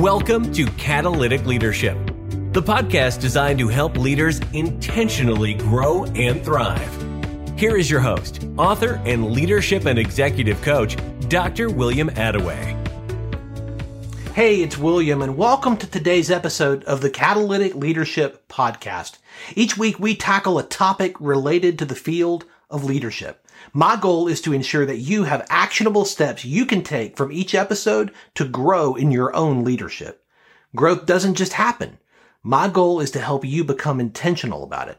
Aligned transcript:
Welcome 0.00 0.52
to 0.52 0.66
Catalytic 0.72 1.46
Leadership, 1.46 1.96
the 2.52 2.60
podcast 2.60 3.18
designed 3.18 3.58
to 3.60 3.68
help 3.68 3.96
leaders 3.96 4.40
intentionally 4.52 5.54
grow 5.54 6.04
and 6.04 6.44
thrive. 6.44 7.58
Here 7.58 7.78
is 7.78 7.90
your 7.90 8.00
host, 8.00 8.46
author, 8.58 9.00
and 9.06 9.32
leadership 9.32 9.86
and 9.86 9.98
executive 9.98 10.60
coach, 10.60 10.98
Dr. 11.30 11.70
William 11.70 12.10
Attaway. 12.10 12.74
Hey, 14.34 14.62
it's 14.62 14.76
William, 14.76 15.22
and 15.22 15.38
welcome 15.38 15.78
to 15.78 15.86
today's 15.86 16.30
episode 16.30 16.84
of 16.84 17.00
the 17.00 17.08
Catalytic 17.08 17.74
Leadership 17.74 18.46
Podcast. 18.48 19.16
Each 19.54 19.78
week, 19.78 19.98
we 19.98 20.14
tackle 20.14 20.58
a 20.58 20.62
topic 20.62 21.16
related 21.18 21.78
to 21.78 21.86
the 21.86 21.94
field 21.94 22.44
of 22.68 22.84
leadership. 22.84 23.45
My 23.72 23.96
goal 23.96 24.28
is 24.28 24.40
to 24.42 24.52
ensure 24.52 24.86
that 24.86 24.98
you 24.98 25.24
have 25.24 25.46
actionable 25.50 26.04
steps 26.04 26.44
you 26.44 26.66
can 26.66 26.82
take 26.82 27.16
from 27.16 27.32
each 27.32 27.54
episode 27.54 28.12
to 28.34 28.46
grow 28.46 28.94
in 28.94 29.10
your 29.10 29.34
own 29.34 29.64
leadership. 29.64 30.24
Growth 30.74 31.06
doesn't 31.06 31.34
just 31.34 31.54
happen. 31.54 31.98
My 32.42 32.68
goal 32.68 33.00
is 33.00 33.10
to 33.12 33.20
help 33.20 33.44
you 33.44 33.64
become 33.64 34.00
intentional 34.00 34.62
about 34.62 34.88
it. 34.88 34.98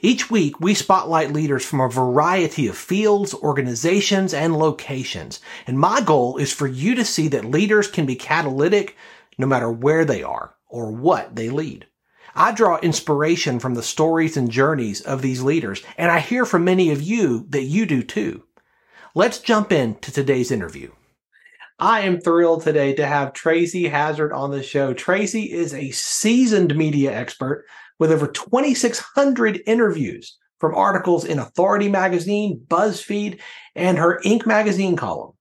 Each 0.00 0.30
week, 0.30 0.60
we 0.60 0.74
spotlight 0.74 1.32
leaders 1.32 1.64
from 1.64 1.80
a 1.80 1.88
variety 1.88 2.66
of 2.68 2.76
fields, 2.76 3.34
organizations, 3.34 4.32
and 4.32 4.56
locations. 4.56 5.40
And 5.66 5.78
my 5.78 6.00
goal 6.00 6.36
is 6.36 6.52
for 6.52 6.66
you 6.66 6.94
to 6.94 7.04
see 7.04 7.28
that 7.28 7.44
leaders 7.44 7.88
can 7.88 8.06
be 8.06 8.14
catalytic 8.14 8.96
no 9.38 9.46
matter 9.46 9.70
where 9.70 10.04
they 10.04 10.22
are 10.22 10.54
or 10.68 10.90
what 10.90 11.34
they 11.34 11.50
lead. 11.50 11.86
I 12.34 12.52
draw 12.52 12.78
inspiration 12.78 13.58
from 13.58 13.74
the 13.74 13.82
stories 13.82 14.36
and 14.36 14.50
journeys 14.50 15.00
of 15.00 15.20
these 15.20 15.42
leaders, 15.42 15.82
and 15.98 16.10
I 16.10 16.20
hear 16.20 16.46
from 16.46 16.64
many 16.64 16.90
of 16.90 17.02
you 17.02 17.46
that 17.50 17.64
you 17.64 17.84
do 17.84 18.02
too. 18.02 18.44
Let's 19.14 19.40
jump 19.40 19.70
into 19.70 20.10
today's 20.10 20.50
interview. 20.50 20.90
I 21.78 22.00
am 22.02 22.20
thrilled 22.20 22.62
today 22.62 22.94
to 22.94 23.06
have 23.06 23.32
Tracy 23.32 23.88
Hazzard 23.88 24.32
on 24.32 24.50
the 24.50 24.62
show. 24.62 24.94
Tracy 24.94 25.52
is 25.52 25.74
a 25.74 25.90
seasoned 25.90 26.74
media 26.76 27.12
expert 27.12 27.66
with 27.98 28.12
over 28.12 28.26
2,600 28.26 29.60
interviews 29.66 30.38
from 30.58 30.74
articles 30.74 31.24
in 31.24 31.38
Authority 31.38 31.88
Magazine, 31.88 32.64
BuzzFeed, 32.68 33.40
and 33.74 33.98
her 33.98 34.20
Inc. 34.24 34.46
magazine 34.46 34.96
column, 34.96 35.32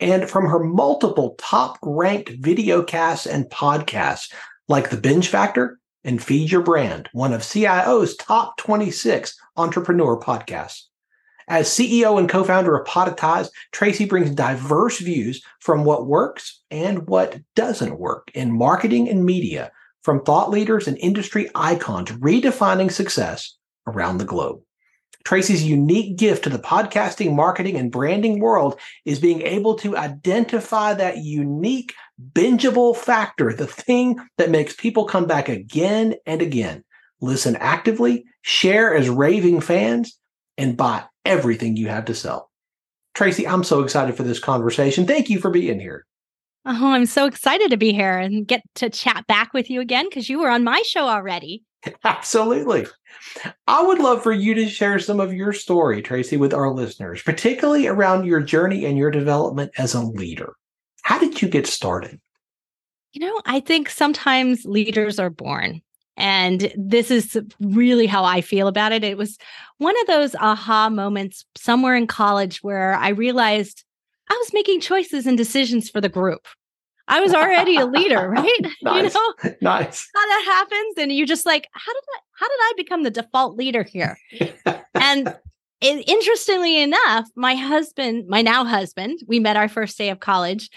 and 0.00 0.28
from 0.28 0.46
her 0.46 0.58
multiple 0.58 1.36
top 1.38 1.78
ranked 1.82 2.30
video 2.40 2.82
casts 2.82 3.26
and 3.26 3.48
podcasts 3.48 4.32
like 4.68 4.90
The 4.90 4.96
Binge 4.96 5.28
Factor, 5.28 5.78
and 6.06 6.22
Feed 6.22 6.50
Your 6.50 6.62
Brand, 6.62 7.10
one 7.12 7.34
of 7.34 7.42
CIO's 7.42 8.16
top 8.16 8.56
26 8.56 9.38
entrepreneur 9.56 10.18
podcasts. 10.18 10.84
As 11.48 11.68
CEO 11.68 12.18
and 12.18 12.28
co-founder 12.28 12.76
of 12.76 12.86
Podetize, 12.86 13.50
Tracy 13.72 14.04
brings 14.04 14.30
diverse 14.30 14.98
views 14.98 15.44
from 15.60 15.84
what 15.84 16.06
works 16.06 16.62
and 16.70 17.06
what 17.06 17.40
doesn't 17.54 17.98
work 17.98 18.30
in 18.34 18.56
marketing 18.56 19.08
and 19.08 19.24
media 19.24 19.70
from 20.02 20.22
thought 20.22 20.50
leaders 20.50 20.88
and 20.88 20.96
industry 20.98 21.50
icons 21.54 22.10
redefining 22.12 22.90
success 22.90 23.56
around 23.86 24.18
the 24.18 24.24
globe. 24.24 24.60
Tracy's 25.26 25.64
unique 25.64 26.16
gift 26.16 26.44
to 26.44 26.50
the 26.50 26.58
podcasting, 26.60 27.34
marketing, 27.34 27.74
and 27.76 27.90
branding 27.90 28.38
world 28.38 28.78
is 29.04 29.18
being 29.18 29.42
able 29.42 29.74
to 29.78 29.96
identify 29.96 30.94
that 30.94 31.18
unique 31.18 31.94
bingeable 32.32 32.94
factor, 32.96 33.52
the 33.52 33.66
thing 33.66 34.20
that 34.38 34.50
makes 34.50 34.76
people 34.76 35.04
come 35.04 35.26
back 35.26 35.48
again 35.48 36.14
and 36.26 36.40
again. 36.40 36.84
Listen 37.20 37.56
actively, 37.56 38.24
share 38.42 38.94
as 38.94 39.08
raving 39.08 39.60
fans, 39.60 40.16
and 40.56 40.76
buy 40.76 41.02
everything 41.24 41.76
you 41.76 41.88
have 41.88 42.04
to 42.04 42.14
sell. 42.14 42.48
Tracy, 43.12 43.48
I'm 43.48 43.64
so 43.64 43.82
excited 43.82 44.16
for 44.16 44.22
this 44.22 44.38
conversation. 44.38 45.08
Thank 45.08 45.28
you 45.28 45.40
for 45.40 45.50
being 45.50 45.80
here. 45.80 46.06
Oh, 46.64 46.92
I'm 46.92 47.06
so 47.06 47.26
excited 47.26 47.72
to 47.72 47.76
be 47.76 47.92
here 47.92 48.16
and 48.16 48.46
get 48.46 48.62
to 48.76 48.90
chat 48.90 49.26
back 49.26 49.52
with 49.52 49.70
you 49.70 49.80
again 49.80 50.06
because 50.08 50.28
you 50.28 50.38
were 50.38 50.50
on 50.50 50.62
my 50.62 50.82
show 50.86 51.08
already. 51.08 51.64
Absolutely. 52.04 52.86
I 53.66 53.82
would 53.82 53.98
love 53.98 54.22
for 54.22 54.32
you 54.32 54.54
to 54.54 54.68
share 54.68 54.98
some 54.98 55.20
of 55.20 55.32
your 55.32 55.52
story, 55.52 56.02
Tracy, 56.02 56.36
with 56.36 56.54
our 56.54 56.70
listeners, 56.72 57.22
particularly 57.22 57.86
around 57.86 58.24
your 58.24 58.40
journey 58.40 58.84
and 58.84 58.96
your 58.96 59.10
development 59.10 59.72
as 59.78 59.94
a 59.94 60.02
leader. 60.02 60.54
How 61.02 61.18
did 61.18 61.40
you 61.42 61.48
get 61.48 61.66
started? 61.66 62.20
You 63.12 63.26
know, 63.26 63.40
I 63.46 63.60
think 63.60 63.88
sometimes 63.88 64.64
leaders 64.64 65.18
are 65.18 65.30
born. 65.30 65.80
And 66.16 66.72
this 66.76 67.10
is 67.10 67.38
really 67.60 68.06
how 68.06 68.24
I 68.24 68.40
feel 68.40 68.68
about 68.68 68.92
it. 68.92 69.04
It 69.04 69.18
was 69.18 69.38
one 69.78 69.94
of 70.00 70.06
those 70.06 70.34
aha 70.34 70.88
moments 70.88 71.44
somewhere 71.56 71.94
in 71.94 72.06
college 72.06 72.62
where 72.62 72.94
I 72.94 73.10
realized 73.10 73.84
I 74.30 74.34
was 74.34 74.52
making 74.54 74.80
choices 74.80 75.26
and 75.26 75.36
decisions 75.36 75.90
for 75.90 76.00
the 76.00 76.08
group. 76.08 76.46
I 77.08 77.20
was 77.20 77.32
already 77.34 77.76
a 77.76 77.86
leader, 77.86 78.28
right? 78.36 78.60
nice. 78.82 79.14
You 79.14 79.20
know, 79.20 79.54
nice. 79.60 80.08
How 80.14 80.26
that 80.26 80.44
happens, 80.46 80.94
and 80.98 81.12
you 81.12 81.26
just 81.26 81.46
like, 81.46 81.68
how 81.72 81.92
did 81.92 82.02
I? 82.14 82.18
How 82.38 82.48
did 82.48 82.58
I 82.60 82.72
become 82.76 83.02
the 83.02 83.10
default 83.10 83.56
leader 83.56 83.82
here? 83.82 84.18
and 84.94 85.34
it, 85.80 86.08
interestingly 86.08 86.82
enough, 86.82 87.28
my 87.34 87.54
husband, 87.54 88.26
my 88.28 88.42
now 88.42 88.64
husband, 88.64 89.20
we 89.26 89.40
met 89.40 89.56
our 89.56 89.68
first 89.68 89.96
day 89.96 90.10
of 90.10 90.20
college, 90.20 90.68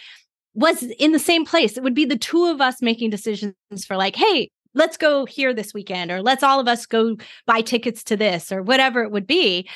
was 0.54 0.84
in 0.84 1.12
the 1.12 1.20
same 1.20 1.46
place. 1.46 1.78
It 1.78 1.84
would 1.84 1.94
be 1.94 2.06
the 2.06 2.18
two 2.18 2.46
of 2.46 2.62
us 2.62 2.82
making 2.82 3.10
decisions 3.10 3.56
for 3.86 3.98
like, 3.98 4.16
hey, 4.16 4.50
let's 4.74 4.98
go 4.98 5.26
here 5.26 5.54
this 5.54 5.74
weekend, 5.74 6.12
or 6.12 6.22
let's 6.22 6.44
all 6.44 6.60
of 6.60 6.68
us 6.68 6.86
go 6.86 7.18
buy 7.46 7.62
tickets 7.62 8.04
to 8.06 8.16
this, 8.16 8.52
or 8.52 8.62
whatever 8.62 9.04
it 9.04 9.12
would 9.12 9.28
be. 9.28 9.68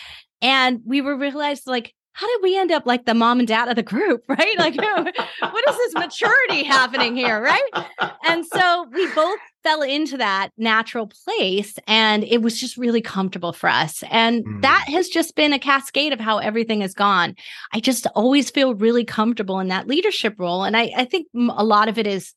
And 0.41 0.81
we 0.85 1.01
were 1.01 1.17
realized 1.17 1.67
like, 1.67 1.93
how 2.13 2.27
did 2.27 2.39
we 2.43 2.57
end 2.57 2.71
up 2.71 2.85
like 2.85 3.05
the 3.05 3.13
mom 3.13 3.39
and 3.39 3.47
dad 3.47 3.67
of 3.67 3.75
the 3.75 3.83
group, 3.83 4.23
right? 4.29 4.57
Like, 4.57 4.75
what 4.75 5.69
is 5.69 5.77
this 5.77 5.93
maturity 5.95 6.63
happening 6.63 7.15
here, 7.15 7.41
right? 7.41 7.61
And 8.25 8.45
so 8.45 8.87
we 8.93 9.11
both 9.13 9.39
fell 9.63 9.81
into 9.81 10.17
that 10.17 10.49
natural 10.57 11.07
place 11.07 11.75
and 11.87 12.23
it 12.23 12.41
was 12.41 12.59
just 12.59 12.77
really 12.77 13.01
comfortable 13.01 13.53
for 13.53 13.69
us. 13.69 14.03
And 14.11 14.45
mm. 14.45 14.61
that 14.61 14.85
has 14.89 15.07
just 15.07 15.35
been 15.35 15.53
a 15.53 15.59
cascade 15.59 16.13
of 16.13 16.19
how 16.19 16.37
everything 16.37 16.81
has 16.81 16.93
gone. 16.93 17.35
I 17.73 17.79
just 17.79 18.05
always 18.13 18.49
feel 18.51 18.75
really 18.75 19.05
comfortable 19.05 19.59
in 19.59 19.69
that 19.69 19.87
leadership 19.87 20.35
role. 20.37 20.63
And 20.63 20.75
I, 20.77 20.91
I 20.95 21.05
think 21.05 21.27
a 21.35 21.63
lot 21.63 21.87
of 21.87 21.97
it 21.97 22.07
is 22.07 22.33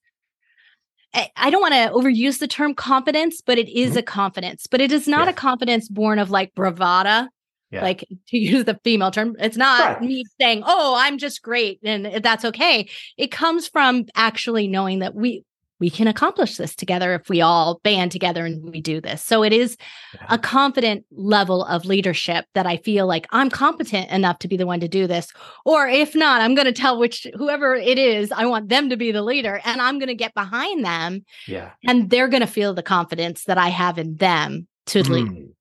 I 1.36 1.48
don't 1.48 1.62
want 1.62 1.72
to 1.72 1.90
overuse 1.92 2.40
the 2.40 2.48
term 2.48 2.74
confidence, 2.74 3.40
but 3.40 3.56
it 3.56 3.70
is 3.70 3.90
mm-hmm. 3.90 4.00
a 4.00 4.02
confidence, 4.02 4.66
but 4.66 4.82
it 4.82 4.92
is 4.92 5.08
not 5.08 5.26
yeah. 5.26 5.30
a 5.30 5.32
confidence 5.32 5.88
born 5.88 6.18
of 6.18 6.30
like 6.30 6.54
bravada 6.54 7.28
yeah. 7.70 7.82
Like 7.82 8.04
to 8.28 8.38
use 8.38 8.64
the 8.64 8.78
female 8.84 9.10
term, 9.10 9.34
it's 9.40 9.56
not 9.56 9.80
right. 9.80 10.00
me 10.00 10.24
saying, 10.40 10.62
"Oh, 10.64 10.94
I'm 10.96 11.18
just 11.18 11.42
great," 11.42 11.80
and 11.82 12.22
that's 12.22 12.44
okay. 12.44 12.88
It 13.16 13.32
comes 13.32 13.66
from 13.66 14.06
actually 14.14 14.68
knowing 14.68 15.00
that 15.00 15.16
we 15.16 15.44
we 15.78 15.90
can 15.90 16.08
accomplish 16.08 16.56
this 16.56 16.74
together 16.74 17.14
if 17.14 17.28
we 17.28 17.42
all 17.42 17.80
band 17.82 18.10
together 18.10 18.46
and 18.46 18.70
we 18.70 18.80
do 18.80 19.00
this. 19.00 19.22
So 19.22 19.42
it 19.42 19.52
is 19.52 19.76
yeah. 20.14 20.26
a 20.30 20.38
confident 20.38 21.04
level 21.10 21.64
of 21.64 21.84
leadership 21.84 22.46
that 22.54 22.66
I 22.66 22.78
feel 22.78 23.06
like 23.06 23.26
I'm 23.30 23.50
competent 23.50 24.10
enough 24.10 24.38
to 24.40 24.48
be 24.48 24.56
the 24.56 24.66
one 24.66 24.80
to 24.80 24.88
do 24.88 25.06
this. 25.06 25.28
Or 25.64 25.86
if 25.86 26.14
not, 26.14 26.40
I'm 26.40 26.54
going 26.54 26.66
to 26.66 26.72
tell 26.72 26.98
which 26.98 27.26
whoever 27.34 27.74
it 27.74 27.98
is, 27.98 28.32
I 28.32 28.46
want 28.46 28.68
them 28.70 28.88
to 28.88 28.96
be 28.96 29.12
the 29.12 29.22
leader 29.22 29.60
and 29.64 29.80
I'm 29.82 29.98
going 29.98 30.08
to 30.08 30.14
get 30.14 30.34
behind 30.34 30.84
them. 30.84 31.24
Yeah. 31.46 31.72
And 31.86 32.08
they're 32.08 32.28
going 32.28 32.40
to 32.40 32.46
feel 32.46 32.72
the 32.72 32.82
confidence 32.82 33.44
that 33.44 33.58
I 33.58 33.68
have 33.68 33.98
in 33.98 34.16
them 34.16 34.66
to 34.86 35.02
mm. 35.02 35.08
lead. 35.08 35.55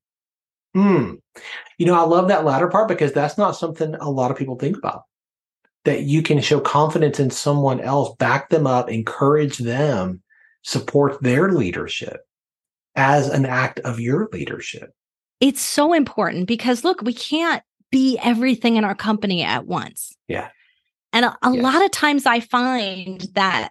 Mm. 0.75 1.19
You 1.77 1.85
know, 1.85 1.95
I 1.95 2.03
love 2.03 2.27
that 2.27 2.45
latter 2.45 2.67
part 2.67 2.87
because 2.87 3.13
that's 3.13 3.37
not 3.37 3.55
something 3.55 3.95
a 3.95 4.09
lot 4.09 4.31
of 4.31 4.37
people 4.37 4.57
think 4.57 4.77
about. 4.77 5.03
That 5.85 6.01
you 6.01 6.21
can 6.21 6.41
show 6.41 6.59
confidence 6.59 7.19
in 7.19 7.29
someone 7.29 7.79
else, 7.79 8.15
back 8.17 8.49
them 8.49 8.65
up, 8.65 8.89
encourage 8.89 9.59
them, 9.59 10.21
support 10.63 11.21
their 11.21 11.51
leadership 11.51 12.21
as 12.95 13.29
an 13.29 13.45
act 13.45 13.79
of 13.81 13.99
your 13.99 14.27
leadership. 14.31 14.93
It's 15.39 15.61
so 15.61 15.93
important 15.93 16.47
because 16.47 16.83
look, 16.83 17.01
we 17.01 17.13
can't 17.13 17.61
be 17.91 18.17
everything 18.23 18.77
in 18.77 18.83
our 18.83 18.95
company 18.95 19.43
at 19.43 19.67
once. 19.67 20.15
Yeah. 20.27 20.49
And 21.13 21.25
a, 21.25 21.37
a 21.43 21.53
yes. 21.53 21.63
lot 21.63 21.85
of 21.85 21.91
times 21.91 22.25
I 22.25 22.39
find 22.39 23.21
that 23.33 23.69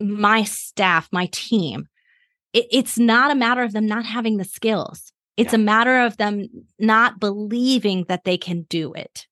my 0.00 0.44
staff, 0.44 1.08
my 1.12 1.28
team, 1.32 1.86
it, 2.52 2.66
it's 2.70 2.98
not 2.98 3.30
a 3.30 3.36
matter 3.36 3.62
of 3.62 3.72
them 3.72 3.86
not 3.86 4.04
having 4.04 4.38
the 4.38 4.44
skills. 4.44 5.11
It's 5.36 5.52
yeah. 5.52 5.58
a 5.58 5.62
matter 5.62 6.00
of 6.00 6.16
them 6.16 6.46
not 6.78 7.18
believing 7.18 8.04
that 8.08 8.24
they 8.24 8.36
can 8.36 8.62
do 8.62 8.92
it. 8.92 9.26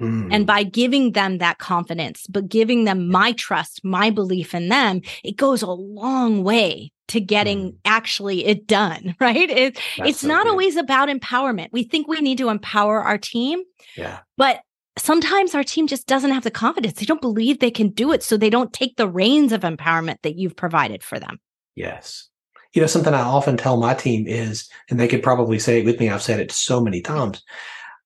Mm. 0.00 0.28
And 0.32 0.46
by 0.46 0.64
giving 0.64 1.12
them 1.12 1.38
that 1.38 1.58
confidence, 1.58 2.26
but 2.28 2.48
giving 2.48 2.84
them 2.84 3.08
my 3.08 3.32
trust, 3.32 3.84
my 3.84 4.10
belief 4.10 4.54
in 4.54 4.68
them, 4.68 5.02
it 5.22 5.36
goes 5.36 5.62
a 5.62 5.70
long 5.70 6.42
way 6.42 6.90
to 7.08 7.20
getting 7.20 7.72
mm. 7.72 7.76
actually 7.84 8.44
it 8.44 8.66
done, 8.66 9.14
right? 9.20 9.50
It, 9.50 9.78
it's 9.98 10.20
so 10.20 10.28
not 10.28 10.44
good. 10.44 10.50
always 10.50 10.76
about 10.76 11.08
empowerment. 11.08 11.68
We 11.72 11.84
think 11.84 12.08
we 12.08 12.20
need 12.20 12.38
to 12.38 12.48
empower 12.48 13.00
our 13.00 13.18
team. 13.18 13.62
Yeah. 13.96 14.20
But 14.36 14.62
sometimes 14.98 15.54
our 15.54 15.64
team 15.64 15.86
just 15.86 16.06
doesn't 16.06 16.32
have 16.32 16.44
the 16.44 16.50
confidence. 16.50 16.94
They 16.94 17.06
don't 17.06 17.20
believe 17.20 17.58
they 17.60 17.70
can 17.70 17.90
do 17.90 18.12
it. 18.12 18.22
So 18.22 18.36
they 18.36 18.50
don't 18.50 18.72
take 18.72 18.96
the 18.96 19.08
reins 19.08 19.52
of 19.52 19.60
empowerment 19.60 20.22
that 20.22 20.36
you've 20.36 20.56
provided 20.56 21.04
for 21.04 21.20
them. 21.20 21.38
Yes 21.76 22.30
you 22.74 22.80
know, 22.80 22.86
something 22.88 23.14
I 23.14 23.22
often 23.22 23.56
tell 23.56 23.76
my 23.76 23.94
team 23.94 24.26
is, 24.26 24.68
and 24.90 24.98
they 24.98 25.08
could 25.08 25.22
probably 25.22 25.58
say 25.58 25.80
it 25.80 25.84
with 25.84 26.00
me. 26.00 26.10
I've 26.10 26.22
said 26.22 26.40
it 26.40 26.50
so 26.50 26.80
many 26.80 27.00
times. 27.00 27.42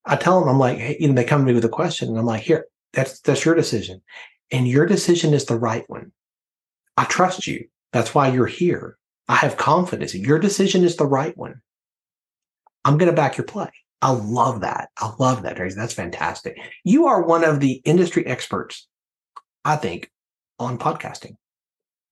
I 0.05 0.17
tell 0.17 0.39
them, 0.39 0.49
I'm 0.49 0.59
like, 0.59 0.79
hey, 0.79 0.97
you 1.01 1.09
know, 1.09 1.15
they 1.15 1.25
come 1.25 1.41
to 1.41 1.47
me 1.47 1.55
with 1.55 1.65
a 1.65 1.71
question 1.71 2.09
and 2.09 2.19
I'm 2.19 2.27
like, 2.27 2.43
here, 2.43 2.67
that's, 2.93 3.21
that's 3.21 3.45
your 3.45 3.55
decision. 3.55 4.03
And 4.51 4.69
your 4.69 4.87
decision 4.87 5.35
is 5.35 5.47
the 5.47 5.59
right 5.59 5.85
one. 5.89 6.13
I 6.97 7.05
trust 7.05 7.47
you. 7.47 7.67
That's 7.93 8.15
why 8.15 8.29
you're 8.29 8.47
here. 8.47 8.99
I 9.29 9.37
have 9.37 9.57
confidence. 9.57 10.15
Your 10.15 10.39
decision 10.39 10.85
is 10.85 10.97
the 10.97 11.07
right 11.07 11.37
one. 11.37 11.61
I'm 12.85 12.99
going 12.99 13.11
to 13.11 13.17
back 13.17 13.37
your 13.37 13.47
play. 13.47 13.71
I 14.01 14.11
love 14.11 14.61
that. 14.61 14.91
I 14.99 15.13
love 15.19 15.43
that, 15.43 15.57
Tracy. 15.57 15.77
That's 15.77 15.93
fantastic. 15.95 16.59
You 16.85 17.07
are 17.07 17.23
one 17.23 17.45
of 17.45 17.61
the 17.61 17.83
industry 17.85 18.25
experts, 18.27 18.87
I 19.65 19.77
think, 19.77 20.11
on 20.59 20.79
podcasting. 20.79 21.37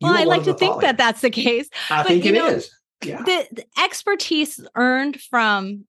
Well, 0.01 0.17
I 0.17 0.25
like 0.25 0.45
to 0.45 0.55
think 0.55 0.81
that 0.83 0.99
that's 0.99 1.21
the 1.21 1.31
case. 1.31 1.69
I 1.91 2.03
but, 2.03 2.09
think 2.09 2.27
it 2.27 2.33
know, 2.33 2.49
is. 2.49 2.71
Yeah. 3.05 3.23
The, 3.23 3.49
the, 3.53 3.65
expertise 3.83 4.61
earned 4.75 5.21
from 5.21 5.85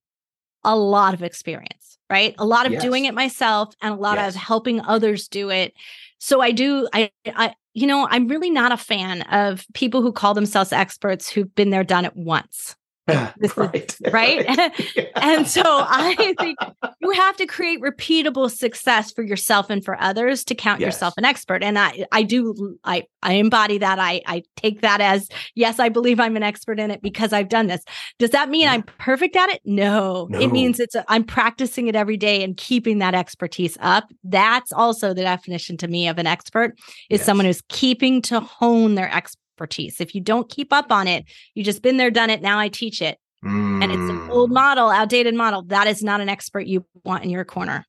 a 0.64 0.76
lot 0.76 1.14
of 1.14 1.24
experience, 1.24 1.98
right? 2.10 2.36
A 2.38 2.46
lot 2.46 2.66
of 2.66 2.74
yes. 2.74 2.82
doing 2.82 3.06
it 3.06 3.14
myself 3.14 3.74
and 3.82 3.94
a 3.94 3.98
lot 3.98 4.18
yes. 4.18 4.36
of 4.36 4.42
helping 4.42 4.82
others 4.82 5.28
do 5.28 5.50
it. 5.50 5.74
So 6.20 6.42
I 6.42 6.52
do, 6.52 6.88
I, 6.94 7.12
I, 7.26 7.54
you 7.74 7.88
know, 7.88 8.08
I'm 8.10 8.28
really 8.28 8.50
not 8.50 8.72
a 8.72 8.78
fan 8.78 9.22
of 9.24 9.66
people 9.74 10.02
who 10.02 10.12
call 10.12 10.34
themselves 10.34 10.72
experts 10.72 11.30
who've 11.30 11.54
been 11.56 11.70
there, 11.70 11.84
done 11.84 12.06
it 12.06 12.16
once. 12.16 12.76
right. 13.56 13.96
Is, 14.02 14.02
right. 14.12 14.46
and 15.16 15.48
so 15.48 15.62
I 15.64 16.34
think 16.38 16.58
you 17.00 17.12
have 17.12 17.38
to 17.38 17.46
create 17.46 17.82
repeatable 17.82 18.52
success 18.52 19.12
for 19.12 19.24
yourself 19.24 19.70
and 19.70 19.84
for 19.84 20.00
others 20.02 20.44
to 20.46 20.56
count 20.56 20.82
yes. 20.82 20.88
yourself 20.88 21.14
an 21.18 21.24
expert. 21.24 21.64
And 21.64 21.80
I, 21.80 22.06
I 22.12 22.24
do, 22.24 22.78
I, 22.84 23.04
I 23.24 23.34
embody 23.34 23.78
that. 23.78 23.98
I, 24.00 24.22
I 24.26 24.44
take 24.58 24.82
that 24.82 25.00
as, 25.00 25.30
yes, 25.56 25.80
I 25.80 25.90
believe 25.90 26.20
I'm 26.20 26.36
an 26.36 26.44
expert 26.44 26.80
in 26.80 26.92
it 26.92 27.02
because 27.02 27.32
I've 27.32 27.50
done 27.50 27.68
this. 27.68 27.84
Does 28.20 28.32
that 28.32 28.50
mean 28.50 28.64
yeah. 28.64 28.74
I'm 28.74 28.84
perfect 28.84 29.36
at 29.38 29.50
it? 29.50 29.62
No. 29.64 30.28
no. 30.30 30.40
It 30.40 30.52
means 30.52 30.80
it's, 30.80 30.96
i 30.96 31.16
am 31.16 31.24
practicing 31.24 31.88
it 31.88 31.96
every 31.96 32.18
day 32.18 32.44
and 32.44 32.58
keeping 32.58 33.00
that 33.00 33.16
expertise 33.16 33.78
up. 33.80 34.12
That's 34.24 34.74
also 34.74 35.14
the 35.14 35.22
definition 35.22 35.78
to 35.78 35.88
me 35.88 36.10
of 36.10 36.18
an 36.18 36.28
expert 36.28 36.78
is 37.10 37.20
yes. 37.20 37.26
someone 37.26 37.46
who's 37.46 37.62
keeping 37.70 38.22
to 38.24 38.42
hone 38.42 38.96
their 38.96 39.14
expertise 39.14 39.42
expertise. 39.58 40.00
If 40.00 40.14
you 40.14 40.22
don't 40.22 40.50
keep 40.50 40.72
up 40.72 40.92
on 40.92 41.08
it, 41.08 41.26
you 41.56 41.64
just 41.64 41.82
been 41.82 41.98
there, 41.98 42.12
done 42.12 42.30
it. 42.30 42.42
Now 42.42 42.60
I 42.60 42.70
teach 42.70 43.02
it. 43.02 43.18
Mm. 43.44 43.84
And 43.84 43.92
it's 43.92 44.10
an 44.10 44.30
old 44.30 44.52
mm. 44.52 44.54
model, 44.54 44.90
outdated 44.90 45.34
model. 45.34 45.64
That 45.64 45.88
is 45.88 46.04
not 46.04 46.22
an 46.22 46.30
expert 46.30 46.68
you 46.68 46.86
want 47.04 47.24
in 47.24 47.30
your 47.30 47.46
corner. 47.46 47.86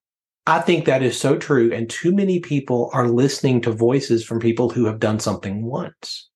I 0.47 0.61
think 0.61 0.87
that 0.87 1.03
is 1.03 1.19
so 1.19 1.37
true. 1.37 1.70
And 1.73 1.91
too 1.91 2.15
many 2.15 2.41
people 2.41 2.91
are 2.94 3.06
listening 3.06 3.61
to 3.62 3.70
voices 3.70 4.25
from 4.25 4.41
people 4.41 4.70
who 4.70 4.87
have 4.87 4.99
done 4.99 5.20
something 5.20 5.62
once. 5.62 6.28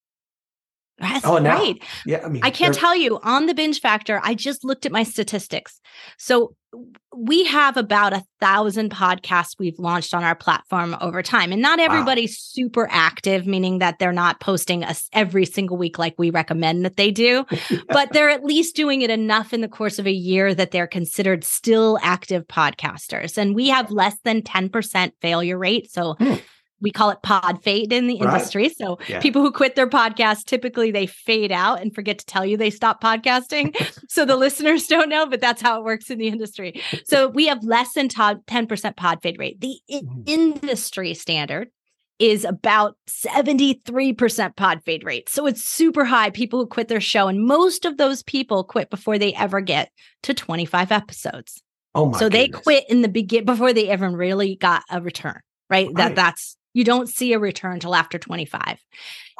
That's 0.99 1.25
oh, 1.25 1.41
right. 1.41 1.81
Yeah, 2.05 2.21
I 2.23 2.29
mean, 2.29 2.43
I 2.43 2.51
can't 2.51 2.75
tell 2.75 2.95
you 2.95 3.19
on 3.23 3.47
the 3.47 3.55
binge 3.55 3.81
factor. 3.81 4.21
I 4.23 4.35
just 4.35 4.63
looked 4.63 4.85
at 4.85 4.91
my 4.91 5.03
statistics. 5.03 5.81
So 6.17 6.55
we 7.15 7.45
have 7.45 7.77
about 7.77 8.13
a 8.13 8.23
thousand 8.39 8.91
podcasts 8.91 9.55
we've 9.57 9.77
launched 9.79 10.13
on 10.13 10.23
our 10.23 10.35
platform 10.35 10.95
over 11.01 11.23
time, 11.23 11.51
and 11.51 11.61
not 11.61 11.79
everybody's 11.79 12.31
wow. 12.31 12.63
super 12.63 12.87
active, 12.91 13.47
meaning 13.47 13.79
that 13.79 13.97
they're 13.97 14.13
not 14.13 14.39
posting 14.39 14.83
us 14.83 15.09
every 15.13 15.45
single 15.45 15.77
week 15.77 15.97
like 15.97 16.13
we 16.17 16.29
recommend 16.29 16.85
that 16.85 16.95
they 16.95 17.09
do, 17.09 17.45
but 17.89 18.13
they're 18.13 18.29
at 18.29 18.43
least 18.43 18.75
doing 18.75 19.01
it 19.01 19.09
enough 19.09 19.51
in 19.51 19.61
the 19.61 19.67
course 19.67 19.97
of 19.97 20.05
a 20.05 20.11
year 20.11 20.53
that 20.53 20.71
they're 20.71 20.87
considered 20.87 21.43
still 21.43 21.97
active 22.03 22.47
podcasters. 22.47 23.37
And 23.37 23.55
we 23.55 23.69
have 23.69 23.89
less 23.89 24.15
than 24.23 24.43
ten 24.43 24.69
percent 24.69 25.15
failure 25.21 25.57
rate, 25.57 25.91
so. 25.91 26.13
Hmm 26.13 26.35
we 26.83 26.91
call 26.91 27.09
it 27.09 27.21
pod 27.23 27.63
fade 27.63 27.91
in 27.91 28.07
the 28.07 28.19
right. 28.19 28.33
industry. 28.33 28.69
So 28.69 28.99
yeah. 29.07 29.19
people 29.19 29.41
who 29.41 29.51
quit 29.51 29.75
their 29.75 29.87
podcast 29.87 30.43
typically 30.45 30.91
they 30.91 31.07
fade 31.07 31.51
out 31.51 31.81
and 31.81 31.95
forget 31.95 32.19
to 32.19 32.25
tell 32.25 32.45
you 32.45 32.57
they 32.57 32.69
stop 32.69 33.01
podcasting. 33.01 33.75
so 34.09 34.25
the 34.25 34.35
listeners 34.35 34.85
don't 34.85 35.09
know, 35.09 35.25
but 35.25 35.41
that's 35.41 35.61
how 35.61 35.79
it 35.79 35.85
works 35.85 36.11
in 36.11 36.19
the 36.19 36.27
industry. 36.27 36.81
So 37.05 37.29
we 37.29 37.47
have 37.47 37.63
less 37.63 37.93
than 37.93 38.09
10% 38.09 38.97
pod 38.97 39.21
fade 39.23 39.39
rate. 39.39 39.61
The 39.61 39.79
mm-hmm. 39.89 40.21
industry 40.27 41.13
standard 41.13 41.69
is 42.19 42.45
about 42.45 42.95
73% 43.07 44.55
pod 44.55 44.81
fade 44.85 45.03
rate. 45.03 45.29
So 45.29 45.47
it's 45.47 45.63
super 45.63 46.05
high. 46.05 46.29
People 46.29 46.59
who 46.59 46.67
quit 46.67 46.87
their 46.87 47.01
show, 47.01 47.27
and 47.27 47.43
most 47.43 47.85
of 47.85 47.97
those 47.97 48.23
people 48.23 48.63
quit 48.63 48.89
before 48.89 49.17
they 49.17 49.33
ever 49.33 49.61
get 49.61 49.89
to 50.23 50.33
25 50.33 50.91
episodes. 50.91 51.61
Oh 51.95 52.07
my 52.07 52.17
so 52.17 52.29
goodness. 52.29 52.41
they 52.41 52.47
quit 52.47 52.89
in 52.89 53.01
the 53.01 53.07
begin 53.07 53.45
before 53.45 53.73
they 53.73 53.91
even 53.91 54.15
really 54.15 54.55
got 54.55 54.83
a 54.89 55.01
return, 55.01 55.39
right? 55.69 55.87
right? 55.87 55.95
That 55.95 56.15
that's 56.15 56.57
you 56.73 56.83
don't 56.83 57.09
see 57.09 57.33
a 57.33 57.39
return 57.39 57.79
till 57.79 57.95
after 57.95 58.19
25. 58.19 58.77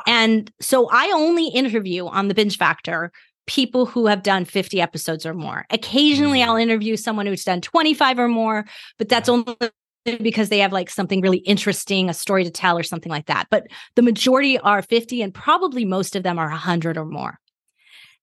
And 0.07 0.51
so 0.59 0.89
I 0.91 1.11
only 1.13 1.47
interview 1.47 2.07
on 2.07 2.27
the 2.27 2.33
binge 2.33 2.57
factor 2.57 3.11
people 3.45 3.85
who 3.85 4.07
have 4.07 4.23
done 4.23 4.45
50 4.45 4.79
episodes 4.79 5.25
or 5.25 5.33
more. 5.33 5.65
Occasionally 5.69 6.41
I'll 6.41 6.55
mm. 6.55 6.61
interview 6.61 6.95
someone 6.95 7.25
who's 7.25 7.43
done 7.43 7.61
25 7.61 8.19
or 8.19 8.27
more, 8.27 8.65
but 8.97 9.09
that's 9.09 9.27
only 9.27 9.55
because 10.21 10.49
they 10.49 10.59
have 10.59 10.73
like 10.73 10.89
something 10.89 11.21
really 11.21 11.37
interesting, 11.39 12.09
a 12.09 12.13
story 12.13 12.43
to 12.43 12.51
tell 12.51 12.77
or 12.77 12.83
something 12.83 13.11
like 13.11 13.25
that. 13.27 13.47
But 13.49 13.67
the 13.95 14.01
majority 14.01 14.57
are 14.59 14.81
50 14.81 15.21
and 15.21 15.33
probably 15.33 15.85
most 15.85 16.15
of 16.15 16.23
them 16.23 16.39
are 16.39 16.49
100 16.49 16.97
or 16.97 17.05
more. 17.05 17.39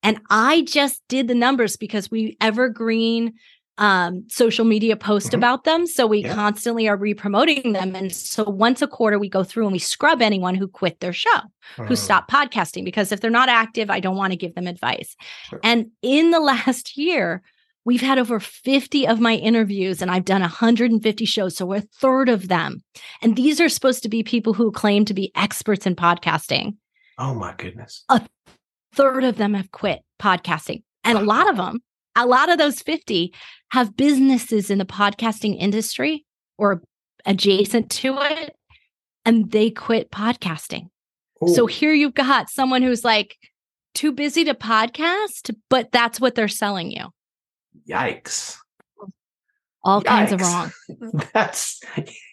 And 0.02 0.20
I 0.30 0.62
just 0.62 1.02
did 1.08 1.28
the 1.28 1.34
numbers 1.34 1.76
because 1.76 2.10
we 2.10 2.36
evergreen 2.40 3.34
um, 3.80 4.26
social 4.28 4.66
media 4.66 4.94
post 4.94 5.28
mm-hmm. 5.28 5.36
about 5.36 5.64
them. 5.64 5.86
So 5.86 6.06
we 6.06 6.22
yeah. 6.22 6.34
constantly 6.34 6.86
are 6.86 6.96
re-promoting 6.96 7.72
them. 7.72 7.96
And 7.96 8.14
so 8.14 8.44
once 8.44 8.82
a 8.82 8.86
quarter, 8.86 9.18
we 9.18 9.28
go 9.28 9.42
through 9.42 9.64
and 9.64 9.72
we 9.72 9.78
scrub 9.78 10.20
anyone 10.22 10.54
who 10.54 10.68
quit 10.68 11.00
their 11.00 11.14
show, 11.14 11.40
who 11.76 11.96
stopped 11.96 12.30
podcasting, 12.30 12.84
because 12.84 13.10
if 13.10 13.20
they're 13.20 13.30
not 13.30 13.48
active, 13.48 13.90
I 13.90 13.98
don't 13.98 14.16
want 14.16 14.32
to 14.32 14.36
give 14.36 14.54
them 14.54 14.66
advice. 14.66 15.16
Sure. 15.48 15.60
And 15.64 15.90
in 16.02 16.30
the 16.30 16.40
last 16.50 16.98
year, 16.98 17.42
we've 17.86 18.02
had 18.02 18.18
over 18.18 18.38
50 18.38 19.06
of 19.08 19.18
my 19.18 19.36
interviews 19.36 20.02
and 20.02 20.10
I've 20.10 20.26
done 20.26 20.42
150 20.42 21.24
shows. 21.24 21.56
So 21.56 21.64
we're 21.64 21.76
a 21.76 21.80
third 21.80 22.28
of 22.28 22.48
them. 22.48 22.82
And 23.22 23.34
these 23.34 23.60
are 23.62 23.70
supposed 23.70 24.02
to 24.02 24.10
be 24.10 24.22
people 24.22 24.52
who 24.52 24.70
claim 24.70 25.06
to 25.06 25.14
be 25.14 25.32
experts 25.34 25.86
in 25.86 25.96
podcasting. 25.96 26.76
Oh 27.16 27.34
my 27.34 27.54
goodness. 27.56 28.04
A 28.10 28.20
third 28.94 29.24
of 29.24 29.38
them 29.38 29.54
have 29.54 29.72
quit 29.72 30.00
podcasting. 30.20 30.82
And 31.02 31.16
a 31.16 31.22
lot 31.22 31.48
of 31.48 31.56
them 31.56 31.80
a 32.16 32.26
lot 32.26 32.50
of 32.50 32.58
those 32.58 32.80
50 32.80 33.32
have 33.70 33.96
businesses 33.96 34.70
in 34.70 34.78
the 34.78 34.84
podcasting 34.84 35.56
industry 35.58 36.24
or 36.58 36.82
adjacent 37.26 37.90
to 37.90 38.18
it, 38.20 38.54
and 39.24 39.50
they 39.50 39.70
quit 39.70 40.10
podcasting. 40.10 40.88
Ooh. 41.42 41.54
So 41.54 41.66
here 41.66 41.92
you've 41.92 42.14
got 42.14 42.50
someone 42.50 42.82
who's 42.82 43.04
like 43.04 43.36
too 43.94 44.12
busy 44.12 44.44
to 44.44 44.54
podcast, 44.54 45.54
but 45.68 45.90
that's 45.92 46.20
what 46.20 46.34
they're 46.34 46.48
selling 46.48 46.90
you. 46.90 47.06
Yikes. 47.88 48.56
All 49.82 50.02
Yikes. 50.02 50.06
kinds 50.06 50.32
of 50.32 50.40
wrong. 50.40 50.72
that's 51.32 51.80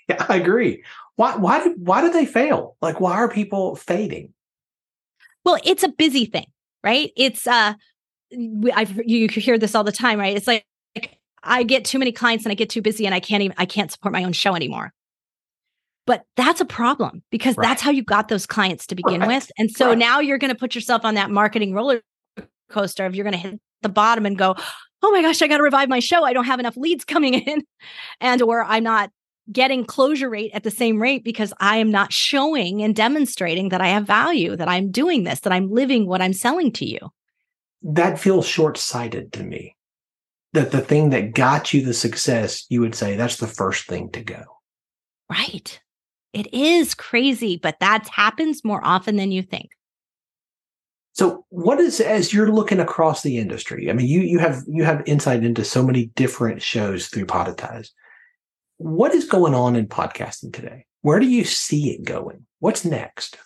yeah, 0.10 0.26
I 0.28 0.36
agree. 0.36 0.84
Why 1.16 1.36
why 1.36 1.64
did 1.64 1.74
why 1.78 2.02
did 2.02 2.14
they 2.14 2.26
fail? 2.26 2.76
Like 2.82 3.00
why 3.00 3.14
are 3.14 3.30
people 3.30 3.76
fading? 3.76 4.34
Well, 5.46 5.58
it's 5.64 5.84
a 5.84 5.90
busy 5.90 6.26
thing, 6.26 6.48
right? 6.84 7.12
It's 7.16 7.48
uh 7.48 7.74
I've 8.74 9.00
you 9.06 9.28
hear 9.28 9.58
this 9.58 9.76
all 9.76 9.84
the 9.84 9.92
time, 9.92 10.20
right? 10.20 10.36
It's 10.36 10.48
like, 10.48 10.66
like 10.96 11.18
I 11.44 11.64
get 11.64 11.86
too 11.86 12.00
many 12.00 12.12
clients 12.12 12.46
and 12.46 12.52
I 12.52 12.56
get 12.56 12.70
too 12.70 12.82
busy 12.82 13.06
and 13.06 13.16
I 13.16 13.20
can't 13.20 13.44
even 13.44 13.56
I 13.58 13.66
can't 13.66 13.92
support 13.92 14.14
my 14.14 14.24
own 14.24 14.34
show 14.34 14.56
anymore. 14.56 14.94
But 16.06 16.24
that's 16.38 16.62
a 16.62 16.66
problem 16.66 17.22
because 17.32 17.58
right. 17.58 17.68
that's 17.68 17.82
how 17.82 17.92
you 17.92 18.02
got 18.02 18.30
those 18.30 18.46
clients 18.46 18.88
to 18.88 18.96
begin 18.96 19.22
right. 19.22 19.28
with. 19.28 19.52
And 19.58 19.70
so 19.70 19.90
right. 19.90 19.98
now 19.98 20.20
you're 20.20 20.38
going 20.38 20.54
to 20.54 20.58
put 20.58 20.74
yourself 20.74 21.04
on 21.04 21.16
that 21.16 21.30
marketing 21.30 21.74
roller 21.74 22.02
coaster 22.70 23.06
of 23.06 23.14
you're 23.14 23.26
going 23.26 23.34
to 23.34 23.40
hit 23.40 23.60
the 23.82 23.90
bottom 23.90 24.26
and 24.26 24.38
go, 24.38 24.56
"Oh 25.04 25.12
my 25.12 25.22
gosh, 25.22 25.42
I 25.42 25.48
got 25.48 25.58
to 25.58 25.64
revive 25.64 25.90
my 25.90 26.00
show. 26.00 26.24
I 26.24 26.34
don't 26.34 26.46
have 26.46 26.60
enough 26.60 26.78
leads 26.78 27.06
coming 27.06 27.34
in." 27.46 27.64
And 28.22 28.42
or 28.42 28.64
I'm 28.64 28.84
not 28.84 29.12
getting 29.52 29.86
closure 29.86 30.30
rate 30.30 30.52
at 30.54 30.64
the 30.64 30.72
same 30.72 31.02
rate 31.02 31.24
because 31.24 31.54
I 31.60 31.78
am 31.78 31.90
not 31.90 32.12
showing 32.12 32.82
and 32.82 32.94
demonstrating 32.94 33.70
that 33.70 33.80
I 33.80 33.88
have 33.88 34.06
value, 34.06 34.58
that 34.58 34.68
I'm 34.68 34.92
doing 34.92 35.24
this, 35.24 35.40
that 35.42 35.54
I'm 35.54 35.70
living 35.70 36.06
what 36.06 36.22
I'm 36.22 36.34
selling 36.34 36.72
to 36.74 36.86
you 36.86 37.00
that 37.82 38.20
feels 38.20 38.48
short 38.48 38.78
sighted 38.78 39.34
to 39.34 39.44
me. 39.44 39.76
That 40.54 40.72
the 40.72 40.82
thing 40.82 41.10
that 41.12 41.34
got 41.34 41.74
you 41.74 41.84
the 41.84 41.94
success, 41.94 42.66
you 42.70 42.82
would 42.82 42.96
say 42.96 43.16
that's 43.16 43.38
the 43.38 43.48
first 43.48 43.88
thing 43.88 44.10
to 44.12 44.24
go. 44.24 44.44
Right. 45.30 45.80
It 46.34 46.54
is 46.54 46.94
crazy, 46.94 47.58
but 47.58 47.80
that 47.80 48.08
happens 48.10 48.64
more 48.64 48.82
often 48.84 49.18
than 49.18 49.32
you 49.32 49.42
think. 49.42 49.72
So 51.14 51.46
what 51.50 51.80
is 51.80 52.00
as 52.00 52.32
you're 52.32 52.52
looking 52.52 52.80
across 52.80 53.24
the 53.24 53.38
industry? 53.40 53.90
I 53.90 53.94
mean, 53.94 54.06
you 54.08 54.22
you 54.22 54.38
have 54.38 54.62
you 54.68 54.84
have 54.84 55.02
insight 55.08 55.44
into 55.44 55.66
so 55.66 55.84
many 55.84 56.08
different 56.16 56.62
shows 56.62 57.08
through 57.08 57.26
Podetize. 57.26 57.90
What 58.78 59.16
is 59.16 59.26
going 59.26 59.56
on 59.56 59.76
in 59.76 59.88
podcasting 59.88 60.54
today? 60.54 60.86
Where 61.02 61.20
do 61.20 61.28
you 61.28 61.44
see 61.44 61.90
it 61.90 62.06
going? 62.06 62.46
What's 62.60 62.86
next? 62.86 63.40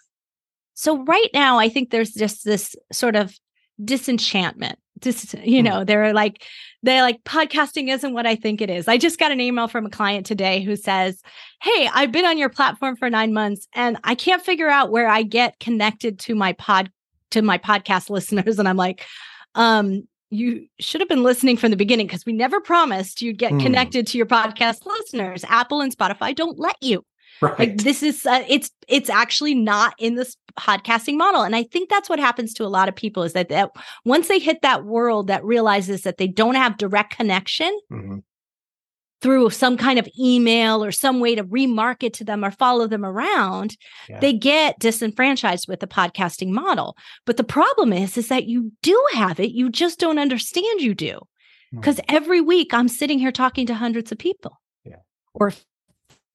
So 0.74 1.04
right 1.06 1.30
now, 1.34 1.60
I 1.60 1.70
think 1.70 1.92
there's 1.92 2.14
just 2.14 2.44
this 2.44 2.76
sort 2.92 3.16
of 3.16 3.34
disenchantment. 3.84 4.78
Just, 5.00 5.34
you 5.34 5.62
hmm. 5.62 5.66
know, 5.66 5.84
they're 5.84 6.14
like, 6.14 6.44
they're 6.84 7.02
like, 7.02 7.24
podcasting 7.24 7.92
isn't 7.92 8.14
what 8.14 8.28
I 8.28 8.36
think 8.36 8.62
it 8.62 8.70
is. 8.70 8.88
I 8.88 8.98
just 8.98 9.20
got 9.20 9.32
an 9.32 9.40
email 9.40 9.68
from 9.68 9.86
a 9.86 9.90
client 9.90 10.26
today 10.26 10.62
who 10.62 10.76
says, 10.76 11.22
Hey, 11.62 11.90
I've 11.92 12.12
been 12.12 12.26
on 12.26 12.38
your 12.38 12.50
platform 12.50 12.96
for 12.96 13.10
nine 13.10 13.34
months 13.34 13.68
and 13.74 13.98
I 14.04 14.16
can't 14.16 14.44
figure 14.44 14.70
out 14.70 14.92
where 14.92 15.08
I 15.08 15.24
get 15.24 15.60
connected 15.60 16.20
to 16.20 16.36
my 16.36 16.54
pod, 16.54 16.92
to 17.32 17.42
my 17.42 17.58
podcast 17.58 18.10
listeners. 18.12 18.60
And 18.60 18.68
I'm 18.68 18.78
like, 18.78 19.06
um, 19.56 20.08
you 20.30 20.68
should 20.80 21.02
have 21.02 21.10
been 21.10 21.24
listening 21.24 21.58
from 21.58 21.72
the 21.72 21.78
beginning 21.78 22.08
because 22.08 22.26
we 22.26 22.32
never 22.32 22.62
promised 22.62 23.22
you'd 23.22 23.38
get 23.38 23.52
mm. 23.52 23.62
connected 23.62 24.08
to 24.08 24.18
your 24.18 24.26
podcast 24.26 24.86
listeners. 24.86 25.44
Apple 25.50 25.82
and 25.82 25.96
Spotify 25.96 26.34
don't 26.34 26.58
let 26.58 26.78
you. 26.82 27.04
Right. 27.42 27.58
Like 27.60 27.78
this 27.78 28.04
is 28.04 28.26
uh, 28.26 28.44
it's 28.48 28.70
it's 28.88 29.10
actually 29.10 29.56
not 29.56 29.96
in 29.98 30.16
this 30.16 30.38
podcasting 30.60 31.18
model 31.18 31.42
and 31.42 31.56
I 31.56 31.64
think 31.64 31.90
that's 31.90 32.10
what 32.10 32.20
happens 32.20 32.54
to 32.56 32.64
a 32.66 32.68
lot 32.68 32.88
of 32.90 32.96
people 32.96 33.24
is 33.24 33.34
that, 33.34 33.50
that 33.50 33.72
once 34.06 34.28
they 34.28 34.38
hit 34.38 34.62
that 34.62 34.86
world 34.86 35.28
that 35.28 35.44
realizes 35.44 36.02
that 36.04 36.18
they 36.18 36.28
don't 36.28 36.56
have 36.56 36.78
direct 36.78 37.16
connection 37.16 37.78
hmm 37.90 38.18
through 39.22 39.52
some 39.52 39.78
kind 39.78 40.00
of 40.00 40.10
email 40.20 40.84
or 40.84 40.92
some 40.92 41.20
way 41.20 41.36
to 41.36 41.44
remarket 41.44 42.12
to 42.12 42.24
them 42.24 42.44
or 42.44 42.50
follow 42.50 42.88
them 42.88 43.06
around 43.06 43.78
Yeah. 44.10 44.20
they 44.20 44.34
get 44.34 44.80
disenfranchised 44.80 45.68
with 45.68 45.80
the 45.80 45.86
podcasting 45.88 46.50
model 46.50 46.98
but 47.28 47.38
the 47.38 47.44
problem 47.44 47.94
is 47.94 48.18
is 48.18 48.30
that 48.30 48.46
you 48.48 48.72
do 48.82 49.00
have 49.14 49.40
it 49.40 49.52
you 49.52 49.70
just 49.70 50.00
don't 50.00 50.18
understand 50.20 50.82
you 50.82 50.96
do 50.96 51.20
Hmm. 51.72 51.80
because 51.80 52.00
every 52.10 52.42
week 52.42 52.74
i'm 52.74 52.88
sitting 52.88 53.20
here 53.20 53.32
talking 53.32 53.68
to 53.68 53.76
hundreds 53.76 54.12
of 54.12 54.18
people 54.18 54.60
Yeah. 54.84 54.96
or 55.36 55.54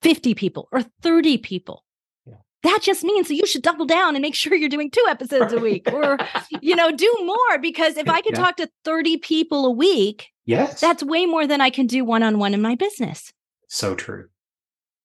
50 0.02 0.34
people 0.34 0.68
or 0.72 0.82
30 1.02 1.38
people 1.38 1.82
that 2.62 2.80
just 2.82 3.04
means 3.04 3.28
that 3.28 3.34
you 3.36 3.46
should 3.46 3.62
double 3.62 3.84
down 3.86 4.16
and 4.16 4.22
make 4.22 4.34
sure 4.40 4.54
you're 4.54 4.68
doing 4.68 4.90
two 4.90 5.04
episodes 5.08 5.52
a 5.52 5.58
week 5.58 5.90
or 5.92 6.18
you 6.60 6.74
know 6.76 6.90
do 6.90 7.12
more 7.24 7.58
because 7.60 7.96
if 7.96 8.08
i 8.08 8.20
can 8.20 8.32
Yeah. 8.34 8.40
talk 8.40 8.56
to 8.56 8.68
30 8.84 9.18
people 9.18 9.66
a 9.66 9.70
week 9.70 10.28
Yes. 10.44 10.80
that's 10.80 11.02
way 11.02 11.26
more 11.26 11.46
than 11.46 11.60
i 11.60 11.70
can 11.70 11.86
do 11.86 12.04
one-on-one 12.04 12.54
in 12.54 12.60
my 12.62 12.74
business 12.74 13.32
so 13.68 13.94
true. 13.94 14.28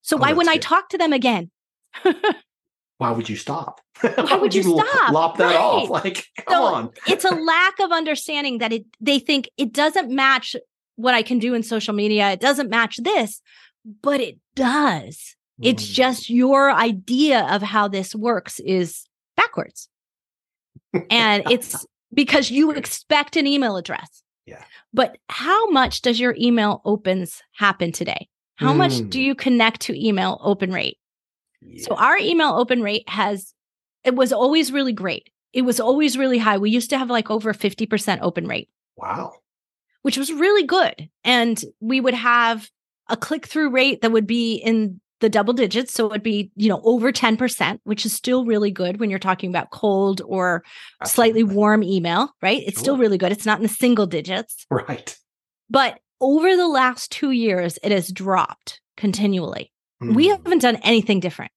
so 0.02 0.18
Oh, 0.18 0.20
why 0.20 0.34
wouldn't 0.34 0.54
I 0.54 0.58
talk 0.60 0.90
to 0.90 0.98
them 1.00 1.14
again? 1.14 1.50
Why 3.00 3.10
would 3.10 3.28
you 3.28 3.36
stop? 3.36 3.82
Why 4.02 4.36
would 4.36 4.54
you 4.54 4.62
l- 4.78 4.86
stop? 4.88 5.12
Lop 5.12 5.38
that 5.38 5.56
off. 5.56 5.90
Like, 5.90 6.26
come 6.46 6.54
So, 6.56 6.64
on. 6.64 6.90
It's 7.08 7.26
a 7.26 7.34
lack 7.34 7.80
of 7.80 7.92
understanding 7.92 8.60
that 8.60 8.72
it 8.72 8.86
they 9.00 9.18
think 9.18 9.50
it 9.58 9.74
doesn't 9.74 10.12
match 10.12 10.56
what 10.98 11.16
I 11.16 11.24
can 11.24 11.40
do 11.40 11.56
in 11.56 11.64
social 11.64 11.96
media. 11.96 12.30
It 12.32 12.40
doesn't 12.40 12.70
match 12.70 12.98
this, 13.02 13.42
but 14.04 14.22
it 14.22 14.38
does. 14.56 15.36
It's 15.62 15.84
Mm. 15.86 15.94
just 15.94 16.30
your 16.30 16.72
idea 16.72 17.46
of 17.52 17.62
how 17.62 17.88
this 17.88 18.16
works 18.16 18.60
is 18.62 19.08
backwards. 19.38 19.90
And 21.10 21.44
it's 21.50 21.86
because 22.14 22.50
you 22.52 22.72
expect 22.72 23.36
an 23.38 23.48
email 23.48 23.78
address. 23.78 24.24
Yeah. 24.46 24.64
But 24.94 25.18
how 25.30 25.70
much 25.70 26.02
does 26.02 26.20
your 26.20 26.36
email 26.38 26.82
opens 26.84 27.42
happen 27.54 27.92
today? 27.92 28.28
How 28.56 28.74
much 28.74 28.94
Mm. 28.94 29.10
do 29.10 29.22
you 29.22 29.36
connect 29.36 29.82
to 29.82 30.08
email 30.08 30.40
open 30.42 30.72
rate? 30.72 30.98
So 31.78 31.96
our 31.96 32.18
email 32.18 32.54
open 32.54 32.82
rate 32.82 33.08
has 33.08 33.54
it 34.04 34.16
was 34.16 34.34
always 34.34 34.72
really 34.72 34.94
great. 34.94 35.30
It 35.54 35.62
was 35.62 35.80
always 35.80 36.18
really 36.18 36.40
high. 36.40 36.58
We 36.58 36.72
used 36.72 36.90
to 36.90 36.98
have 36.98 37.10
like 37.12 37.30
over 37.30 37.54
50% 37.54 38.20
open 38.22 38.48
rate, 38.48 38.68
wow. 38.98 39.34
which 40.02 40.18
was 40.18 40.32
really 40.34 40.64
good. 40.64 41.08
And 41.24 41.64
we 41.80 42.02
would 42.02 42.16
have 42.16 42.68
a 43.12 43.18
click 43.18 43.46
through 43.46 43.70
rate 43.70 44.02
that 44.02 44.12
would 44.12 44.26
be 44.26 44.56
in 44.56 45.00
the 45.20 45.30
double 45.30 45.54
digits, 45.54 45.94
so 45.94 46.08
it 46.08 46.12
would 46.12 46.24
be, 46.24 46.52
you 46.56 46.68
know, 46.68 46.82
over 46.84 47.12
10%, 47.12 47.80
which 47.84 48.08
is 48.08 48.14
still 48.14 48.44
really 48.44 48.72
good 48.72 49.00
when 49.00 49.12
you're 49.12 49.20
talking 49.20 49.52
about 49.52 49.70
cold 49.70 50.20
or 50.26 50.64
slightly 51.06 51.44
warm 51.44 51.84
email, 51.84 52.34
right? 52.42 52.64
It's 52.66 52.80
still 52.80 52.98
really 52.98 53.20
good. 53.20 53.32
It's 53.32 53.46
not 53.46 53.60
in 53.60 53.64
the 53.64 53.70
single 53.70 54.08
digits. 54.08 54.66
Right. 54.72 55.16
But 55.70 56.00
over 56.20 56.56
the 56.56 56.68
last 56.68 57.12
2 57.12 57.30
years 57.32 57.78
it 57.84 57.92
has 57.92 58.12
dropped 58.12 58.82
continually. 58.98 59.72
We 60.00 60.30
Mm. 60.30 60.32
haven't 60.32 60.60
done 60.64 60.78
anything 60.78 61.20
different. 61.20 61.52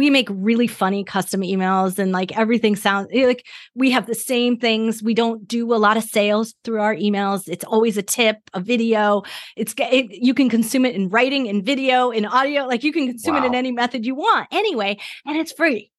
We 0.00 0.08
make 0.08 0.28
really 0.30 0.66
funny 0.66 1.04
custom 1.04 1.42
emails 1.42 1.98
and 1.98 2.10
like 2.10 2.30
everything 2.38 2.74
sounds 2.74 3.08
eh, 3.12 3.26
like 3.26 3.46
we 3.74 3.90
have 3.90 4.06
the 4.06 4.14
same 4.14 4.56
things. 4.56 5.02
We 5.02 5.12
don't 5.12 5.46
do 5.46 5.74
a 5.74 5.80
lot 5.86 5.98
of 5.98 6.04
sales 6.04 6.54
through 6.64 6.80
our 6.80 6.96
emails. 6.96 7.46
It's 7.46 7.64
always 7.64 7.98
a 7.98 8.02
tip, 8.02 8.36
a 8.54 8.60
video. 8.60 9.22
It's 9.56 9.74
it, 9.76 10.06
you 10.10 10.32
can 10.32 10.48
consume 10.48 10.86
it 10.86 10.94
in 10.94 11.10
writing, 11.10 11.44
in 11.52 11.62
video, 11.62 12.10
in 12.10 12.24
audio. 12.24 12.64
Like 12.66 12.82
you 12.82 12.94
can 12.94 13.08
consume 13.08 13.36
it 13.36 13.44
in 13.44 13.54
any 13.54 13.72
method 13.72 14.06
you 14.06 14.14
want 14.14 14.48
anyway, 14.50 14.98
and 15.26 15.36
it's 15.36 15.52
free. 15.52 15.90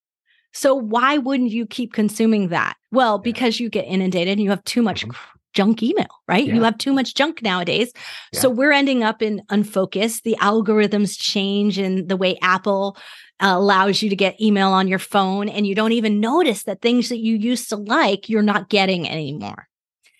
So 0.51 0.73
why 0.73 1.19
wouldn't 1.19 1.51
you 1.51 1.67
keep 1.67 1.93
consuming 1.93 2.47
that? 2.47 2.77
Well, 2.91 3.15
Yeah. 3.17 3.29
because 3.29 3.59
you 3.59 3.69
get 3.69 3.85
inundated 3.85 4.31
and 4.33 4.41
you 4.41 4.49
have 4.49 4.63
too 4.63 4.81
much 4.81 5.05
Mhm. 5.05 5.15
junk 5.53 5.83
email, 5.83 6.13
right? 6.27 6.47
You 6.47 6.63
have 6.63 6.77
too 6.77 6.93
much 6.93 7.13
junk 7.13 7.41
nowadays. 7.43 7.91
So 8.33 8.49
we're 8.49 8.71
ending 8.71 9.03
up 9.03 9.21
in 9.21 9.41
unfocused. 9.49 10.23
The 10.23 10.37
algorithms 10.41 11.19
change 11.19 11.77
in 11.77 12.07
the 12.07 12.17
way 12.17 12.37
Apple 12.41 12.97
allows 13.41 14.01
you 14.01 14.09
to 14.09 14.15
get 14.15 14.39
email 14.39 14.69
on 14.69 14.87
your 14.87 14.99
phone, 14.99 15.49
and 15.49 15.65
you 15.65 15.75
don't 15.75 15.91
even 15.91 16.19
notice 16.19 16.63
that 16.63 16.81
things 16.81 17.09
that 17.09 17.17
you 17.17 17.35
used 17.35 17.69
to 17.69 17.75
like, 17.75 18.29
you're 18.29 18.41
not 18.41 18.69
getting 18.69 19.09
anymore. 19.09 19.67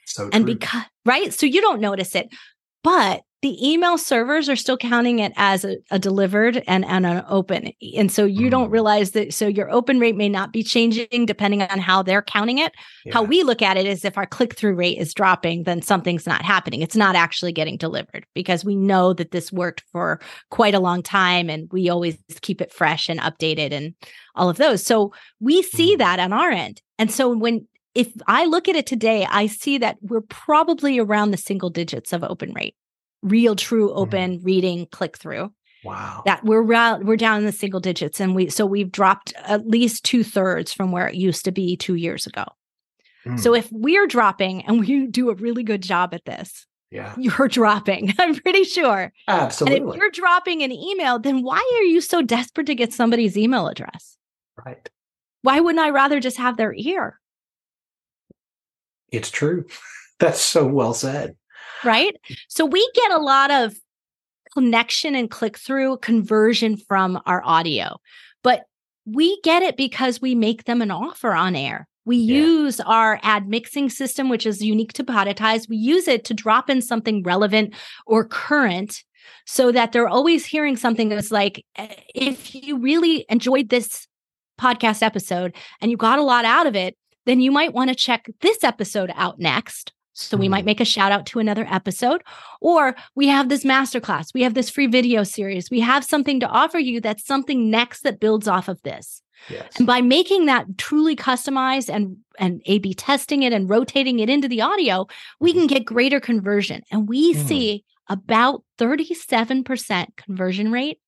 So 0.06 0.30
And 0.34 0.46
because, 0.46 0.84
right? 1.06 1.34
So 1.34 1.46
you 1.46 1.62
don't 1.62 1.80
notice 1.82 2.16
it. 2.16 2.30
But 2.84 3.22
the 3.41 3.57
email 3.67 3.98
servers 3.98 4.48
are 4.50 4.55
still 4.55 4.77
counting 4.77 5.17
it 5.19 5.33
as 5.36 5.65
a, 5.65 5.77
a 5.89 5.98
delivered 5.98 6.63
and, 6.67 6.86
and 6.86 7.05
an 7.07 7.24
open. 7.27 7.71
And 7.98 8.12
so 8.12 8.24
you 8.25 8.50
don't 8.51 8.69
Mm. 8.69 8.74
realize 8.74 9.12
that. 9.12 9.33
So 9.33 9.48
your 9.48 9.71
open 9.71 10.00
rate 10.00 10.15
may 10.15 10.29
not 10.29 10.53
be 10.53 10.62
changing 10.62 11.25
depending 11.25 11.63
on 11.63 11.79
how 11.79 12.03
they're 12.03 12.21
counting 12.21 12.60
it. 12.60 12.71
How 13.12 13.24
we 13.24 13.41
look 13.41 13.63
at 13.63 13.77
it 13.77 13.88
is 13.88 14.05
if 14.05 14.15
our 14.17 14.27
click 14.27 14.55
through 14.55 14.75
rate 14.75 15.00
is 15.00 15.13
dropping, 15.13 15.63
then 15.63 15.81
something's 15.81 16.27
not 16.27 16.43
happening. 16.43 16.81
It's 16.83 16.95
not 16.95 17.15
actually 17.15 17.51
getting 17.51 17.77
delivered 17.77 18.25
because 18.36 18.63
we 18.63 18.75
know 18.75 19.13
that 19.13 19.31
this 19.31 19.51
worked 19.51 19.83
for 19.91 20.19
quite 20.51 20.75
a 20.75 20.79
long 20.79 21.01
time 21.01 21.50
and 21.50 21.67
we 21.71 21.89
always 21.89 22.17
keep 22.41 22.62
it 22.62 22.71
fresh 22.71 23.10
and 23.10 23.19
updated 23.19 23.71
and 23.71 23.95
all 24.36 24.50
of 24.50 24.57
those. 24.57 24.86
So 24.86 25.13
we 25.39 25.63
see 25.63 25.95
Mm. 25.95 26.00
that 26.00 26.19
on 26.19 26.31
our 26.31 26.51
end. 26.51 26.81
And 27.00 27.12
so 27.12 27.36
when 27.36 27.67
if 27.93 28.07
I 28.25 28.45
look 28.45 28.69
at 28.69 28.77
it 28.77 28.86
today, 28.86 29.27
I 29.29 29.48
see 29.48 29.77
that 29.79 29.98
we're 30.01 30.21
probably 30.21 30.98
around 30.98 31.31
the 31.31 31.38
single 31.38 31.69
digits 31.69 32.13
of 32.13 32.24
open 32.24 32.53
rate, 32.53 32.74
real, 33.22 33.56
true 33.56 33.94
open 33.94 34.42
reading 34.44 34.88
click 34.88 35.18
through. 35.18 35.51
wow. 35.84 36.22
That 36.25 36.44
we're 36.44 36.63
we're 36.63 37.18
down 37.18 37.40
in 37.40 37.46
the 37.46 37.51
single 37.51 37.80
digits, 37.80 38.20
and 38.20 38.36
we 38.36 38.50
so 38.50 38.66
we've 38.66 38.92
dropped 38.92 39.34
at 39.38 39.68
least 39.68 40.04
two 40.04 40.24
thirds 40.24 40.74
from 40.74 40.92
where 40.92 41.08
it 41.08 41.16
used 41.16 41.46
to 41.46 41.51
be 41.51 41.75
two 41.75 41.96
years 41.96 42.28
ago. 42.28 42.46
Mm. 43.25 43.40
So 43.40 43.54
if 43.54 43.70
we're 43.72 44.08
dropping 44.08 44.66
and 44.66 44.80
we 44.80 45.08
do 45.08 45.30
a 45.30 45.36
really 45.36 45.63
good 45.63 45.82
job 45.82 46.13
at 46.13 46.25
this, 46.25 46.66
yeah. 46.92 47.13
you're 47.18 47.48
dropping. 47.48 48.13
I'm 48.20 48.36
pretty 48.36 48.63
sure. 48.63 49.12
Absolutely. 49.28 49.78
And 49.78 49.90
if 49.90 49.96
you're 49.96 50.12
dropping 50.12 50.62
an 50.63 50.72
email, 50.72 51.20
then 51.20 51.44
why 51.44 51.62
are 51.80 51.84
you 51.84 52.01
so 52.01 52.22
desperate 52.22 52.68
to 52.68 52.75
get 52.75 52.94
somebody's 52.94 53.38
email 53.38 53.68
address? 53.68 54.18
right. 54.63 54.90
Why 55.44 55.60
wouldn't 55.60 55.84
I 55.84 55.90
rather 55.90 56.20
just 56.20 56.38
have 56.38 56.58
their 56.58 56.74
ear? 56.75 57.20
It's 59.12 59.32
true. 59.32 59.66
That's 60.20 60.40
so 60.40 60.68
well 60.68 60.94
said. 60.94 61.36
Right? 61.83 62.15
So 62.47 62.65
we 62.65 62.88
get 62.95 63.11
a 63.11 63.17
lot 63.19 63.51
of 63.51 63.75
connection 64.53 65.15
and 65.15 65.29
click 65.29 65.57
through 65.57 65.97
conversion 65.97 66.77
from 66.77 67.19
our 67.25 67.41
audio, 67.45 67.97
but 68.43 68.63
we 69.05 69.39
get 69.41 69.63
it 69.63 69.77
because 69.77 70.21
we 70.21 70.35
make 70.35 70.65
them 70.65 70.81
an 70.81 70.91
offer 70.91 71.33
on 71.33 71.55
air. 71.55 71.88
We 72.05 72.17
Yeah. 72.17 72.35
use 72.38 72.79
our 72.81 73.19
ad 73.23 73.47
mixing 73.47 73.89
system, 73.89 74.27
which 74.29 74.45
is 74.45 74.61
unique 74.63 74.93
to 74.93 75.03
Podetize. 75.03 75.69
We 75.69 75.77
use 75.77 76.07
it 76.07 76.25
to 76.25 76.33
drop 76.33 76.69
in 76.69 76.81
something 76.81 77.23
relevant 77.23 77.73
or 78.05 78.25
current 78.25 79.03
so 79.45 79.71
that 79.71 79.91
they're 79.91 80.07
always 80.09 80.45
hearing 80.45 80.75
something 80.77 81.09
that's 81.09 81.31
like, 81.31 81.63
eh, 81.75 81.95
if 82.15 82.53
you 82.55 82.77
really 82.77 83.25
enjoyed 83.29 83.69
this 83.69 84.07
podcast 84.59 85.01
episode 85.01 85.55
and 85.79 85.89
you 85.91 85.97
got 85.97 86.19
a 86.19 86.23
lot 86.23 86.43
out 86.45 86.67
of 86.67 86.75
it, 86.75 86.97
then 87.25 87.39
you 87.39 87.51
might 87.51 87.73
want 87.73 87.89
to 87.89 87.95
check 87.95 88.27
this 88.41 88.63
episode 88.63 89.11
out 89.15 89.39
next. 89.39 89.93
So 90.13 90.38
we 90.38 90.50
might 90.50 90.63
Mhm. 90.63 90.65
make 90.65 90.80
a 90.82 90.86
shout 90.86 91.12
out 91.12 91.25
to 91.27 91.39
another 91.39 91.65
episode, 91.70 92.22
or 92.60 92.96
we 93.15 93.27
have 93.27 93.50
this 93.50 93.63
masterclass, 93.63 94.34
we 94.34 94.44
have 94.44 94.53
this 94.53 94.70
free 94.70 94.88
video 94.88 95.24
series, 95.24 95.72
we 95.72 95.80
have 95.80 96.03
something 96.03 96.39
to 96.41 96.48
offer 96.48 96.80
you 96.80 97.00
that's 97.01 97.25
something 97.25 97.70
next 97.70 98.01
that 98.03 98.20
builds 98.20 98.48
off 98.48 98.68
of 98.68 98.82
this. 98.84 99.22
Yes. 99.50 99.77
And 99.77 99.88
by 99.88 100.01
making 100.01 100.46
that 100.46 100.77
truly 100.77 101.15
customized 101.15 101.89
and 101.89 102.18
and 102.39 102.62
A 102.65 102.80
B 102.80 102.94
testing 102.94 103.44
it 103.44 103.53
and 103.53 103.70
rotating 103.70 104.20
it 104.20 104.30
into 104.30 104.48
the 104.48 104.62
audio, 104.62 105.08
we 105.39 105.53
can 105.53 105.68
get 105.68 105.86
greater 105.86 106.20
conversion. 106.20 106.82
And 106.91 107.08
we 107.10 107.34
Mm. 107.34 107.48
see 107.48 107.84
about 108.10 108.63
37% 108.77 110.15
conversion 110.18 110.72
rate 110.72 111.00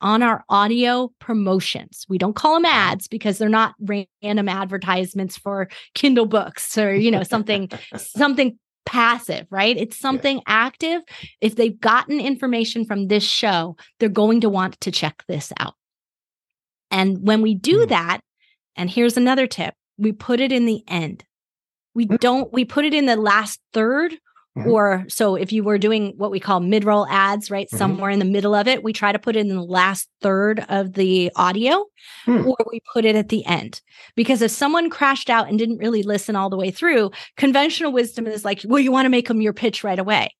on 0.00 0.22
our 0.22 0.44
audio 0.48 1.10
promotions. 1.18 2.04
We 2.08 2.18
don't 2.18 2.36
call 2.36 2.54
them 2.54 2.64
ads 2.64 3.08
because 3.08 3.38
they're 3.38 3.48
not 3.48 3.74
random 3.80 4.48
advertisements 4.48 5.36
for 5.36 5.68
Kindle 5.94 6.26
books 6.26 6.76
or 6.78 6.94
you 6.94 7.10
know 7.10 7.22
something 7.22 7.70
something 7.96 8.58
passive, 8.86 9.46
right? 9.50 9.76
It's 9.76 9.98
something 9.98 10.40
active. 10.46 11.02
If 11.40 11.56
they've 11.56 11.78
gotten 11.78 12.20
information 12.20 12.84
from 12.86 13.08
this 13.08 13.24
show, 13.24 13.76
they're 14.00 14.08
going 14.08 14.40
to 14.40 14.48
want 14.48 14.80
to 14.80 14.90
check 14.90 15.24
this 15.28 15.52
out. 15.60 15.74
And 16.90 17.18
when 17.26 17.42
we 17.42 17.54
do 17.54 17.80
Hmm. 17.82 17.88
that, 17.88 18.20
and 18.76 18.88
here's 18.88 19.16
another 19.16 19.46
tip, 19.46 19.74
we 19.98 20.12
put 20.12 20.40
it 20.40 20.52
in 20.52 20.64
the 20.64 20.82
end. 20.88 21.24
We 21.94 22.06
Hmm. 22.06 22.16
don't, 22.16 22.52
we 22.52 22.64
put 22.64 22.84
it 22.86 22.94
in 22.94 23.04
the 23.06 23.16
last 23.16 23.60
third. 23.74 24.14
Mhm. 24.58 24.66
Or 24.66 25.04
so 25.08 25.34
if 25.36 25.52
you 25.52 25.62
were 25.62 25.78
doing 25.78 26.14
what 26.16 26.30
we 26.30 26.40
call 26.40 26.60
mid 26.60 26.84
roll 26.84 27.06
ads, 27.08 27.50
right? 27.50 27.68
Mhm. 27.72 27.78
Somewhere 27.78 28.10
in 28.10 28.18
the 28.18 28.24
middle 28.24 28.54
of 28.54 28.66
it, 28.66 28.82
we 28.82 28.92
try 28.92 29.12
to 29.12 29.18
put 29.18 29.36
it 29.36 29.40
in 29.40 29.48
the 29.48 29.62
last 29.62 30.08
third 30.20 30.64
of 30.68 30.94
the 30.94 31.30
audio 31.36 31.84
Hmm. 32.24 32.46
or 32.48 32.56
we 32.70 32.80
put 32.92 33.04
it 33.04 33.14
at 33.16 33.28
the 33.28 33.44
end. 33.46 33.80
Because 34.16 34.42
if 34.42 34.50
someone 34.50 34.90
crashed 34.90 35.30
out 35.30 35.48
and 35.48 35.58
didn't 35.58 35.78
really 35.78 36.02
listen 36.02 36.34
all 36.36 36.50
the 36.50 36.56
way 36.56 36.70
through, 36.70 37.10
conventional 37.36 37.92
wisdom 37.92 38.26
is 38.26 38.44
like, 38.44 38.62
well, 38.64 38.80
you 38.80 38.90
want 38.92 39.06
to 39.06 39.10
make 39.10 39.28
them 39.28 39.40
your 39.40 39.52
pitch 39.52 39.84
right 39.84 39.98
away. 39.98 40.34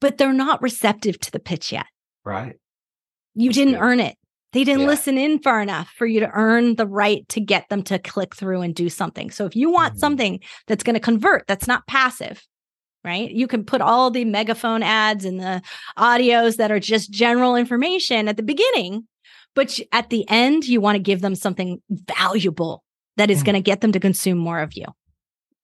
But 0.00 0.18
they're 0.18 0.32
not 0.32 0.62
receptive 0.62 1.18
to 1.20 1.30
the 1.32 1.40
pitch 1.40 1.72
yet. 1.72 1.86
Right. 2.24 2.56
You 3.34 3.48
That's 3.50 3.56
didn't 3.56 3.74
good. 3.74 3.82
earn 3.82 4.00
it. 4.00 4.16
They 4.52 4.64
didn't 4.64 4.82
Yeah. 4.82 4.86
listen 4.88 5.18
in 5.18 5.40
far 5.40 5.60
enough 5.60 5.90
for 5.96 6.06
you 6.06 6.20
to 6.20 6.30
earn 6.32 6.76
the 6.76 6.86
right 6.86 7.28
to 7.28 7.40
get 7.40 7.68
them 7.68 7.82
to 7.84 7.98
click 7.98 8.34
through 8.34 8.62
and 8.62 8.74
do 8.74 8.88
something. 8.88 9.30
So 9.30 9.44
if 9.44 9.54
you 9.54 9.70
want 9.70 9.94
Mhm. 9.94 9.98
something 9.98 10.40
that's 10.66 10.82
going 10.82 10.94
to 10.94 11.00
convert, 11.00 11.46
that's 11.46 11.66
not 11.68 11.86
passive, 11.86 12.42
right? 13.04 13.30
You 13.30 13.46
can 13.46 13.64
put 13.64 13.80
all 13.80 14.10
the 14.10 14.24
megaphone 14.24 14.82
ads 14.82 15.24
and 15.24 15.40
the 15.40 15.62
audios 15.98 16.56
that 16.56 16.70
are 16.72 16.80
just 16.80 17.10
general 17.10 17.56
information 17.56 18.28
at 18.28 18.36
the 18.36 18.42
beginning, 18.42 19.06
but 19.54 19.78
at 19.92 20.10
the 20.10 20.28
end, 20.28 20.66
you 20.66 20.80
want 20.80 20.96
to 20.96 21.02
give 21.02 21.20
them 21.20 21.34
something 21.34 21.80
valuable 21.90 22.82
that 23.16 23.30
is 23.30 23.42
Mm. 23.42 23.46
going 23.46 23.54
to 23.54 23.60
get 23.60 23.80
them 23.80 23.92
to 23.92 24.00
consume 24.00 24.38
more 24.38 24.60
of 24.60 24.74
you. 24.76 24.84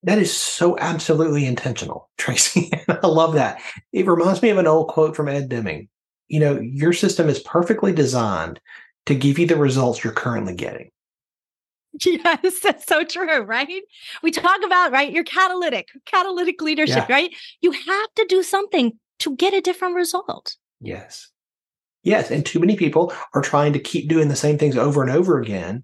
That 0.03 0.19
is 0.19 0.35
so 0.35 0.77
absolutely 0.79 1.45
intentional, 1.45 2.09
Tracy. 2.17 2.69
I 2.87 3.07
love 3.07 3.33
that. 3.33 3.59
It 3.91 4.05
reminds 4.05 4.41
me 4.41 4.49
of 4.49 4.57
an 4.57 4.67
old 4.67 4.87
quote 4.89 5.15
from 5.15 5.27
Ed 5.27 5.49
Deming. 5.49 5.87
You 6.27 6.39
know, 6.39 6.59
your 6.59 6.93
system 6.93 7.29
is 7.29 7.39
perfectly 7.39 7.91
designed 7.91 8.59
to 9.05 9.15
give 9.15 9.37
you 9.39 9.47
the 9.47 9.55
results 9.55 10.03
you're 10.03 10.13
currently 10.13 10.55
getting. 10.55 10.89
Yes, 12.05 12.59
that's 12.59 12.85
so 12.85 13.03
true, 13.03 13.41
right? 13.41 13.83
We 14.21 14.31
talk 14.31 14.63
about, 14.65 14.91
right, 14.91 15.11
your 15.11 15.23
catalytic, 15.23 15.89
catalytic 16.05 16.61
leadership, 16.61 17.05
Yeah. 17.09 17.15
right? 17.15 17.35
You 17.61 17.71
have 17.71 18.13
to 18.15 18.25
do 18.27 18.43
something 18.43 18.93
to 19.19 19.35
get 19.35 19.53
a 19.53 19.61
different 19.61 19.95
result. 19.95 20.57
Yes. 20.81 21.29
Yes. 22.03 22.29
And 22.31 22.45
too 22.45 22.59
many 22.59 22.75
people 22.75 23.13
are 23.33 23.41
trying 23.41 23.73
to 23.73 23.79
keep 23.79 24.09
doing 24.09 24.27
the 24.27 24.35
same 24.35 24.57
things 24.57 24.77
over 24.77 25.01
and 25.01 25.11
over 25.11 25.39
again, 25.39 25.83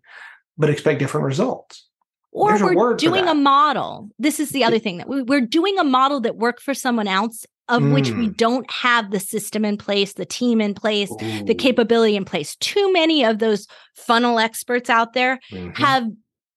but 0.58 0.70
expect 0.70 1.00
different 1.00 1.26
results. 1.26 1.88
Or 2.32 2.58
There's 2.58 2.76
we're 2.76 2.96
doing 2.96 3.28
a 3.28 3.34
model. 3.34 4.10
This 4.18 4.40
is 4.40 4.52
the 4.52 4.64
other 4.64 4.80
thing 4.80 4.98
that 5.00 5.10
we, 5.10 5.22
we're 5.22 5.42
doing 5.46 5.78
a 5.78 5.84
model 5.84 6.22
that 6.22 6.38
worked 6.38 6.62
for 6.62 6.74
someone 6.74 7.08
else, 7.08 7.46
of 7.72 7.84
which 7.92 8.10
we 8.12 8.28
Mm. 8.28 8.38
don't 8.38 8.70
have 8.72 9.10
the 9.12 9.20
system 9.20 9.64
in 9.66 9.78
place, 9.78 10.14
the 10.14 10.26
team 10.26 10.60
in 10.62 10.74
place, 10.74 11.10
the 11.46 11.56
capability 11.58 12.16
in 12.16 12.26
place. 12.26 12.56
Too 12.58 12.92
many 12.94 13.24
of 13.24 13.40
those 13.40 13.66
funnel 13.96 14.38
experts 14.40 14.90
out 14.90 15.14
there 15.14 15.40
Mhm. 15.52 15.78
have 15.78 16.06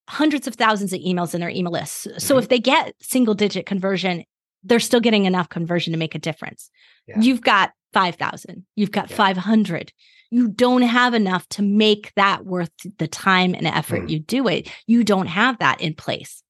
hundreds 0.07 0.45
of 0.47 0.55
thousands 0.55 0.93
of 0.93 0.99
emails 0.99 1.33
in 1.33 1.39
their 1.41 1.49
email 1.49 1.71
lists. 1.71 2.07
So 2.19 2.35
Mhm. 2.35 2.39
if 2.39 2.49
they 2.49 2.59
get 2.59 2.93
single 3.01 3.33
digit 3.33 3.65
conversion, 3.65 4.23
they're 4.63 4.79
still 4.79 4.99
getting 4.99 5.25
enough 5.25 5.49
conversion 5.49 5.93
to 5.93 5.97
make 5.99 6.13
a 6.15 6.19
difference. 6.19 6.69
Yeah. 7.07 7.19
You've 7.19 7.41
got 7.41 7.71
5,000, 7.93 8.65
you've 8.75 8.91
got 8.91 9.09
Yeah. 9.09 9.15
500. 9.15 9.91
You 10.31 10.47
don't 10.49 10.81
have 10.81 11.13
enough 11.13 11.47
to 11.49 11.61
make 11.61 12.11
that 12.15 12.45
worth 12.45 12.71
the 12.97 13.07
time 13.07 13.53
and 13.55 13.65
effort 13.67 14.03
Mm. 14.03 14.09
you 14.09 14.19
do 14.19 14.47
it. 14.47 14.69
You 14.85 15.03
don't 15.03 15.27
have 15.27 15.59
that 15.59 15.79
in 15.81 15.93
place. 15.93 16.43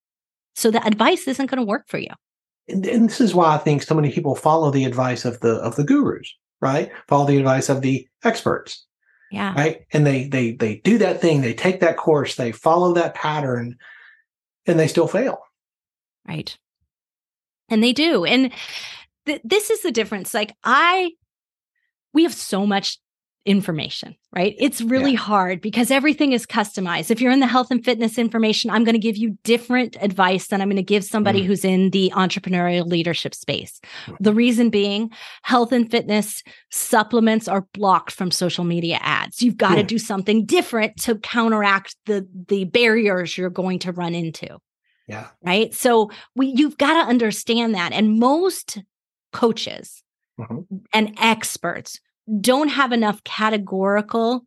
So 0.56 0.72
the 0.72 0.84
advice 0.86 1.28
isn't 1.28 1.48
going 1.48 1.60
to 1.60 1.66
work 1.66 1.86
for 1.88 1.98
you. 1.98 2.12
And, 2.68 2.86
and 2.86 3.10
this 3.10 3.22
is 3.22 3.36
why 3.36 3.56
I 3.56 3.58
think 3.58 3.84
so 3.84 3.96
many 3.96 4.12
people 4.12 4.36
follow 4.36 4.72
the 4.72 4.86
advice 4.86 5.26
of 5.26 5.40
the 5.42 5.56
of 5.56 5.76
the 5.76 5.84
gurus, 5.84 6.34
right? 6.62 6.92
Follow 7.08 7.26
the 7.26 7.38
advice 7.38 7.70
of 7.70 7.82
the 7.82 8.08
experts, 8.24 8.86
Yeah. 9.32 9.54
right? 9.54 9.86
And 9.94 10.06
they 10.06 10.28
they 10.28 10.52
they 10.54 10.78
do 10.78 10.98
that 11.00 11.22
thing, 11.22 11.42
they 11.42 11.54
take 11.54 11.80
that 11.82 11.98
course, 11.98 12.36
they 12.36 12.52
follow 12.52 12.94
that 12.94 13.16
pattern, 13.16 13.78
and 14.66 14.80
they 14.80 14.88
still 14.88 15.08
fail. 15.08 15.40
Right. 16.28 16.58
And 17.70 17.84
they 17.84 17.94
do. 17.94 18.26
And 18.26 18.52
th- 19.26 19.42
this 19.44 19.70
is 19.70 19.82
the 19.82 19.92
difference. 19.92 20.34
Like, 20.34 20.56
I, 20.64 21.12
we 22.14 22.24
have 22.24 22.34
so 22.34 22.66
much 22.66 23.00
information, 23.46 24.16
right? 24.36 24.56
It's 24.58 24.82
really 24.82 25.14
hard 25.14 25.62
because 25.62 25.92
everything 25.92 26.32
is 26.34 26.46
customized. 26.48 27.12
If 27.12 27.22
you're 27.22 27.32
in 27.32 27.40
the 27.42 27.48
health 27.48 27.70
and 27.70 27.86
fitness 27.86 28.18
information, 28.18 28.72
I'm 28.72 28.84
going 28.84 28.94
to 28.96 29.00
give 29.00 29.18
you 29.18 29.38
different 29.44 29.98
advice 30.02 30.48
than 30.48 30.62
I'm 30.62 30.68
going 30.68 30.78
to 30.78 30.84
give 30.84 31.04
somebody 31.04 31.42
Mm. 31.42 31.46
who's 31.46 31.64
in 31.64 31.92
the 31.92 32.12
entrepreneurial 32.16 32.88
leadership 32.88 33.36
space. 33.36 33.80
The 34.20 34.34
reason 34.34 34.72
being, 34.72 35.12
health 35.44 35.72
and 35.72 35.90
fitness 35.90 36.42
supplements 36.72 37.48
are 37.48 37.68
blocked 37.74 38.12
from 38.12 38.32
social 38.32 38.64
media 38.64 38.98
ads. 39.02 39.42
You've 39.44 39.58
got 39.58 39.76
to 39.76 39.82
Yeah. 39.82 39.84
do 39.84 40.00
something 40.00 40.46
different 40.46 40.98
to 41.04 41.16
counteract 41.20 41.96
the 42.06 42.28
the 42.48 42.66
barriers 42.66 43.38
you're 43.38 43.50
going 43.52 43.80
to 43.80 43.92
run 43.92 44.16
into 44.16 44.58
Yeah. 45.08 45.28
right 45.44 45.74
so 45.74 46.10
we 46.36 46.48
you've 46.48 46.78
got 46.78 46.94
to 47.04 47.10
understand 47.10 47.76
that 47.76 47.92
and 47.94 48.20
most 48.20 48.80
coaches 49.34 50.04
Mhm. 50.40 50.66
and 50.94 51.14
experts 51.20 52.00
don't 52.42 52.70
have 52.70 52.92
enough 52.92 53.24
categorical 53.24 54.46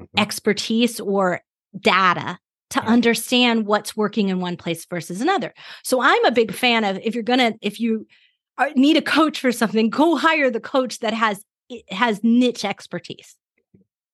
Mhm. 0.00 0.06
expertise 0.16 1.00
or 1.00 1.40
data 1.78 2.38
to 2.70 2.80
Yeah. 2.80 2.86
understand 2.88 3.66
what's 3.66 3.96
working 3.96 4.28
in 4.28 4.40
one 4.40 4.56
place 4.56 4.84
versus 4.86 5.20
another 5.20 5.52
so 5.82 6.00
i'm 6.00 6.24
a 6.24 6.30
big 6.30 6.52
fan 6.52 6.84
of 6.84 6.98
if 7.02 7.14
you're 7.14 7.22
gonna 7.24 7.54
if 7.62 7.80
you 7.80 8.06
are, 8.58 8.70
need 8.76 8.96
a 8.96 9.02
coach 9.02 9.40
for 9.40 9.52
something 9.52 9.90
go 9.90 10.16
hire 10.16 10.50
the 10.50 10.60
coach 10.60 10.98
that 11.00 11.12
has 11.14 11.44
it 11.68 11.90
has 11.92 12.22
niche 12.22 12.64
expertise 12.64 13.36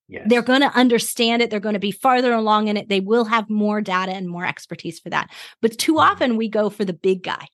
Yes. 0.08 0.24
they're 0.28 0.42
going 0.42 0.60
to 0.60 0.66
understand 0.76 1.40
it. 1.40 1.48
They're 1.50 1.60
going 1.60 1.72
to 1.72 1.78
be 1.78 1.90
farther 1.90 2.34
along 2.34 2.68
in 2.68 2.76
it. 2.76 2.90
They 2.90 3.00
will 3.00 3.24
have 3.24 3.48
more 3.48 3.80
data 3.80 4.12
and 4.12 4.28
more 4.28 4.44
expertise 4.44 5.00
for 5.00 5.08
that. 5.08 5.30
But 5.62 5.78
too 5.78 5.94
Mhm. 5.94 6.00
often 6.02 6.36
we 6.36 6.46
go 6.46 6.68
for 6.68 6.84
the 6.84 6.92
big 6.92 7.22
guy. 7.22 7.48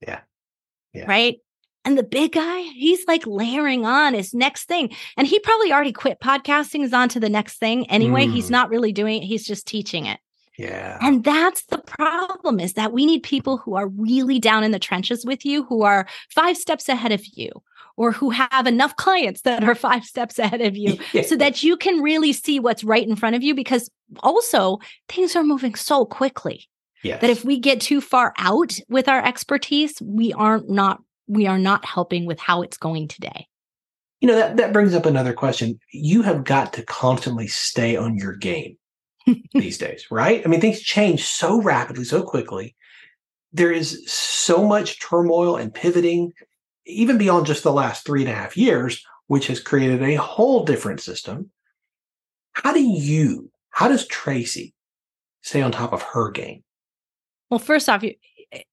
Yeah. 0.00 0.20
Yeah. 0.94 1.04
Right. 1.06 1.36
And 1.84 1.98
the 1.98 2.02
big 2.04 2.32
guy, 2.32 2.60
he's 2.60 3.04
like 3.08 3.26
layering 3.26 3.84
on 3.84 4.14
his 4.14 4.32
next 4.34 4.64
thing. 4.66 4.94
And 5.16 5.26
he 5.26 5.38
probably 5.40 5.72
already 5.72 5.92
quit 5.92 6.20
podcasting, 6.20 6.84
is 6.84 6.92
on 6.92 7.08
to 7.10 7.20
the 7.20 7.28
next 7.28 7.58
thing 7.58 7.90
anyway. 7.90 8.26
He's 8.28 8.46
Mm. 8.46 8.50
not 8.50 8.70
really 8.70 8.92
doing 8.92 9.22
it, 9.22 9.26
he's 9.26 9.44
just 9.46 9.66
teaching 9.66 10.06
it. 10.06 10.20
yeah. 10.58 10.98
And 11.00 11.24
that's 11.24 11.64
the 11.64 11.78
problem 11.78 12.60
is 12.60 12.74
that 12.74 12.92
we 12.92 13.04
need 13.06 13.22
people 13.22 13.56
who 13.56 13.74
are 13.74 13.88
really 13.88 14.38
down 14.38 14.62
in 14.64 14.70
the 14.70 14.78
trenches 14.78 15.24
with 15.24 15.44
you, 15.44 15.64
who 15.64 15.82
are 15.82 16.06
five 16.30 16.56
steps 16.56 16.88
ahead 16.88 17.10
of 17.10 17.22
you, 17.32 17.50
or 17.96 18.12
who 18.12 18.30
have 18.30 18.66
enough 18.66 18.94
clients 18.96 19.40
that 19.42 19.64
are 19.64 19.74
five 19.88 20.04
steps 20.04 20.38
ahead 20.38 20.60
of 20.60 20.76
you 20.76 20.98
so 21.24 21.36
that 21.36 21.62
you 21.62 21.76
can 21.76 22.00
really 22.00 22.32
see 22.32 22.60
what's 22.60 22.84
right 22.84 23.06
in 23.08 23.16
front 23.16 23.34
of 23.34 23.42
you 23.42 23.54
because 23.54 23.90
also 24.20 24.78
things 25.08 25.34
are 25.34 25.42
moving 25.42 25.74
so 25.74 26.04
quickly 26.04 26.68
yes. 27.02 27.20
that 27.22 27.30
if 27.30 27.44
we 27.44 27.58
get 27.58 27.80
too 27.80 28.00
far 28.00 28.32
out 28.38 28.78
with 28.88 29.08
our 29.08 29.24
expertise 29.24 29.94
we 30.02 30.32
aren't 30.34 30.68
not 30.70 31.00
we 31.26 31.46
are 31.46 31.58
not 31.58 31.84
helping 31.84 32.26
with 32.26 32.38
how 32.38 32.62
it's 32.62 32.76
going 32.76 33.08
today 33.08 33.46
you 34.22 34.28
know 34.28 34.36
that 34.36 34.56
that 34.56 34.72
brings 34.72 34.94
up 34.94 35.04
another 35.04 35.32
question. 35.32 35.80
You 35.90 36.22
have 36.22 36.44
got 36.44 36.72
to 36.74 36.84
constantly 36.84 37.48
stay 37.48 37.96
on 37.96 38.16
your 38.16 38.36
game 38.36 38.78
these 39.52 39.78
days, 39.78 40.06
right? 40.12 40.40
I 40.44 40.48
mean, 40.48 40.60
things 40.60 40.80
change 40.80 41.24
so 41.24 41.60
rapidly, 41.60 42.04
so 42.04 42.22
quickly. 42.22 42.76
There 43.52 43.72
is 43.72 44.08
so 44.10 44.64
much 44.64 45.00
turmoil 45.00 45.56
and 45.56 45.74
pivoting, 45.74 46.32
even 46.86 47.18
beyond 47.18 47.46
just 47.46 47.64
the 47.64 47.72
last 47.72 48.06
three 48.06 48.22
and 48.22 48.30
a 48.30 48.34
half 48.34 48.56
years, 48.56 49.04
which 49.26 49.48
has 49.48 49.60
created 49.60 50.00
a 50.02 50.14
whole 50.14 50.64
different 50.64 51.00
system. 51.00 51.50
How 52.52 52.72
do 52.72 52.80
you, 52.80 53.50
how 53.70 53.88
does 53.88 54.06
Tracy 54.06 54.72
stay 55.42 55.62
on 55.62 55.72
top 55.72 55.92
of 55.92 56.02
her 56.02 56.30
game? 56.30 56.62
well 57.52 57.58
first 57.58 57.86
off 57.90 58.02
you 58.02 58.14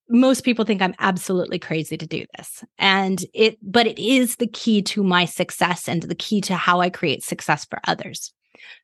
most 0.10 0.42
people 0.44 0.65
think 0.65 0.82
i'm 0.82 0.96
absolutely 1.00 1.60
crazy 1.60 1.98
to 1.98 2.08
do 2.08 2.26
this 2.38 2.63
and 2.78 3.26
it 3.34 3.58
but 3.62 3.88
it 3.88 4.00
is 4.00 4.36
the 4.38 4.48
key 4.48 4.82
to 4.82 5.04
my 5.04 5.26
success 5.26 5.88
and 5.88 6.04
the 6.04 6.15
key 6.15 6.42
to 6.42 6.56
how 6.56 6.80
i 6.82 6.89
create 6.89 7.24
success 7.24 7.65
for 7.65 7.80
others 7.88 8.34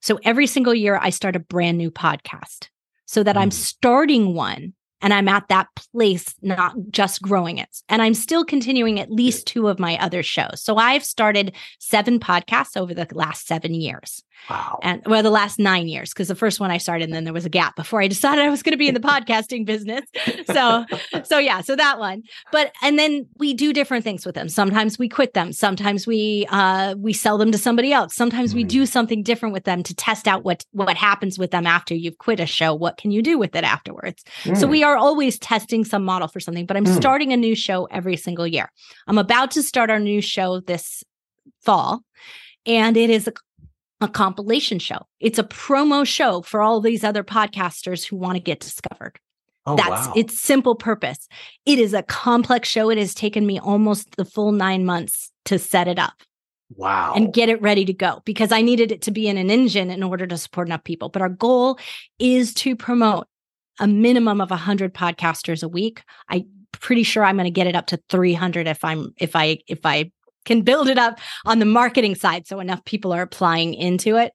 so 0.02 0.20
every 0.24 0.48
single 0.48 0.74
year 0.74 0.98
i 1.02 1.10
start 1.10 1.36
a 1.36 1.40
brand 1.40 1.78
new 1.78 1.92
podcast 1.92 2.70
so 3.06 3.24
that 3.24 3.38
i'm 3.38 3.50
Mm. 3.50 3.54
starting 3.54 4.34
one 4.34 4.74
and 5.06 5.14
i'm 5.14 5.30
at 5.30 5.48
that 5.48 5.68
place 5.94 6.36
not 6.42 6.74
just 6.90 7.22
growing 7.22 7.58
it. 7.60 7.70
And 7.88 8.02
i'm 8.02 8.14
still 8.16 8.44
continuing 8.44 9.00
at 9.00 9.10
least 9.12 9.48
two 9.48 9.68
of 9.70 9.80
my 9.80 9.98
other 10.00 10.22
shows. 10.24 10.62
So 10.62 10.76
i've 10.76 11.06
started 11.06 11.54
seven 11.80 12.20
podcasts 12.20 12.76
over 12.76 12.94
the 12.94 13.08
last 13.14 13.48
seven 13.48 13.74
years. 13.74 14.22
Wow. 14.50 14.80
and 14.84 15.02
well 15.06 15.24
the 15.24 15.30
last 15.32 15.60
nine 15.60 15.88
years 15.88 16.10
because 16.10 16.28
the 16.28 16.36
first 16.36 16.60
one 16.60 16.70
i 16.70 16.78
started 16.78 17.06
and 17.06 17.14
then 17.14 17.24
there 17.24 17.34
was 17.34 17.46
a 17.46 17.50
gap 17.50 17.74
before 17.78 18.02
i 18.02 18.08
decided 18.08 18.44
i 18.44 18.50
was 18.50 18.62
going 18.64 18.74
to 18.74 18.78
be 18.78 18.90
in 18.90 18.94
the 18.94 19.00
podcasting 19.14 19.66
business. 19.66 20.02
So 20.54 20.86
so 21.24 21.38
yeah 21.40 21.62
so 21.62 21.76
that 21.78 22.00
one. 22.00 22.24
But 22.52 22.74
and 22.84 23.00
then 23.00 23.28
we 23.38 23.54
do 23.54 23.72
different 23.72 24.04
things 24.04 24.26
with 24.26 24.36
them. 24.36 24.50
Sometimes 24.50 25.00
we 25.00 25.08
quit 25.08 25.34
them. 25.34 25.54
Sometimes 25.54 26.06
we 26.06 26.46
uh 26.50 26.96
we 26.98 27.14
sell 27.14 27.38
them 27.38 27.52
to 27.54 27.58
somebody 27.58 27.94
else. 27.94 28.14
Sometimes 28.14 28.54
we 28.54 28.66
Mm. 28.66 28.70
do 28.80 28.86
something 28.86 29.24
different 29.24 29.54
with 29.54 29.64
them 29.64 29.84
to 29.84 29.94
test 29.96 30.28
out 30.28 30.44
what 30.44 30.66
what 30.72 30.98
happens 30.98 31.40
with 31.40 31.52
them 31.52 31.66
after 31.66 31.94
you've 31.96 32.18
quit 32.18 32.40
a 32.42 32.46
show. 32.46 32.74
What 32.76 32.98
can 32.98 33.12
you 33.12 33.22
do 33.22 33.38
with 33.38 33.56
it 33.56 33.64
afterwards? 33.64 34.24
So 34.44 34.52
Mm. 34.68 34.70
we 34.70 34.84
are 34.84 34.95
always 34.98 35.38
testing 35.40 35.84
some 35.86 36.04
model 36.04 36.28
for 36.28 36.40
something 36.40 36.66
but 36.66 36.78
i'm 36.78 36.86
Mm. 36.86 36.96
starting 36.96 37.34
a 37.34 37.38
new 37.38 37.56
show 37.56 37.86
every 37.86 38.18
single 38.18 38.48
year 38.48 38.72
i'm 39.08 39.18
about 39.18 39.52
to 39.52 39.64
start 39.64 39.90
our 39.90 40.00
new 40.00 40.22
show 40.22 40.60
this 40.60 41.04
fall 41.62 42.02
and 42.66 42.98
it 42.98 43.10
is 43.10 43.28
a 43.28 43.34
a 44.02 44.10
compilation 44.10 44.78
show. 44.78 45.08
It's 45.22 45.40
a 45.40 45.44
promo 45.44 46.06
show 46.06 46.42
for 46.42 46.62
all 46.62 46.82
these 46.82 47.02
other 47.04 47.24
podcasters 47.24 48.06
who 48.06 48.18
want 48.18 48.36
to 48.36 48.42
get 48.42 48.60
discovered. 48.60 49.18
oh, 49.66 49.78
That's 49.78 50.08
wow. 50.08 50.14
its 50.18 50.38
simple 50.38 50.76
purpose. 50.76 51.30
It 51.66 51.80
is 51.80 51.94
a 51.94 52.04
complex 52.04 52.68
show. 52.68 52.90
It 52.90 52.98
has 52.98 53.14
taken 53.16 53.46
me 53.48 53.58
almost 53.58 54.18
the 54.18 54.26
full 54.26 54.52
nine 54.52 54.84
months 54.86 55.32
to 55.46 55.58
set 55.58 55.88
it 55.88 55.98
up 55.98 56.14
wow. 56.76 57.14
and 57.16 57.34
get 57.34 57.48
it 57.48 57.62
ready 57.62 57.86
to 57.86 57.94
go 57.94 58.22
because 58.26 58.52
I 58.52 58.62
needed 58.62 58.92
it 58.92 59.02
to 59.04 59.12
be 59.12 59.30
in 59.30 59.38
an 59.38 59.50
engine 59.50 59.90
in 59.90 60.04
order 60.04 60.28
to 60.28 60.38
support 60.38 60.68
enough 60.68 60.84
people. 60.84 61.08
But 61.08 61.22
our 61.22 61.30
goal 61.30 61.80
is 62.20 62.54
to 62.56 62.76
promote 62.76 63.28
a 63.80 63.88
minimum 63.88 64.42
of 64.42 64.50
100 64.50 64.94
podcasters 64.94 65.64
a 65.64 65.68
week. 65.68 66.04
I'm 66.30 66.46
pretty 66.72 67.04
sure 67.04 67.24
I'm 67.24 67.36
going 67.36 67.46
to 67.46 67.52
get 67.52 67.68
it 67.68 67.76
up 67.76 67.88
to 67.88 68.00
300 68.10 68.68
if 68.68 68.84
I'm 68.84 69.14
if 69.18 69.36
I 69.36 69.60
if 69.68 69.86
I 69.86 70.12
can 70.46 70.62
build 70.62 70.88
it 70.88 70.98
up 70.98 71.20
on 71.46 71.60
the 71.60 71.66
marketing 71.66 72.16
side 72.16 72.48
so 72.48 72.60
enough 72.60 72.84
people 72.86 73.12
are 73.12 73.22
applying 73.22 73.74
into 73.74 74.16
it 74.16 74.32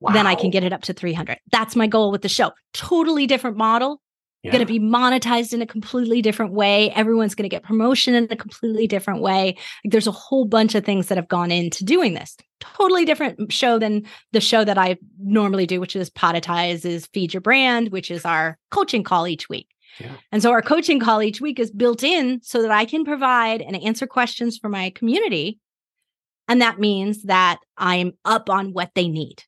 wow. 0.00 0.12
then 0.12 0.26
i 0.26 0.34
can 0.34 0.50
get 0.50 0.64
it 0.64 0.72
up 0.72 0.82
to 0.82 0.92
300 0.92 1.38
that's 1.52 1.76
my 1.76 1.86
goal 1.86 2.10
with 2.10 2.22
the 2.22 2.28
show 2.28 2.50
totally 2.74 3.26
different 3.26 3.56
model 3.56 4.00
yeah. 4.42 4.52
going 4.52 4.64
to 4.64 4.72
be 4.72 4.80
monetized 4.80 5.52
in 5.52 5.62
a 5.62 5.66
completely 5.66 6.22
different 6.22 6.52
way 6.52 6.90
everyone's 6.90 7.34
going 7.34 7.48
to 7.48 7.54
get 7.54 7.62
promotion 7.62 8.14
in 8.14 8.26
a 8.30 8.36
completely 8.36 8.86
different 8.86 9.22
way 9.22 9.56
like, 9.84 9.92
there's 9.92 10.06
a 10.06 10.12
whole 10.12 10.44
bunch 10.44 10.74
of 10.74 10.84
things 10.84 11.08
that 11.08 11.18
have 11.18 11.28
gone 11.28 11.50
into 11.50 11.84
doing 11.84 12.14
this 12.14 12.36
totally 12.60 13.04
different 13.04 13.52
show 13.52 13.78
than 13.78 14.04
the 14.32 14.40
show 14.40 14.64
that 14.64 14.78
i 14.78 14.96
normally 15.20 15.66
do 15.66 15.80
which 15.80 15.96
is 15.96 16.10
podetize 16.10 16.84
is 16.84 17.06
feed 17.06 17.34
your 17.34 17.40
brand 17.40 17.90
which 17.90 18.10
is 18.10 18.24
our 18.24 18.58
coaching 18.70 19.02
call 19.02 19.26
each 19.26 19.48
week 19.48 19.68
and 20.30 20.42
so 20.42 20.50
our 20.50 20.62
coaching 20.62 21.00
call 21.00 21.22
each 21.22 21.40
week 21.40 21.58
is 21.58 21.70
built 21.70 22.02
in 22.02 22.40
so 22.42 22.62
that 22.62 22.70
I 22.70 22.84
can 22.84 23.04
provide 23.04 23.60
and 23.60 23.76
answer 23.76 24.06
questions 24.06 24.58
for 24.58 24.68
my 24.68 24.90
community. 24.90 25.58
And 26.48 26.60
that 26.60 26.80
means 26.80 27.24
that 27.24 27.60
I'm 27.76 28.12
up 28.24 28.50
on 28.50 28.72
what 28.72 28.90
they 28.94 29.08
need. 29.08 29.42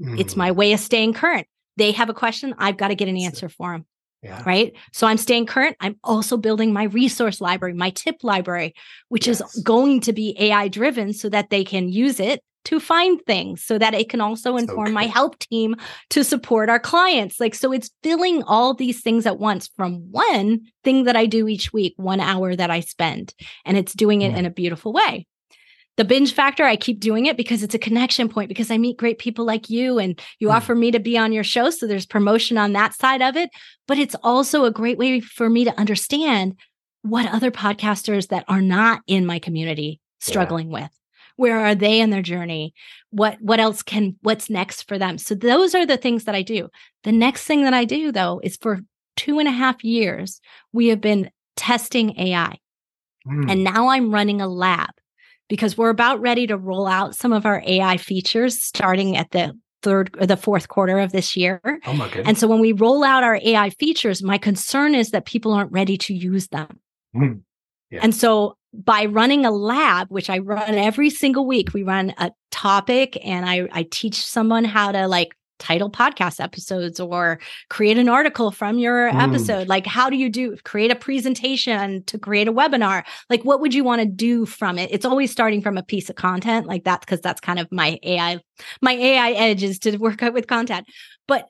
Mm. 0.00 0.18
It's 0.18 0.36
my 0.36 0.50
way 0.50 0.72
of 0.72 0.80
staying 0.80 1.14
current. 1.14 1.46
They 1.76 1.92
have 1.92 2.08
a 2.08 2.14
question, 2.14 2.54
I've 2.58 2.76
got 2.76 2.88
to 2.88 2.94
get 2.94 3.08
an 3.08 3.16
answer 3.16 3.48
for 3.48 3.72
them. 3.72 3.86
Yeah. 4.24 4.42
Right. 4.46 4.72
So 4.92 5.06
I'm 5.06 5.18
staying 5.18 5.46
current. 5.46 5.76
I'm 5.80 5.96
also 6.02 6.38
building 6.38 6.72
my 6.72 6.84
resource 6.84 7.42
library, 7.42 7.74
my 7.74 7.90
tip 7.90 8.16
library, 8.22 8.74
which 9.08 9.26
yes. 9.26 9.40
is 9.40 9.62
going 9.62 10.00
to 10.00 10.14
be 10.14 10.34
AI 10.40 10.68
driven 10.68 11.12
so 11.12 11.28
that 11.28 11.50
they 11.50 11.62
can 11.62 11.90
use 11.90 12.18
it 12.20 12.42
to 12.64 12.80
find 12.80 13.20
things 13.26 13.62
so 13.62 13.78
that 13.78 13.94
it 13.94 14.08
can 14.08 14.22
also 14.22 14.56
inform 14.56 14.86
okay. 14.86 14.92
my 14.92 15.04
help 15.06 15.38
team 15.38 15.76
to 16.10 16.24
support 16.24 16.70
our 16.70 16.78
clients. 16.78 17.38
Like, 17.38 17.54
so 17.54 17.72
it's 17.72 17.90
filling 18.02 18.42
all 18.44 18.74
these 18.74 19.02
things 19.02 19.26
at 19.26 19.38
once 19.38 19.68
from 19.76 20.10
one 20.10 20.62
thing 20.82 21.04
that 21.04 21.16
I 21.16 21.26
do 21.26 21.46
each 21.46 21.72
week, 21.72 21.94
one 21.96 22.20
hour 22.20 22.56
that 22.56 22.70
I 22.70 22.80
spend, 22.80 23.34
and 23.66 23.76
it's 23.76 23.92
doing 23.92 24.22
it 24.22 24.32
mm. 24.32 24.38
in 24.38 24.46
a 24.46 24.50
beautiful 24.50 24.92
way. 24.92 25.26
The 25.96 26.04
binge 26.04 26.32
factor, 26.32 26.64
I 26.64 26.76
keep 26.76 26.98
doing 26.98 27.26
it 27.26 27.36
because 27.36 27.62
it's 27.62 27.74
a 27.74 27.78
connection 27.78 28.28
point 28.28 28.48
because 28.48 28.70
I 28.70 28.78
meet 28.78 28.96
great 28.96 29.18
people 29.18 29.44
like 29.44 29.70
you 29.70 29.98
and 29.98 30.20
you 30.40 30.48
mm. 30.48 30.52
offer 30.54 30.74
me 30.74 30.90
to 30.90 30.98
be 30.98 31.16
on 31.16 31.32
your 31.32 31.44
show. 31.44 31.70
So 31.70 31.86
there's 31.86 32.06
promotion 32.06 32.58
on 32.58 32.72
that 32.72 32.94
side 32.94 33.22
of 33.22 33.36
it. 33.36 33.50
But 33.86 33.98
it's 33.98 34.16
also 34.22 34.64
a 34.64 34.72
great 34.72 34.98
way 34.98 35.20
for 35.20 35.48
me 35.48 35.64
to 35.64 35.78
understand 35.78 36.56
what 37.02 37.32
other 37.32 37.50
podcasters 37.50 38.28
that 38.28 38.44
are 38.48 38.62
not 38.62 39.02
in 39.06 39.26
my 39.26 39.38
community 39.38 40.00
struggling 40.20 40.68
yeah. 40.68 40.82
with 40.82 40.90
where 41.36 41.58
are 41.58 41.74
they 41.74 42.00
in 42.00 42.10
their 42.10 42.22
journey 42.22 42.74
what 43.10 43.40
what 43.40 43.60
else 43.60 43.82
can 43.82 44.16
what's 44.22 44.48
next 44.48 44.88
for 44.88 44.98
them 44.98 45.18
so 45.18 45.34
those 45.34 45.74
are 45.74 45.84
the 45.84 45.96
things 45.96 46.24
that 46.24 46.34
i 46.34 46.42
do 46.42 46.68
the 47.02 47.12
next 47.12 47.44
thing 47.44 47.64
that 47.64 47.74
i 47.74 47.84
do 47.84 48.10
though 48.10 48.40
is 48.42 48.56
for 48.56 48.80
two 49.16 49.38
and 49.38 49.48
a 49.48 49.52
half 49.52 49.84
years 49.84 50.40
we 50.72 50.88
have 50.88 51.00
been 51.00 51.30
testing 51.56 52.18
ai 52.18 52.56
mm. 53.26 53.50
and 53.50 53.62
now 53.62 53.88
i'm 53.88 54.12
running 54.12 54.40
a 54.40 54.48
lab 54.48 54.90
because 55.48 55.76
we're 55.76 55.90
about 55.90 56.20
ready 56.20 56.46
to 56.46 56.56
roll 56.56 56.86
out 56.86 57.14
some 57.14 57.32
of 57.32 57.46
our 57.46 57.62
ai 57.66 57.96
features 57.96 58.60
starting 58.62 59.16
at 59.16 59.30
the 59.30 59.54
third 59.84 60.16
or 60.18 60.26
the 60.26 60.36
fourth 60.36 60.68
quarter 60.68 60.98
of 60.98 61.12
this 61.12 61.36
year. 61.36 61.60
Oh 61.86 61.92
my 61.92 62.08
goodness. 62.08 62.26
And 62.26 62.38
so 62.38 62.48
when 62.48 62.58
we 62.58 62.72
roll 62.72 63.04
out 63.04 63.22
our 63.22 63.38
AI 63.44 63.70
features, 63.70 64.22
my 64.22 64.38
concern 64.38 64.94
is 64.94 65.10
that 65.10 65.26
people 65.26 65.52
aren't 65.52 65.70
ready 65.70 65.96
to 65.98 66.14
use 66.14 66.48
them. 66.48 66.80
Mm. 67.14 67.42
Yeah. 67.90 68.00
And 68.02 68.14
so 68.14 68.56
by 68.72 69.04
running 69.04 69.46
a 69.46 69.52
lab, 69.52 70.08
which 70.10 70.28
I 70.28 70.38
run 70.38 70.74
every 70.74 71.10
single 71.10 71.46
week, 71.46 71.72
we 71.74 71.84
run 71.84 72.14
a 72.18 72.32
topic 72.50 73.18
and 73.24 73.48
I, 73.48 73.68
I 73.70 73.86
teach 73.88 74.24
someone 74.24 74.64
how 74.64 74.90
to 74.90 75.06
like 75.06 75.36
title 75.58 75.90
podcast 75.90 76.42
episodes 76.42 76.98
or 76.98 77.38
create 77.70 77.98
an 77.98 78.08
article 78.08 78.50
from 78.50 78.78
your 78.78 79.10
mm. 79.10 79.22
episode. 79.22 79.68
Like, 79.68 79.86
how 79.86 80.10
do 80.10 80.16
you 80.16 80.28
do 80.28 80.56
create 80.64 80.90
a 80.90 80.96
presentation 80.96 82.02
to 82.04 82.18
create 82.18 82.48
a 82.48 82.52
webinar? 82.52 83.04
Like, 83.30 83.42
what 83.44 83.60
would 83.60 83.74
you 83.74 83.84
want 83.84 84.00
to 84.00 84.06
do 84.06 84.46
from 84.46 84.78
it? 84.78 84.90
It's 84.92 85.04
always 85.04 85.30
starting 85.30 85.62
from 85.62 85.76
a 85.76 85.82
piece 85.82 86.10
of 86.10 86.16
content 86.16 86.66
like 86.66 86.84
that, 86.84 87.00
because 87.00 87.20
that's 87.20 87.40
kind 87.40 87.58
of 87.58 87.70
my 87.70 87.98
AI, 88.02 88.40
my 88.80 88.92
AI 88.92 89.32
edge 89.32 89.62
is 89.62 89.78
to 89.80 89.96
work 89.96 90.22
out 90.22 90.34
with 90.34 90.46
content. 90.46 90.86
But 91.28 91.48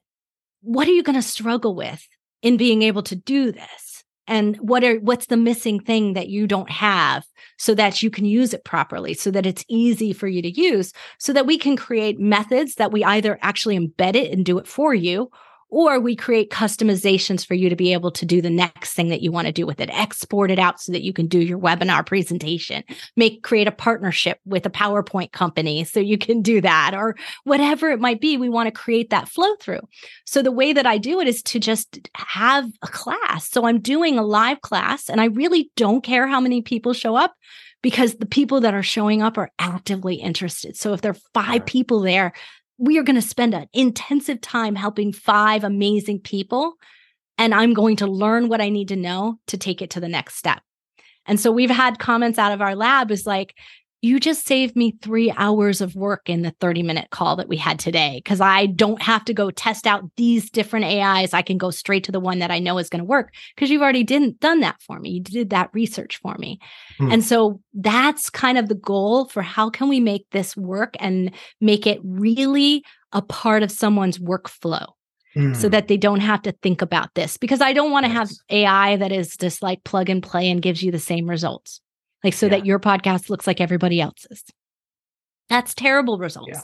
what 0.61 0.89
are 0.89 0.93
you 0.93 1.03
going 1.03 1.17
to 1.17 1.23
struggle 1.23 1.75
with 1.75 2.07
in 2.43 2.57
being 2.57 2.83
able 2.83 3.03
to 3.05 3.17
do 3.17 3.53
this? 3.53 3.94
And 4.27 4.57
what 4.57 4.85
are 4.85 4.97
what's 4.97 5.27
the 5.27 5.37
missing 5.37 5.81
thing 5.81 6.15
that 6.15 6.29
you 6.29 6.47
don't 6.47 6.71
have 6.71 7.25
so 7.59 7.75
that 7.75 8.03
you 8.03 8.11
can 8.11 8.25
use 8.25 8.55
it 8.55 8.65
properly 8.65 9.15
so 9.15 9.31
that 9.31 9.47
it's 9.47 9.65
easy 9.69 10.13
for 10.13 10.27
you 10.27 10.43
to 10.43 10.51
use 10.51 10.93
so 11.19 11.33
that 11.33 11.47
we 11.47 11.59
can 11.59 11.77
create 11.77 12.19
methods 12.19 12.77
that 12.77 12.93
we 12.93 13.05
either 13.05 13.39
actually 13.43 13.79
embed 13.79 14.15
it 14.15 14.33
and 14.33 14.45
do 14.45 14.59
it 14.59 14.67
for 14.67 14.95
you 14.95 15.31
or 15.75 15.99
we 15.99 16.15
create 16.15 16.51
customizations 16.51 17.45
for 17.45 17.55
you 17.55 17.69
to 17.69 17.75
be 17.75 17.93
able 17.93 18.13
to 18.13 18.25
do 18.25 18.41
the 18.41 18.49
next 18.49 18.93
thing 18.95 19.09
that 19.09 19.23
you 19.23 19.33
want 19.33 19.49
to 19.49 19.53
do 19.53 19.67
with 19.67 19.81
it. 19.81 19.91
Export 19.91 20.53
it 20.53 20.59
out 20.61 20.81
so 20.81 20.93
that 20.93 21.03
you 21.03 21.13
can 21.13 21.27
do 21.27 21.41
your 21.41 21.59
webinar 21.59 22.07
presentation. 22.07 22.85
Make 23.17 23.43
create 23.43 23.67
a 23.67 23.73
partnership 23.73 24.39
with 24.45 24.65
a 24.67 24.71
powerpoint 24.71 25.33
company 25.33 25.83
so 25.83 25.99
you 25.99 26.17
can 26.17 26.43
do 26.43 26.61
that 26.61 26.95
or 26.95 27.17
whatever 27.43 27.91
it 27.91 27.99
might 27.99 28.21
be. 28.21 28.37
We 28.37 28.49
want 28.49 28.69
to 28.69 28.71
create 28.71 29.11
that 29.11 29.29
flow 29.29 29.57
through. 29.57 29.81
So 30.25 30.43
the 30.43 30.53
way 30.53 30.73
that 30.73 30.87
i 30.87 30.97
do 30.97 31.19
it 31.19 31.27
is 31.27 31.43
to 31.43 31.59
just 31.59 32.09
have 32.15 32.71
a 32.83 32.87
class. 32.87 33.51
So 33.51 33.67
i'm 33.67 33.81
doing 33.81 34.17
a 34.17 34.23
live 34.23 34.61
class 34.61 35.09
and 35.09 35.21
i 35.21 35.25
really 35.25 35.73
don't 35.75 36.05
care 36.05 36.29
how 36.29 36.39
many 36.39 36.63
people 36.63 36.93
show 36.93 37.17
up 37.17 37.35
because 37.83 38.15
the 38.15 38.27
people 38.27 38.61
that 38.61 38.75
are 38.75 38.83
showing 38.83 39.23
up 39.23 39.37
are 39.37 39.51
actively 39.59 40.15
interested. 40.15 40.77
So 40.77 40.93
if 40.95 41.01
there 41.01 41.11
are 41.11 41.19
five 41.35 41.67
people 41.67 42.01
there, 42.01 42.33
we 42.79 42.99
are 42.99 43.03
going 43.03 43.21
to 43.21 43.23
spend 43.23 43.55
an 43.55 43.69
intensive 43.73 44.41
time 44.41 44.75
helping 44.75 45.13
five 45.13 45.65
amazing 45.65 46.21
people. 46.21 46.75
And 47.39 47.55
I'm 47.55 47.75
going 47.75 47.97
to 47.97 48.07
learn 48.07 48.49
what 48.49 48.61
I 48.61 48.69
need 48.69 48.89
to 48.89 48.97
know 48.97 49.39
to 49.49 49.57
take 49.57 49.83
it 49.83 49.91
to 49.91 50.01
the 50.01 50.09
next 50.09 50.37
step. 50.37 50.63
And 51.27 51.41
so 51.41 51.51
we've 51.51 51.71
had 51.71 51.99
comments 51.99 52.39
out 52.39 52.53
of 52.53 52.61
our 52.61 52.77
lab 52.77 53.11
is 53.11 53.27
like, 53.27 53.55
you 54.05 54.21
just 54.21 54.47
saved 54.47 54.77
me 54.77 54.95
three 55.01 55.33
hours 55.35 55.81
of 55.81 55.97
work 55.97 56.29
in 56.29 56.43
the 56.43 56.55
30 56.61 56.83
minute 56.83 57.09
call 57.09 57.37
that 57.37 57.49
we 57.49 57.57
had 57.57 57.79
today 57.79 58.21
because 58.23 58.39
I 58.39 58.67
don't 58.67 59.01
have 59.01 59.25
to 59.25 59.33
go 59.33 59.51
test 59.51 59.87
out 59.87 60.05
these 60.17 60.51
different 60.51 60.85
AIs. 60.85 61.33
I 61.33 61.41
can 61.41 61.57
go 61.57 61.71
straight 61.71 62.05
to 62.05 62.13
the 62.13 62.21
one 62.21 62.39
that 62.41 62.51
I 62.51 62.59
know 62.59 62.77
is 62.77 62.91
going 62.91 63.01
to 63.01 63.07
work 63.07 63.33
because 63.55 63.71
you've 63.71 63.81
already 63.81 64.05
didn't 64.05 64.41
done 64.41 64.61
that 64.61 64.77
for 64.83 65.01
me. 65.01 65.09
You 65.09 65.21
did 65.23 65.51
that 65.51 65.71
research 65.73 66.19
for 66.19 66.37
me. 66.37 66.61
Hmm. 66.99 67.13
And 67.13 67.25
so 67.25 67.63
that's 67.73 68.29
kind 68.29 68.59
of 68.59 68.69
the 68.69 68.75
goal 68.75 69.25
for 69.25 69.41
how 69.41 69.71
can 69.71 69.89
we 69.89 70.01
make 70.01 70.27
this 70.33 70.55
work 70.55 70.97
and 71.01 71.33
make 71.63 71.87
it 71.87 71.99
really 72.05 72.85
a 73.13 73.23
part 73.23 73.63
of 73.63 73.71
someone's 73.71 74.19
workflow. 74.19 74.87
Mm. 75.35 75.57
so 75.57 75.67
hmm. 75.67 75.73
that 75.73 75.89
they 75.89 75.97
don't 75.97 76.21
have 76.21 76.43
to 76.43 76.53
think 76.63 76.81
about 76.81 77.13
this 77.15 77.37
because 77.37 77.61
I 77.61 77.73
don't 77.73 77.91
want 77.91 78.07
to 78.07 78.13
yes. 78.13 78.19
have 78.19 78.31
AI 78.51 78.97
that 78.99 79.11
is 79.11 79.37
just 79.37 79.65
like 79.65 79.83
plug 79.83 80.09
and 80.09 80.23
play 80.23 80.49
and 80.49 80.63
gives 80.63 80.81
you 80.81 80.93
the 80.93 81.01
same 81.01 81.29
results 81.29 81.81
like 82.25 82.35
so 82.35 82.47
yeah. 82.47 82.51
that 82.51 82.67
your 82.67 82.81
podcast 82.81 83.31
looks 83.31 83.47
like 83.47 83.61
everybody 83.61 84.01
else's. 84.01 84.43
That's 85.49 85.75
terrible 85.75 86.19
results. 86.19 86.49
Yeah. 86.53 86.61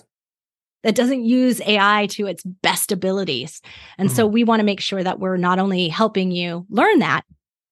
That 0.83 0.95
doesn't 0.95 1.25
use 1.25 1.61
AI 1.61 2.07
to 2.13 2.27
its 2.27 2.43
best 2.43 2.91
abilities. 2.91 3.61
And 3.99 4.09
mm-hmm. 4.09 4.17
so 4.17 4.27
we 4.27 4.45
want 4.45 4.61
to 4.61 4.65
make 4.65 4.81
sure 4.81 5.05
that 5.05 5.21
we're 5.21 5.37
not 5.37 5.59
only 5.59 5.89
helping 5.89 6.31
you 6.31 6.67
learn 6.71 7.01
that, 7.01 7.23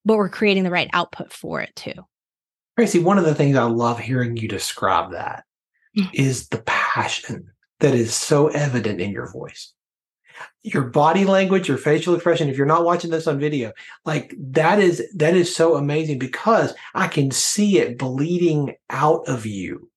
but 0.05 0.19
we're 0.19 0.29
creating 0.29 0.65
the 0.65 0.71
right 0.71 0.91
output 0.93 1.33
for 1.33 1.63
it 1.63 1.75
too. 1.75 1.95
Tracy, 2.79 2.99
one 2.99 3.19
of 3.19 3.25
the 3.25 3.35
things 3.35 3.57
I 3.57 3.65
love 3.65 3.99
hearing 3.99 4.37
you 4.37 4.47
describe 4.47 5.13
that 5.13 5.45
mm. 5.99 6.09
is 6.13 6.49
the 6.49 6.63
passion 6.67 7.51
that 7.81 7.95
is 7.95 8.15
so 8.15 8.49
evident 8.49 9.01
in 9.01 9.11
your 9.11 9.33
voice 9.33 9.73
your 10.63 10.85
body 10.85 11.25
language, 11.25 11.69
your 11.69 11.79
facial 11.79 12.15
expression. 12.15 12.49
If 12.49 12.57
you're 12.57 12.67
not 12.67 12.85
watching 12.85 13.11
this 13.11 13.27
on 13.27 13.39
video, 13.39 13.73
like 14.05 14.35
that 14.39 14.81
is 14.81 15.03
that 15.15 15.35
is 15.35 15.55
so 15.55 15.77
amazing 15.77 16.19
because 16.19 16.75
I 16.95 17.09
can 17.09 17.31
see 17.31 17.79
it 17.79 17.99
bleeding 17.99 18.75
out 18.91 19.29
of 19.29 19.47
you. 19.47 19.91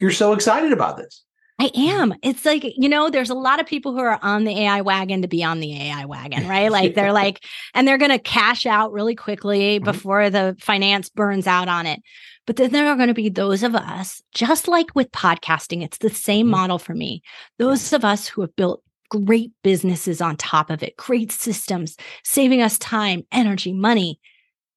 You're 0.00 0.10
so 0.10 0.32
excited 0.32 0.72
about 0.72 0.96
this. 0.96 1.22
I 1.62 1.70
am. 1.76 2.12
It's 2.22 2.44
like, 2.44 2.64
you 2.64 2.88
know, 2.88 3.08
there's 3.08 3.30
a 3.30 3.34
lot 3.34 3.60
of 3.60 3.66
people 3.66 3.92
who 3.92 4.00
are 4.00 4.18
on 4.20 4.42
the 4.42 4.62
AI 4.62 4.80
wagon 4.80 5.22
to 5.22 5.28
be 5.28 5.44
on 5.44 5.60
the 5.60 5.80
AI 5.80 6.06
wagon, 6.06 6.48
right? 6.48 6.62
Like 6.72 6.94
they're 6.94 7.12
like, 7.12 7.44
and 7.74 7.86
they're 7.86 7.98
going 7.98 8.10
to 8.10 8.18
cash 8.18 8.66
out 8.66 8.92
really 8.92 9.14
quickly 9.14 9.76
mm-hmm. 9.76 9.84
before 9.84 10.28
the 10.28 10.56
finance 10.58 11.08
burns 11.08 11.46
out 11.46 11.68
on 11.68 11.86
it. 11.86 12.00
But 12.46 12.56
then 12.56 12.72
there 12.72 12.88
are 12.88 12.96
going 12.96 13.08
to 13.08 13.14
be 13.14 13.28
those 13.28 13.62
of 13.62 13.76
us, 13.76 14.22
just 14.34 14.66
like 14.66 14.94
with 14.96 15.12
podcasting, 15.12 15.84
it's 15.84 15.98
the 15.98 16.10
same 16.10 16.46
mm-hmm. 16.46 16.52
model 16.52 16.78
for 16.78 16.94
me. 16.94 17.22
Those 17.58 17.92
of 17.92 18.04
us 18.04 18.26
who 18.26 18.40
have 18.40 18.56
built 18.56 18.82
great 19.12 19.52
businesses 19.62 20.22
on 20.22 20.36
top 20.36 20.70
of 20.70 20.82
it, 20.82 20.96
great 20.96 21.30
systems, 21.30 21.96
saving 22.24 22.62
us 22.62 22.78
time, 22.78 23.24
energy, 23.30 23.72
money. 23.72 24.18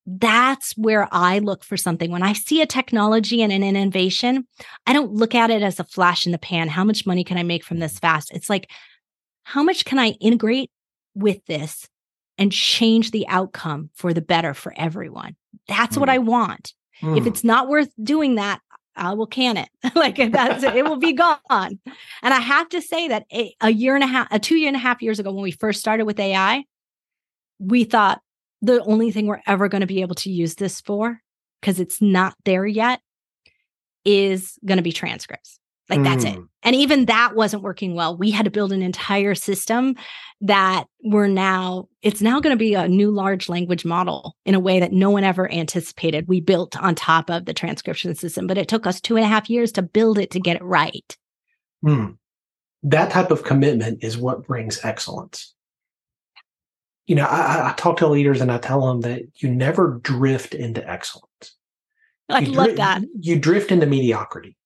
That's 0.06 0.78
where 0.78 1.08
I 1.12 1.40
look 1.40 1.64
for 1.64 1.78
something. 1.78 2.12
When 2.12 2.22
I 2.22 2.34
see 2.34 2.62
a 2.62 2.68
technology 2.68 3.42
and 3.42 3.52
an 3.52 3.64
innovation, 3.64 4.46
I 4.86 4.94
don't 4.94 5.14
look 5.14 5.34
at 5.34 5.52
it 5.52 5.64
as 5.64 5.80
a 5.80 5.86
flash 5.86 6.26
in 6.26 6.34
the 6.34 6.38
pan. 6.38 6.68
How 6.68 6.84
much 6.84 7.06
money 7.06 7.24
can 7.24 7.38
I 7.38 7.44
make 7.44 7.64
from 7.64 7.80
this 7.80 7.98
fast? 7.98 8.32
It's 8.34 8.50
like, 8.50 8.70
how 9.44 9.64
much 9.64 9.86
can 9.86 10.00
I 10.00 10.10
integrate 10.20 10.70
with 11.16 11.44
this 11.46 11.88
and 12.38 12.52
change 12.52 13.12
the 13.12 13.28
outcome 13.30 13.90
for 13.96 14.14
the 14.14 14.22
better 14.22 14.54
for 14.54 14.74
everyone? 14.76 15.38
That's 15.70 15.96
mm. 15.96 16.02
what 16.02 16.10
I 16.10 16.18
want. 16.18 16.74
Mm. 17.02 17.18
If 17.18 17.26
it's 17.26 17.44
not 17.44 17.70
worth 17.70 17.90
doing 18.04 18.36
that, 18.36 18.60
I 18.96 19.14
will 19.14 19.28
can 19.28 19.58
it. 19.58 19.70
like 19.96 20.18
that's 20.32 20.64
it. 20.64 20.76
it 20.76 20.86
will 20.86 20.98
be 20.98 21.14
gone. 21.14 21.40
And 21.48 22.34
I 22.34 22.40
have 22.40 22.70
to 22.70 22.82
say 22.82 23.08
that 23.10 23.26
a, 23.34 23.54
a 23.62 23.72
year 23.72 23.96
and 23.96 24.04
a 24.04 24.08
half, 24.08 24.28
a 24.32 24.40
two 24.40 24.56
year 24.56 24.68
and 24.68 24.76
a 24.76 24.80
half 24.80 25.02
years 25.02 25.20
ago, 25.20 25.32
when 25.32 25.44
we 25.44 25.52
first 25.52 25.80
started 25.80 26.06
with 26.06 26.20
AI, 26.20 26.64
we 27.60 27.84
thought 27.84 28.22
the 28.62 28.84
only 28.84 29.12
thing 29.12 29.28
we're 29.28 29.42
ever 29.48 29.68
going 29.68 29.82
to 29.82 29.88
be 29.88 30.02
able 30.02 30.16
to 30.16 30.32
use 30.32 30.56
this 30.56 30.82
for, 30.82 31.22
because 31.62 31.80
it's 31.80 32.02
not 32.02 32.36
there 32.46 32.66
yet, 32.66 33.02
is 34.04 34.58
going 34.66 34.78
to 34.78 34.84
be 34.84 34.92
transcripts. 34.92 35.60
Like 35.90 36.04
that's 36.04 36.24
it. 36.24 36.36
Mm. 36.36 36.48
And 36.64 36.76
even 36.76 37.06
that 37.06 37.36
wasn't 37.36 37.62
working 37.62 37.94
well. 37.94 38.18
We 38.18 38.32
had 38.32 38.46
to 38.46 38.52
build 38.52 38.72
an 38.72 38.82
entire 38.82 39.36
system 39.36 39.96
that 40.42 40.86
we're 41.04 41.28
now, 41.28 41.88
it's 42.02 42.22
now 42.22 42.40
going 42.40 42.56
to 42.56 42.60
be 42.60 42.74
a 42.74 42.88
new 42.88 43.12
large 43.12 43.50
language 43.50 43.86
model 43.86 44.36
in 44.46 44.56
a 44.56 44.60
way 44.60 44.80
that 44.80 44.92
no 44.92 45.12
one 45.12 45.24
ever 45.24 45.52
anticipated. 45.52 46.28
We 46.28 46.42
built 46.42 46.76
on 46.78 46.96
top 46.96 47.30
of 47.30 47.46
the 47.46 47.54
transcription 47.54 48.16
system, 48.16 48.48
but 48.48 48.58
it 48.58 48.68
took 48.68 48.88
us 48.88 49.00
two 49.00 49.16
and 49.16 49.24
a 49.24 49.30
half 49.30 49.48
years 49.48 49.72
to 49.74 49.84
build 49.84 50.18
it 50.18 50.32
to 50.32 50.40
get 50.40 50.56
it 50.56 50.64
right. 50.64 51.16
Mm. 51.86 52.18
That 52.82 53.12
type 53.12 53.30
of 53.30 53.44
commitment 53.44 54.04
is 54.04 54.18
what 54.18 54.48
brings 54.48 54.84
excellence. 54.84 55.54
You 57.06 57.16
know, 57.16 57.26
I, 57.26 57.70
I 57.70 57.74
talk 57.78 57.98
to 57.98 58.08
leaders 58.08 58.42
and 58.42 58.52
I 58.52 58.58
tell 58.58 58.88
them 58.88 59.02
that 59.02 59.22
you 59.36 59.54
never 59.54 60.00
drift 60.02 60.56
into 60.56 60.88
excellence. 60.90 61.56
I 62.28 62.40
you 62.40 62.54
love 62.54 62.68
dri- 62.70 62.76
that. 62.78 63.02
You 63.20 63.38
drift 63.38 63.72
into 63.72 63.86
mediocrity. 63.86 64.58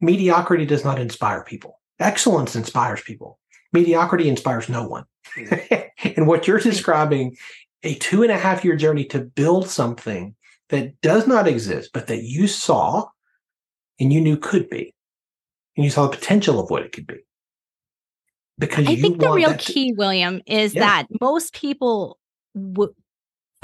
Mediocrity 0.00 0.64
does 0.66 0.84
not 0.84 0.98
inspire 0.98 1.44
people. 1.44 1.78
Excellence 1.98 2.56
inspires 2.56 3.02
people. 3.02 3.38
Mediocrity 3.72 4.28
inspires 4.28 4.68
no 4.68 4.86
one. 4.88 5.04
and 6.16 6.26
what 6.26 6.46
you're 6.46 6.58
describing, 6.58 7.36
a 7.82 7.94
two 7.96 8.22
and 8.22 8.32
a 8.32 8.38
half 8.38 8.64
year 8.64 8.76
journey 8.76 9.04
to 9.06 9.20
build 9.20 9.68
something 9.68 10.34
that 10.70 11.00
does 11.02 11.26
not 11.26 11.46
exist, 11.46 11.90
but 11.92 12.06
that 12.06 12.22
you 12.22 12.46
saw 12.46 13.04
and 13.98 14.12
you 14.12 14.20
knew 14.20 14.36
could 14.36 14.68
be. 14.70 14.94
And 15.76 15.84
you 15.84 15.90
saw 15.90 16.06
the 16.06 16.16
potential 16.16 16.58
of 16.58 16.70
what 16.70 16.82
it 16.82 16.92
could 16.92 17.06
be. 17.06 17.18
Because 18.58 18.86
I 18.88 18.96
think 18.96 19.20
the 19.20 19.30
real 19.30 19.50
that 19.50 19.60
to- 19.60 19.72
key, 19.72 19.92
William, 19.92 20.40
is 20.46 20.74
Yeah. 20.74 20.80
that 20.80 21.06
most 21.20 21.54
people 21.54 22.18
w- 22.54 22.94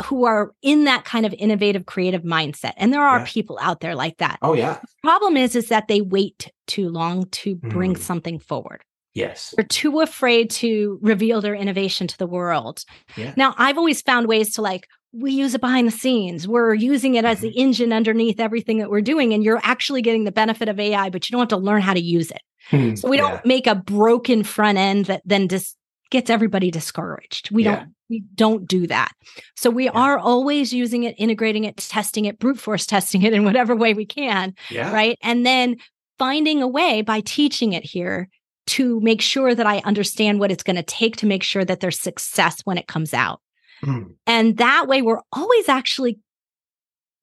who 0.04 0.24
are 0.26 0.52
in 0.62 0.84
that 0.84 1.04
kind 1.04 1.24
of 1.24 1.32
innovative, 1.34 1.86
creative 1.86 2.22
mindset, 2.22 2.72
and 2.76 2.92
there 2.92 3.02
are 3.02 3.20
Yeah. 3.20 3.24
people 3.26 3.58
out 3.62 3.80
there 3.80 3.94
like 3.94 4.18
that. 4.18 4.38
oh 4.42 4.52
yeah. 4.54 4.78
Problem 5.02 5.36
is, 5.36 5.56
is 5.56 5.68
that 5.68 5.88
they 5.88 6.00
wait 6.00 6.50
too 6.66 6.88
long 6.88 7.26
to 7.30 7.54
bring 7.56 7.94
Mm. 7.94 7.98
something 7.98 8.38
forward. 8.38 8.82
Yes. 9.14 9.54
They're 9.56 9.64
too 9.64 10.00
afraid 10.00 10.50
to 10.50 10.98
reveal 11.00 11.40
their 11.40 11.54
innovation 11.54 12.06
to 12.08 12.18
the 12.18 12.26
world. 12.26 12.84
Yeah. 13.16 13.32
Now, 13.36 13.54
I've 13.56 13.78
always 13.78 14.02
found 14.02 14.26
ways 14.26 14.54
to 14.56 14.62
like, 14.62 14.86
we 15.12 15.32
use 15.32 15.54
it 15.54 15.62
behind 15.62 15.86
the 15.88 15.92
scenes. 15.92 16.46
We're 16.46 16.74
using 16.74 17.14
it 17.14 17.24
as 17.24 17.40
the 17.40 17.48
Mm-hmm. 17.48 17.58
engine 17.60 17.92
underneath 17.94 18.38
everything 18.38 18.78
that 18.78 18.90
we're 18.90 19.00
doing. 19.00 19.32
And 19.32 19.42
you're 19.42 19.60
actually 19.62 20.02
getting 20.02 20.24
the 20.24 20.32
benefit 20.32 20.68
of 20.68 20.78
AI, 20.78 21.08
but 21.08 21.26
you 21.26 21.32
don't 21.32 21.40
have 21.40 21.48
to 21.58 21.64
learn 21.64 21.80
how 21.80 21.94
to 21.94 22.00
use 22.02 22.30
it. 22.30 22.42
Hmm, 22.68 22.96
So 22.96 23.08
we 23.08 23.16
don't 23.16 23.42
make 23.46 23.66
a 23.66 23.74
broken 23.76 24.42
front 24.42 24.76
end 24.76 25.06
that 25.06 25.22
then 25.24 25.48
just 25.48 25.75
gets 26.10 26.30
everybody 26.30 26.70
discouraged. 26.70 27.50
We 27.50 27.64
Yeah. 27.64 27.76
don't 27.76 27.92
we 28.08 28.22
don't 28.36 28.68
do 28.68 28.86
that. 28.86 29.10
So 29.56 29.68
we 29.68 29.86
Yeah. 29.86 29.90
are 29.90 30.16
always 30.16 30.72
using 30.72 31.02
it, 31.02 31.16
integrating 31.18 31.64
it, 31.64 31.76
testing 31.76 32.24
it, 32.26 32.38
brute 32.38 32.60
force 32.60 32.86
testing 32.86 33.22
it 33.22 33.32
in 33.34 33.42
whatever 33.44 33.74
way 33.74 33.94
we 33.94 34.06
can, 34.06 34.54
Yeah. 34.70 34.92
right? 34.92 35.18
And 35.22 35.44
then 35.44 35.78
finding 36.16 36.62
a 36.62 36.68
way 36.68 37.02
by 37.02 37.20
teaching 37.20 37.72
it 37.72 37.84
here 37.84 38.28
to 38.68 39.00
make 39.00 39.20
sure 39.20 39.56
that 39.56 39.66
I 39.66 39.78
understand 39.80 40.38
what 40.38 40.52
it's 40.52 40.62
going 40.62 40.76
to 40.76 40.84
take 40.84 41.16
to 41.16 41.26
make 41.26 41.42
sure 41.42 41.64
that 41.64 41.80
there's 41.80 41.98
success 41.98 42.60
when 42.62 42.78
it 42.78 42.86
comes 42.86 43.12
out. 43.12 43.40
Hmm, 43.82 44.02
And 44.26 44.56
that 44.58 44.86
way 44.86 45.02
we're 45.02 45.22
always 45.32 45.68
actually 45.68 46.20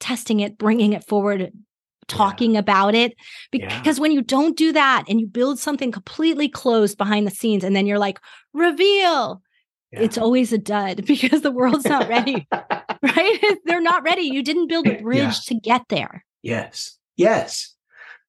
testing 0.02 0.42
it, 0.42 0.58
bringing 0.58 0.92
it 0.92 1.08
forward, 1.08 1.52
talking 2.08 2.58
about 2.58 2.96
it. 2.96 3.14
Yeah. 3.52 3.78
Because 3.80 4.00
when 4.00 4.12
you 4.12 4.22
don't 4.22 4.58
do 4.58 4.72
that 4.72 5.06
and 5.08 5.20
you 5.20 5.28
build 5.28 5.60
something 5.60 5.92
completely 5.92 6.50
closed 6.50 6.98
behind 6.98 7.28
the 7.28 7.32
scenes 7.32 7.64
and 7.64 7.76
then 7.76 7.86
you're 7.86 8.00
like, 8.00 8.20
reveal, 8.54 9.42
yeah. 9.92 10.02
it's 10.02 10.18
always 10.18 10.54
a 10.54 10.58
dud 10.58 11.06
because 11.08 11.42
the 11.42 11.52
world's 11.52 11.86
not 11.86 12.08
ready, 12.10 12.48
right? 12.52 13.58
They're 13.66 13.82
not 13.82 14.04
ready. 14.04 14.24
You 14.24 14.44
didn't 14.44 14.68
build 14.68 14.88
a 14.88 15.02
bridge 15.02 15.20
Yeah. 15.22 15.32
to 15.48 15.56
get 15.56 15.82
there. 15.90 16.26
Yes. 16.42 16.98
Yes. 17.16 17.76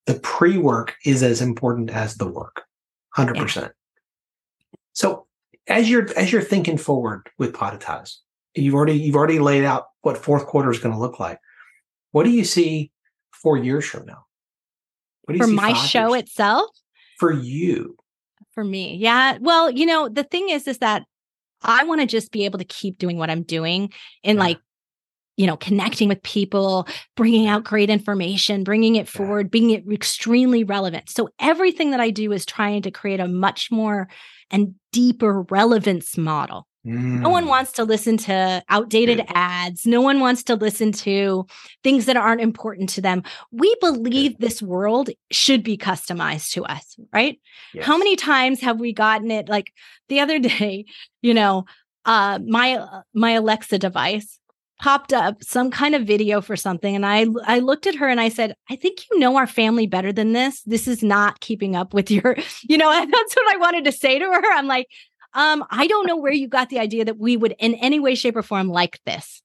The 0.07 0.15
pre 0.15 0.59
work 0.59 0.97
is 1.05 1.23
as 1.23 1.41
important 1.41 1.91
as 1.91 2.17
the 2.17 2.29
work. 2.29 2.63
100%. 3.17 3.71
So 4.93 5.27
as 5.67 5.89
you're 5.89 6.09
as 6.17 6.31
you're 6.33 6.43
thinking 6.43 6.77
forward 6.79 7.31
with 7.39 7.53
Podetize, 7.53 8.17
you've 8.55 8.75
already 8.75 8.95
you've 8.95 9.17
already 9.17 9.39
laid 9.39 9.65
out 9.65 9.87
what 10.03 10.19
fourth 10.19 10.47
quarter 10.47 10.71
is 10.71 10.79
going 10.79 10.95
to 10.95 11.01
look 11.01 11.19
like. 11.19 11.39
What 12.13 12.25
do 12.25 12.31
you 12.31 12.45
see 12.45 12.93
four 13.45 13.57
years 13.59 13.85
from 13.87 14.07
now? 14.07 14.25
What 15.25 15.35
do 15.35 15.39
you 15.39 15.45
For 15.47 15.53
my 15.53 15.73
show 15.75 16.15
years- 16.15 16.25
itself, 16.25 16.71
for 17.21 17.31
you? 17.33 17.97
for 18.53 18.65
me. 18.65 18.97
Yeah. 18.97 19.39
Well, 19.41 19.71
you 19.71 19.87
know, 19.87 20.09
the 20.09 20.25
thing 20.25 20.49
is, 20.49 20.67
is 20.67 20.79
that 20.79 21.05
I 21.63 21.85
want 21.85 22.01
to 22.01 22.07
just 22.07 22.31
be 22.33 22.45
able 22.45 22.59
to 22.59 22.65
keep 22.65 22.99
doing 22.99 23.17
what 23.19 23.31
I'm 23.31 23.43
doing 23.43 23.93
and 24.23 24.37
Yeah. 24.39 24.45
like, 24.45 24.59
you 25.37 25.47
know, 25.47 25.57
connecting 25.57 26.09
with 26.09 26.23
people, 26.23 26.87
bringing 27.17 27.49
out 27.49 27.65
great 27.65 27.91
information, 27.91 28.63
bringing 28.65 28.95
it 28.97 29.07
Yeah. 29.07 29.11
forward, 29.19 29.51
being 29.51 29.71
it 29.71 29.85
extremely 29.91 30.63
relevant. 30.63 31.11
So 31.11 31.29
everything 31.41 31.91
that 31.91 32.01
I 32.01 32.11
do 32.11 32.31
is 32.33 32.47
trying 32.47 32.83
to 32.83 32.91
create 32.91 33.19
a 33.21 33.27
much 33.27 33.71
more 33.73 34.09
and 34.51 34.75
deeper 34.93 35.43
relevance 35.51 36.17
model. 36.17 36.69
No 36.85 37.31
one 37.31 37.45
Mm, 37.45 37.49
wants 37.49 37.73
to 37.73 37.85
listen 37.85 38.17
to 38.19 38.63
outdated 38.69 39.19
Good. 39.19 39.27
ads. 39.35 39.87
No 39.87 40.01
one 40.03 40.21
wants 40.21 40.43
to 40.45 40.55
listen 40.55 40.93
to 40.93 41.47
things 41.83 42.07
that 42.07 42.17
aren't 42.17 42.41
important 42.43 42.89
to 42.91 43.01
them. 43.01 43.23
We 43.51 43.75
believe 43.81 44.37
this 44.39 44.61
world 44.61 45.11
should 45.31 45.63
be 45.63 45.79
customized 45.79 46.51
to 46.53 46.65
us, 46.65 46.97
right? 47.13 47.41
How 47.81 47.97
many 47.97 48.17
times 48.17 48.61
have 48.61 48.79
we 48.81 48.93
gotten 48.93 49.31
it 49.31 49.49
like 49.49 49.73
the 50.09 50.21
other 50.21 50.39
day, 50.59 50.85
you 51.23 51.35
know, 51.35 51.65
uh 52.05 52.39
my 52.47 52.75
uh, 52.77 53.01
my 53.15 53.31
Alexa 53.33 53.79
device 53.79 54.39
popped 54.83 55.13
up 55.15 55.43
some 55.43 55.71
kind 55.71 55.95
of 55.95 56.03
video 56.03 56.41
for 56.43 56.57
something 56.57 56.95
and 56.95 57.07
I 57.07 57.27
I 57.47 57.61
looked 57.61 57.87
at 57.87 57.95
her 57.95 58.09
and 58.09 58.21
I 58.21 58.29
said, 58.29 58.55
"I 58.69 58.77
think 58.77 58.99
you 59.11 59.19
know 59.19 59.37
our 59.37 59.47
family 59.47 59.87
better 59.87 60.13
than 60.13 60.33
this. 60.33 60.61
This 60.63 60.87
is 60.87 61.03
not 61.03 61.41
keeping 61.41 61.77
up 61.77 61.95
with 61.95 62.11
your, 62.11 62.37
you 62.69 62.77
know, 62.77 62.91
and 62.93 63.11
that's 63.13 63.35
what 63.37 63.55
I 63.55 63.57
wanted 63.59 63.85
to 63.85 63.93
say 63.93 64.19
to 64.19 64.25
her. 64.27 64.53
I'm 64.53 64.67
like, 64.67 64.89
um, 65.35 65.65
I 65.71 65.87
don't 65.87 66.07
know 66.07 66.17
where 66.17 66.33
you 66.33 66.49
got 66.49 66.69
the 66.71 66.79
idea 66.79 67.05
that 67.05 67.19
we 67.19 67.37
would 67.37 67.55
in 67.59 67.75
any 67.75 67.99
way, 68.01 68.15
shape, 68.15 68.37
or 68.37 68.43
form 68.43 68.69
like 68.69 69.01
this. 69.05 69.43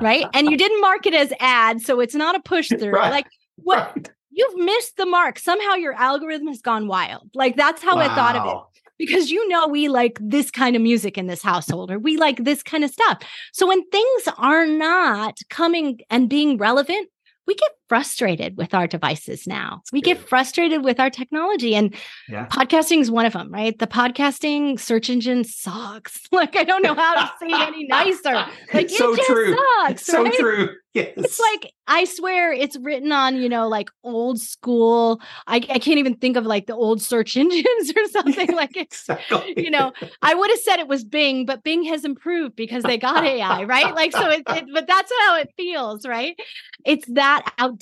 Right. 0.00 0.26
And 0.32 0.50
you 0.50 0.56
didn't 0.56 0.80
mark 0.80 1.06
it 1.06 1.14
as 1.14 1.32
ad, 1.38 1.82
so 1.82 2.00
it's 2.00 2.14
not 2.14 2.34
a 2.34 2.40
push 2.40 2.68
through. 2.78 2.90
Right. 2.92 3.10
Like 3.10 3.26
what 3.56 3.92
Right. 3.96 4.10
you've 4.30 4.56
missed 4.56 4.96
the 4.96 5.06
mark. 5.06 5.38
Somehow 5.38 5.74
your 5.74 5.92
algorithm 5.94 6.48
has 6.48 6.62
gone 6.62 6.88
wild. 6.88 7.30
Like 7.34 7.56
that's 7.56 7.82
how 7.82 7.98
I 7.98 8.08
thought 8.14 8.36
of 8.36 8.46
it. 8.46 8.82
Because 8.98 9.30
you 9.30 9.48
know 9.48 9.66
we 9.66 9.88
like 9.88 10.16
this 10.20 10.50
kind 10.50 10.76
of 10.76 10.82
music 10.82 11.18
in 11.18 11.26
this 11.26 11.42
household, 11.42 11.90
or 11.90 11.98
we 11.98 12.16
like 12.16 12.44
this 12.44 12.62
kind 12.62 12.84
of 12.84 12.90
stuff. 12.90 13.18
So 13.52 13.66
when 13.66 13.84
things 13.90 14.28
are 14.38 14.66
not 14.66 15.38
coming 15.50 16.00
and 16.08 16.28
being 16.30 16.56
relevant, 16.56 17.08
we 17.46 17.54
get 17.56 17.70
frustrated 17.88 18.56
with 18.56 18.74
our 18.74 18.86
devices 18.86 19.46
now. 19.46 19.82
we 19.92 20.00
get 20.00 20.18
frustrated 20.18 20.82
with 20.84 20.98
our 20.98 21.10
technology. 21.10 21.74
And 21.74 21.94
Yeah. 22.28 22.46
podcasting 22.46 23.00
is 23.00 23.10
one 23.10 23.26
of 23.26 23.32
them, 23.34 23.50
right? 23.52 23.78
The 23.78 23.86
podcasting 23.86 24.78
search 24.80 25.10
engine 25.10 25.44
sucks. 25.44 26.20
Like 26.32 26.56
I 26.56 26.64
don't 26.64 26.82
know 26.82 26.94
how 26.94 27.14
to 27.14 27.30
say 27.40 27.46
it 27.48 27.60
any 27.68 27.84
nicer. 27.86 28.46
Like 28.72 28.88
so 28.88 29.12
it 29.12 29.16
just 29.18 29.28
true. 29.28 29.56
sucks. 29.84 30.06
so 30.06 30.24
right? 30.24 30.32
true. 30.34 30.70
Yes. 30.94 31.12
It's 31.16 31.40
like 31.40 31.72
I 31.86 32.04
swear 32.04 32.52
it's 32.52 32.76
written 32.78 33.12
on, 33.12 33.36
you 33.36 33.48
know, 33.48 33.68
like 33.68 33.90
old 34.02 34.40
school. 34.40 35.20
I, 35.46 35.56
I 35.56 35.78
can't 35.78 35.98
even 35.98 36.16
think 36.16 36.36
of 36.36 36.44
like 36.46 36.66
the 36.66 36.74
old 36.74 37.00
search 37.02 37.36
engines 37.42 37.92
or 37.96 38.06
something. 38.10 38.52
like 38.54 38.76
it's 38.76 39.00
exactly. 39.08 39.54
you 39.56 39.70
know, 39.70 39.92
I 40.22 40.34
would 40.34 40.50
have 40.50 40.58
said 40.60 40.78
it 40.80 40.88
was 40.88 41.04
Bing, 41.04 41.44
but 41.46 41.62
Bing 41.62 41.84
has 41.84 42.04
improved 42.04 42.56
because 42.56 42.82
they 42.82 42.98
got 42.98 43.24
AI, 43.24 43.64
right? 43.64 43.94
Like 43.94 44.12
so 44.12 44.28
it, 44.30 44.42
it 44.48 44.64
but 44.72 44.86
that's 44.86 45.12
how 45.20 45.36
it 45.38 45.50
feels, 45.56 46.06
right? 46.06 46.38
It's 46.84 47.06
that 47.08 47.52
outdated. 47.58 47.81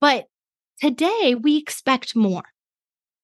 But 0.00 0.26
today 0.80 1.34
we 1.34 1.56
expect 1.56 2.16
more. 2.16 2.44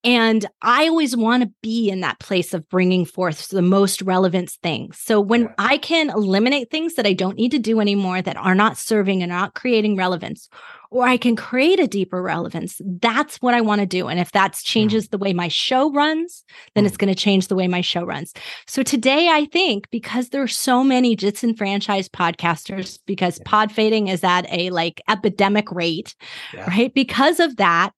And 0.04 0.44
I 0.60 0.86
always 0.88 1.16
want 1.16 1.42
to 1.42 1.50
be 1.62 1.88
in 1.88 2.00
that 2.00 2.18
place 2.20 2.52
of 2.52 2.68
bringing 2.68 3.06
forth 3.06 3.48
the 3.48 3.62
most 3.62 4.02
relevant 4.02 4.50
things. 4.62 4.98
So 5.00 5.18
when 5.20 5.42
Yeah. 5.42 5.54
I 5.58 5.78
can 5.78 6.10
eliminate 6.10 6.70
things 6.70 6.94
that 6.94 7.06
I 7.06 7.14
don't 7.14 7.36
need 7.36 7.52
to 7.52 7.58
do 7.58 7.80
anymore 7.80 8.20
that 8.20 8.36
are 8.36 8.54
not 8.54 8.76
serving 8.76 9.22
and 9.22 9.30
not 9.30 9.54
creating 9.54 9.96
relevance, 9.96 10.48
or 10.90 11.06
I 11.08 11.16
can 11.16 11.34
create 11.36 11.80
a 11.80 11.88
deeper 11.88 12.22
relevance, 12.22 12.80
that's 13.00 13.38
what 13.38 13.54
I 13.54 13.62
want 13.62 13.80
to 13.80 13.86
do. 13.86 14.06
And 14.08 14.20
if 14.20 14.30
that 14.32 14.54
changes 14.54 15.08
the 15.08 15.18
way 15.18 15.32
my 15.32 15.48
show 15.48 15.90
runs, 15.90 16.44
then 16.74 16.84
Mm. 16.84 16.86
it's 16.86 16.96
going 16.98 17.12
to 17.12 17.18
change 17.18 17.48
the 17.48 17.56
way 17.56 17.66
my 17.66 17.80
show 17.80 18.04
runs. 18.04 18.32
So 18.66 18.82
today, 18.82 19.28
I 19.28 19.46
think 19.46 19.88
because 19.90 20.28
there 20.28 20.42
are 20.42 20.46
so 20.48 20.84
many 20.84 21.16
disenfranchised 21.16 22.12
podcasters, 22.12 22.98
because 23.06 23.40
pod 23.44 23.72
fading 23.72 24.08
is 24.08 24.22
at 24.22 24.46
a 24.52 24.70
like 24.70 25.00
epidemic 25.08 25.72
rate, 25.72 26.14
Yeah. 26.52 26.68
right? 26.68 26.92
Because 26.94 27.40
of 27.40 27.56
that, 27.56 27.90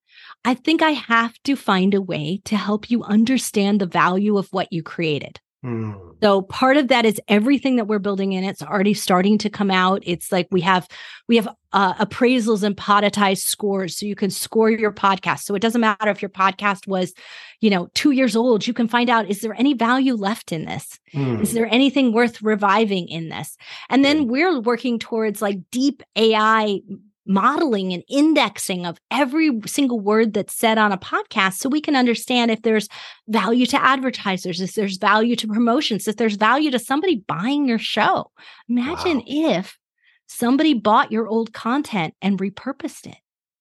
I 0.47 0.55
think 0.55 0.81
I 0.81 0.93
have 0.93 1.35
to 1.43 1.57
find 1.57 1.93
a 1.93 2.01
way 2.01 2.41
to 2.45 2.57
help 2.57 2.89
you 2.89 3.03
understand 3.03 3.81
the 3.81 3.87
value 3.87 4.39
of 4.39 4.47
what 4.53 4.73
you 4.73 4.81
created. 4.81 5.41
Hmm. 5.65 5.95
So 6.23 6.43
part 6.43 6.77
of 6.77 6.87
that 6.87 7.05
is 7.05 7.21
everything 7.27 7.75
that 7.77 7.89
we're 7.89 7.99
building 7.99 8.33
in. 8.33 8.45
It's 8.45 8.63
already 8.63 8.95
starting 8.95 9.39
to 9.39 9.51
come 9.51 9.73
out. 9.73 10.05
It's 10.05 10.31
like 10.31 10.47
we 10.53 10.61
have 10.61 10.87
we 11.27 11.35
have 11.35 11.49
uh, 11.73 11.95
appraisals 11.95 12.63
and 12.63 12.77
poditized 12.77 13.43
scores, 13.43 13.99
so 13.99 14.07
you 14.07 14.15
can 14.15 14.31
score 14.31 14.71
your 14.71 14.93
podcast. 14.93 15.41
So 15.41 15.57
it 15.57 15.63
doesn't 15.63 15.81
matter 15.81 16.11
if 16.11 16.23
your 16.23 16.29
podcast 16.29 16.87
was, 16.87 17.13
you 17.61 17.69
know, 17.69 17.89
two 17.95 18.13
years 18.13 18.37
old. 18.37 18.69
You 18.69 18.75
can 18.75 18.87
find 18.87 19.11
out 19.11 19.29
is 19.29 19.41
there 19.41 19.55
any 19.59 19.75
value 19.75 20.15
left 20.15 20.53
in 20.53 20.67
this? 20.67 21.01
Hmm. 21.11 21.41
Is 21.41 21.55
there 21.55 21.67
anything 21.67 22.13
worth 22.13 22.41
reviving 22.41 23.09
in 23.09 23.31
this? 23.31 23.57
And 23.91 24.05
then 24.05 24.29
we're 24.29 24.61
working 24.61 25.01
towards 25.01 25.43
like 25.43 25.59
deep 25.73 26.05
AI 26.15 26.79
modeling 27.27 27.93
and 27.93 28.03
indexing 28.09 28.87
of 28.87 28.99
every 29.11 29.51
single 29.67 30.01
word 30.01 30.35
that's 30.35 30.55
said 30.55 30.79
on 30.79 30.93
a 30.93 30.99
podcast 30.99 31.55
so 31.55 31.69
we 31.69 31.81
can 31.81 31.97
understand 31.97 32.51
if 32.51 32.63
there's 32.63 32.89
value 33.29 33.67
to 33.67 33.83
advertisers, 33.83 34.61
if 34.61 34.75
there's 34.75 34.97
value 34.97 35.37
to 35.37 35.49
promotions, 35.49 36.07
if 36.07 36.17
there's 36.17 36.37
value 36.37 36.71
to 36.71 36.79
somebody 36.79 37.25
buying 37.27 37.69
your 37.69 37.79
show. 37.79 38.31
Imagine 38.69 39.19
wow. 39.19 39.25
if 39.27 39.79
somebody 40.27 40.75
bought 40.75 41.13
your 41.13 41.29
old 41.29 41.53
content 41.53 42.15
and 42.23 42.39
repurposed 42.39 43.07
it 43.07 43.19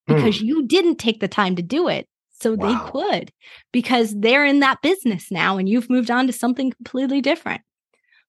because 0.07 0.39
hmm. 0.39 0.45
you 0.45 0.67
didn't 0.67 0.97
take 0.97 1.19
the 1.19 1.27
time 1.27 1.55
to 1.55 1.61
do 1.61 1.87
it. 1.87 2.07
So 2.41 2.53
wow. 2.53 2.67
they 2.67 2.91
could 2.91 3.31
because 3.71 4.13
they're 4.15 4.45
in 4.45 4.59
that 4.59 4.81
business 4.81 5.31
now 5.31 5.57
and 5.57 5.69
you've 5.69 5.89
moved 5.89 6.11
on 6.11 6.27
to 6.27 6.33
something 6.33 6.71
completely 6.71 7.21
different. 7.21 7.61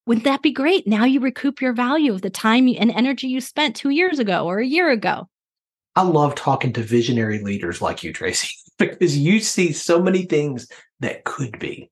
Wouldn't 0.07 0.25
that 0.25 0.43
be 0.43 0.53
great? 0.53 0.87
Now 0.87 1.05
you 1.05 1.21
recoup 1.21 1.61
your 1.61 1.73
value 1.73 2.13
of 2.13 2.23
the 2.23 2.31
time 2.31 2.69
and 2.79 2.91
energy 2.93 3.27
you 3.27 3.41
spent 3.41 3.75
two 3.75 3.91
years 3.91 4.21
ago 4.21 4.47
or 4.47 4.59
a 4.59 4.67
year 4.67 4.91
ago. 4.91 5.29
I 5.97 6.03
love 6.03 6.35
talking 6.35 6.73
to 6.75 6.83
visionary 6.83 7.43
leaders 7.43 7.83
like 7.83 8.05
you, 8.05 8.13
Tracy, 8.13 8.55
because 8.79 9.19
you 9.19 9.41
see 9.41 9.73
so 9.73 10.01
many 10.01 10.23
things 10.23 10.69
that 11.01 11.25
could 11.25 11.59
be. 11.59 11.91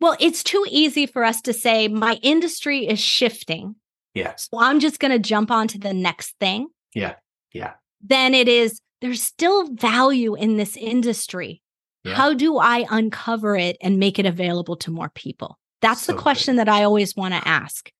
Well, 0.00 0.16
it's 0.18 0.42
too 0.42 0.64
easy 0.68 1.06
for 1.06 1.24
us 1.24 1.40
to 1.42 1.52
say, 1.52 1.88
my 1.88 2.18
industry 2.22 2.86
is 2.86 2.98
shifting. 2.98 3.76
Yes. 4.14 4.48
So 4.50 4.60
I'm 4.60 4.80
just 4.80 4.98
going 4.98 5.12
to 5.12 5.18
jump 5.18 5.50
on 5.50 5.68
to 5.68 5.78
the 5.78 5.94
next 5.94 6.34
thing. 6.40 6.68
Yeah. 6.94 7.14
Yeah. 7.52 7.74
Then 8.02 8.34
it 8.34 8.48
is, 8.48 8.80
there's 9.00 9.22
still 9.22 9.68
value 9.74 10.34
in 10.34 10.56
this 10.56 10.76
industry. 10.76 11.62
Yeah. 12.02 12.14
How 12.14 12.34
do 12.34 12.58
I 12.58 12.86
uncover 12.90 13.56
it 13.56 13.76
and 13.80 13.98
make 13.98 14.18
it 14.18 14.26
available 14.26 14.76
to 14.76 14.90
more 14.90 15.10
people? 15.10 15.59
That's 15.80 16.02
so 16.02 16.12
the 16.12 16.18
question 16.18 16.54
good. 16.54 16.66
that 16.66 16.68
I 16.68 16.84
always 16.84 17.16
want 17.16 17.34
to 17.34 17.48
ask. 17.48 17.90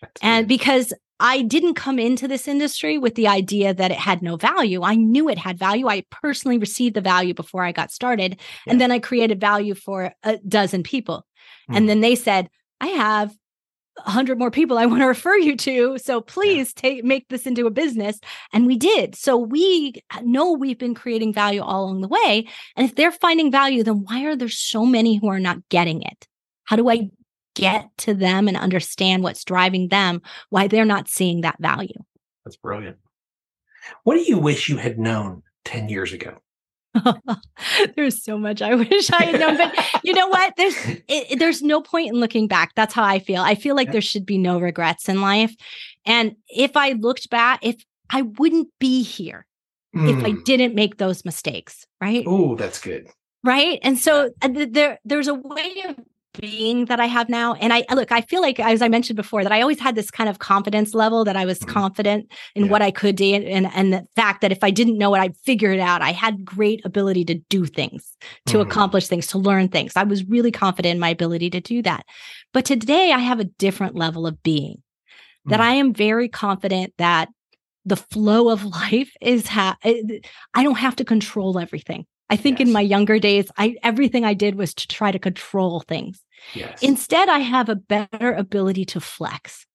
That's 0.00 0.20
and 0.22 0.44
good. 0.44 0.48
because 0.48 0.92
I 1.18 1.42
didn't 1.42 1.74
come 1.74 1.98
into 1.98 2.28
this 2.28 2.46
industry 2.46 2.98
with 2.98 3.14
the 3.14 3.28
idea 3.28 3.72
that 3.72 3.90
it 3.90 3.96
had 3.96 4.20
no 4.20 4.36
value. 4.36 4.82
I 4.82 4.96
knew 4.96 5.28
it 5.28 5.38
had 5.38 5.58
value. 5.58 5.88
I 5.88 6.04
personally 6.10 6.58
received 6.58 6.94
the 6.94 7.00
value 7.00 7.32
before 7.32 7.64
I 7.64 7.72
got 7.72 7.90
started. 7.90 8.38
Yeah. 8.66 8.72
And 8.72 8.80
then 8.80 8.90
I 8.90 8.98
created 8.98 9.40
value 9.40 9.74
for 9.74 10.12
a 10.22 10.38
dozen 10.46 10.82
people. 10.82 11.26
Mm. 11.70 11.76
And 11.76 11.88
then 11.88 12.00
they 12.00 12.16
said, 12.16 12.50
I 12.80 12.88
have 12.88 13.34
a 14.04 14.10
hundred 14.10 14.38
more 14.38 14.50
people 14.50 14.76
I 14.76 14.84
want 14.84 15.00
to 15.00 15.06
refer 15.06 15.36
you 15.36 15.56
to. 15.56 15.96
So 15.96 16.20
please 16.20 16.74
take 16.74 17.02
make 17.02 17.28
this 17.28 17.46
into 17.46 17.66
a 17.66 17.70
business. 17.70 18.20
And 18.52 18.66
we 18.66 18.76
did. 18.76 19.14
So 19.14 19.38
we 19.38 19.94
know 20.22 20.52
we've 20.52 20.78
been 20.78 20.94
creating 20.94 21.32
value 21.32 21.62
all 21.62 21.84
along 21.84 22.02
the 22.02 22.08
way. 22.08 22.46
And 22.76 22.86
if 22.86 22.94
they're 22.94 23.12
finding 23.12 23.50
value, 23.50 23.82
then 23.82 24.04
why 24.04 24.24
are 24.24 24.36
there 24.36 24.50
so 24.50 24.84
many 24.84 25.16
who 25.16 25.28
are 25.28 25.40
not 25.40 25.66
getting 25.70 26.02
it? 26.02 26.28
How 26.64 26.76
do 26.76 26.90
I 26.90 27.08
get 27.56 27.88
to 27.98 28.14
them 28.14 28.48
and 28.48 28.56
understand 28.56 29.22
what's 29.22 29.44
driving 29.44 29.88
them, 29.88 30.22
why 30.50 30.68
they're 30.68 30.84
not 30.84 31.08
seeing 31.08 31.40
that 31.40 31.56
value. 31.58 31.98
That's 32.44 32.56
brilliant. 32.56 32.98
What 34.04 34.14
do 34.14 34.22
you 34.22 34.38
wish 34.38 34.68
you 34.68 34.76
had 34.76 34.98
known 34.98 35.42
10 35.64 35.88
years 35.88 36.12
ago? 36.12 36.38
there's 37.96 38.22
so 38.22 38.38
much 38.38 38.62
I 38.62 38.74
wish 38.74 39.10
I 39.10 39.24
had 39.24 39.40
known, 39.40 39.56
but 39.56 39.74
you 40.04 40.12
know 40.12 40.28
what? 40.28 40.54
There's 40.56 40.76
it, 41.08 41.38
there's 41.38 41.62
no 41.62 41.80
point 41.80 42.10
in 42.10 42.20
looking 42.20 42.46
back. 42.46 42.72
That's 42.76 42.94
how 42.94 43.04
I 43.04 43.18
feel. 43.18 43.42
I 43.42 43.54
feel 43.54 43.74
like 43.74 43.92
there 43.92 44.00
should 44.00 44.24
be 44.24 44.38
no 44.38 44.60
regrets 44.60 45.08
in 45.08 45.20
life. 45.20 45.54
And 46.04 46.36
if 46.48 46.76
I 46.76 46.92
looked 46.92 47.30
back, 47.30 47.60
if 47.62 47.76
I 48.10 48.22
wouldn't 48.22 48.68
be 48.78 49.02
here 49.02 49.46
mm. 49.96 50.18
if 50.18 50.24
I 50.24 50.30
hmm. 50.30 50.42
didn't 50.44 50.74
make 50.74 50.98
those 50.98 51.24
mistakes, 51.24 51.86
right? 52.00 52.24
Oh, 52.26 52.54
that's 52.54 52.80
good. 52.80 53.08
Right. 53.42 53.78
And 53.82 53.98
so 53.98 54.30
there 54.40 54.98
there's 55.04 55.28
a 55.28 55.34
way 55.34 55.84
of 55.88 55.96
being 56.40 56.86
that 56.86 57.00
I 57.00 57.06
have 57.06 57.28
now. 57.28 57.54
And 57.54 57.72
I 57.72 57.84
look, 57.92 58.12
I 58.12 58.20
feel 58.22 58.40
like, 58.40 58.58
as 58.60 58.82
I 58.82 58.88
mentioned 58.88 59.16
before, 59.16 59.42
that 59.42 59.52
I 59.52 59.60
always 59.60 59.80
had 59.80 59.94
this 59.94 60.10
kind 60.10 60.28
of 60.28 60.38
confidence 60.38 60.94
level 60.94 61.24
that 61.24 61.36
I 61.36 61.44
was 61.44 61.58
mm-hmm. 61.58 61.72
confident 61.72 62.32
in 62.54 62.64
yeah. 62.64 62.70
what 62.70 62.82
I 62.82 62.90
could 62.90 63.16
do. 63.16 63.34
And, 63.34 63.66
and 63.74 63.92
the 63.92 64.06
fact 64.16 64.40
that 64.40 64.52
if 64.52 64.62
I 64.62 64.70
didn't 64.70 64.98
know 64.98 65.14
it, 65.14 65.20
I'd 65.20 65.36
figure 65.38 65.72
it 65.72 65.80
out. 65.80 66.02
I 66.02 66.12
had 66.12 66.44
great 66.44 66.84
ability 66.84 67.24
to 67.26 67.34
do 67.34 67.66
things, 67.66 68.16
to 68.46 68.58
mm-hmm. 68.58 68.68
accomplish 68.68 69.08
things, 69.08 69.26
to 69.28 69.38
learn 69.38 69.68
things. 69.68 69.92
I 69.96 70.04
was 70.04 70.24
really 70.24 70.52
confident 70.52 70.94
in 70.94 71.00
my 71.00 71.08
ability 71.08 71.50
to 71.50 71.60
do 71.60 71.82
that. 71.82 72.04
But 72.52 72.64
today 72.64 73.12
I 73.12 73.18
have 73.18 73.40
a 73.40 73.44
different 73.44 73.94
level 73.94 74.26
of 74.26 74.42
being 74.42 74.76
mm-hmm. 74.76 75.50
that 75.50 75.60
mm. 75.60 75.64
I 75.64 75.72
am 75.72 75.92
very 75.92 76.28
confident 76.28 76.94
that 76.98 77.28
the 77.84 77.96
flow 77.96 78.50
of 78.50 78.64
life 78.82 79.12
is 79.20 79.46
ha- 79.46 79.76
eh, 79.84 80.02
I 80.54 80.62
don't 80.62 80.78
have 80.78 80.96
to 80.96 81.04
control 81.04 81.58
everything. 81.58 82.06
I 82.28 82.36
think 82.36 82.58
yes. 82.58 82.66
in 82.66 82.72
my 82.72 82.80
younger 82.80 83.18
days, 83.18 83.50
I 83.56 83.76
everything 83.82 84.24
I 84.24 84.34
did 84.34 84.56
was 84.56 84.74
to 84.74 84.88
try 84.88 85.12
to 85.12 85.18
control 85.18 85.80
things. 85.80 86.20
Yes. 86.54 86.82
Instead, 86.82 87.28
I 87.28 87.40
have 87.40 87.68
a 87.68 87.76
better 87.76 88.32
ability 88.32 88.84
to 88.86 89.00
flex, 89.00 89.66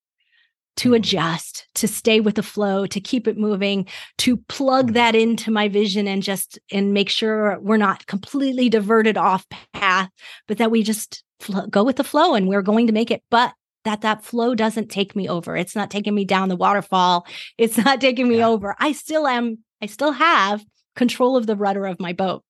to 0.77 0.89
mm-hmm. 0.89 0.95
adjust, 0.95 1.67
to 1.75 1.87
stay 1.87 2.19
with 2.19 2.35
the 2.35 2.43
flow, 2.43 2.85
to 2.87 2.99
keep 2.99 3.27
it 3.27 3.37
moving, 3.37 3.87
to 4.19 4.37
plug 4.37 4.87
mm-hmm. 4.87 4.93
that 4.93 5.15
into 5.15 5.51
my 5.51 5.67
vision 5.67 6.07
and 6.07 6.23
just 6.23 6.59
and 6.71 6.93
make 6.93 7.09
sure 7.09 7.59
we're 7.59 7.77
not 7.77 8.05
completely 8.07 8.69
diverted 8.69 9.17
off 9.17 9.45
path, 9.73 10.09
but 10.47 10.57
that 10.57 10.71
we 10.71 10.83
just 10.83 11.23
fl- 11.39 11.67
go 11.67 11.83
with 11.83 11.97
the 11.97 12.03
flow 12.03 12.33
and 12.33 12.47
we're 12.47 12.61
going 12.61 12.87
to 12.87 12.93
make 12.93 13.11
it. 13.11 13.23
But 13.29 13.53
that 13.83 14.01
that 14.01 14.23
flow 14.23 14.55
doesn't 14.55 14.89
take 14.89 15.15
me 15.15 15.27
over. 15.27 15.57
It's 15.57 15.75
not 15.75 15.89
taking 15.89 16.13
me 16.13 16.25
down 16.25 16.49
the 16.49 16.55
waterfall. 16.55 17.25
It's 17.57 17.77
not 17.77 17.99
taking 17.99 18.27
me 18.27 18.37
yeah. 18.37 18.47
over. 18.47 18.75
I 18.79 18.91
still 18.91 19.27
am. 19.27 19.59
I 19.81 19.87
still 19.87 20.11
have 20.11 20.63
control 20.95 21.35
of 21.35 21.47
the 21.47 21.55
rudder 21.55 21.85
of 21.85 21.99
my 21.99 22.13
boat. 22.13 22.43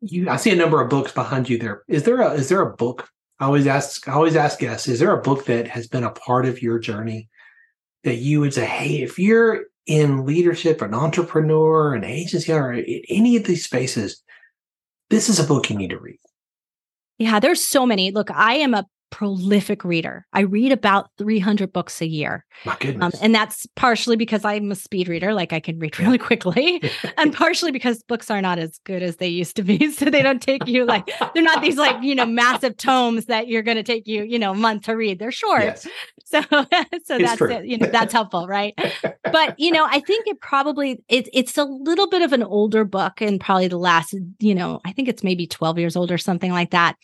You, 0.00 0.28
I 0.28 0.36
see 0.36 0.50
a 0.50 0.56
number 0.56 0.80
of 0.80 0.88
books 0.88 1.12
behind 1.12 1.48
you 1.48 1.58
there. 1.58 1.82
Is 1.88 2.04
there 2.04 2.20
a 2.20 2.32
is 2.32 2.48
there 2.48 2.60
a 2.60 2.76
book 2.76 3.08
I 3.40 3.46
always 3.46 3.66
ask, 3.66 4.08
I 4.08 4.12
always 4.12 4.36
ask 4.36 4.58
guests, 4.58 4.88
is 4.88 4.98
there 4.98 5.16
a 5.16 5.22
book 5.22 5.44
that 5.46 5.68
has 5.68 5.86
been 5.86 6.04
a 6.04 6.10
part 6.10 6.46
of 6.46 6.62
your 6.62 6.78
journey 6.78 7.28
that 8.04 8.16
you 8.16 8.40
would 8.40 8.54
say, 8.54 8.64
hey, 8.64 9.02
if 9.02 9.18
you're 9.18 9.64
in 9.86 10.26
leadership, 10.26 10.82
an 10.82 10.94
entrepreneur, 10.94 11.94
an 11.94 12.04
agency, 12.04 12.52
or 12.52 12.72
any 13.08 13.36
of 13.36 13.44
these 13.44 13.64
spaces, 13.64 14.22
this 15.10 15.28
is 15.28 15.38
a 15.38 15.44
book 15.44 15.70
you 15.70 15.76
need 15.76 15.90
to 15.90 15.98
read. 15.98 16.18
Yeah, 17.18 17.40
there's 17.40 17.64
so 17.64 17.86
many. 17.86 18.10
Look, 18.10 18.30
I 18.30 18.54
am 18.54 18.74
a 18.74 18.84
prolific 19.10 19.84
reader. 19.84 20.26
I 20.32 20.40
read 20.40 20.72
about 20.72 21.10
300 21.18 21.72
books 21.72 22.00
a 22.00 22.06
year. 22.06 22.44
My 22.64 22.76
goodness. 22.78 23.14
Um, 23.14 23.20
and 23.22 23.34
that's 23.34 23.66
partially 23.76 24.16
because 24.16 24.44
I'm 24.44 24.70
a 24.70 24.74
speed 24.74 25.08
reader, 25.08 25.34
like 25.34 25.52
I 25.52 25.60
can 25.60 25.78
read 25.78 25.98
really 25.98 26.18
quickly, 26.18 26.82
and 27.16 27.32
partially 27.34 27.72
because 27.72 28.02
books 28.02 28.30
are 28.30 28.40
not 28.40 28.58
as 28.58 28.78
good 28.84 29.02
as 29.02 29.16
they 29.16 29.28
used 29.28 29.56
to 29.56 29.62
be. 29.62 29.90
So 29.98 30.10
they 30.10 30.22
don't 30.22 30.42
take 30.42 30.66
you 30.66 30.84
like, 30.84 31.10
they're 31.34 31.42
not 31.42 31.62
these 31.62 31.76
like, 31.76 32.02
you 32.02 32.14
know, 32.14 32.26
massive 32.26 32.76
tomes 32.76 33.24
that 33.26 33.48
you're 33.48 33.62
going 33.62 33.76
to 33.76 33.82
take 33.82 34.06
you, 34.06 34.22
you 34.22 34.38
know, 34.38 34.52
a 34.52 34.54
month 34.54 34.84
to 34.84 34.92
read. 34.92 35.18
They're 35.18 35.32
short. 35.32 35.62
Yes. 35.62 35.88
So, 36.28 36.42
so 36.42 36.66
it's 36.92 37.08
that's 37.08 37.36
true. 37.38 37.50
it. 37.50 37.64
You 37.64 37.78
know, 37.78 37.86
that's 37.86 38.12
helpful, 38.12 38.46
right? 38.46 38.74
but, 39.24 39.58
you 39.58 39.70
know, 39.70 39.86
I 39.90 40.00
think 40.00 40.26
it 40.26 40.38
probably, 40.42 41.02
it, 41.08 41.26
it's 41.32 41.56
a 41.56 41.64
little 41.64 42.06
bit 42.06 42.20
of 42.20 42.34
an 42.34 42.42
older 42.42 42.84
book 42.84 43.22
and 43.22 43.40
probably 43.40 43.68
the 43.68 43.78
last, 43.78 44.14
you 44.38 44.54
know, 44.54 44.78
I 44.84 44.92
think 44.92 45.08
it's 45.08 45.24
maybe 45.24 45.46
12 45.46 45.78
years 45.78 45.96
old 45.96 46.12
or 46.12 46.18
something 46.18 46.52
like 46.52 46.72
that. 46.72 46.96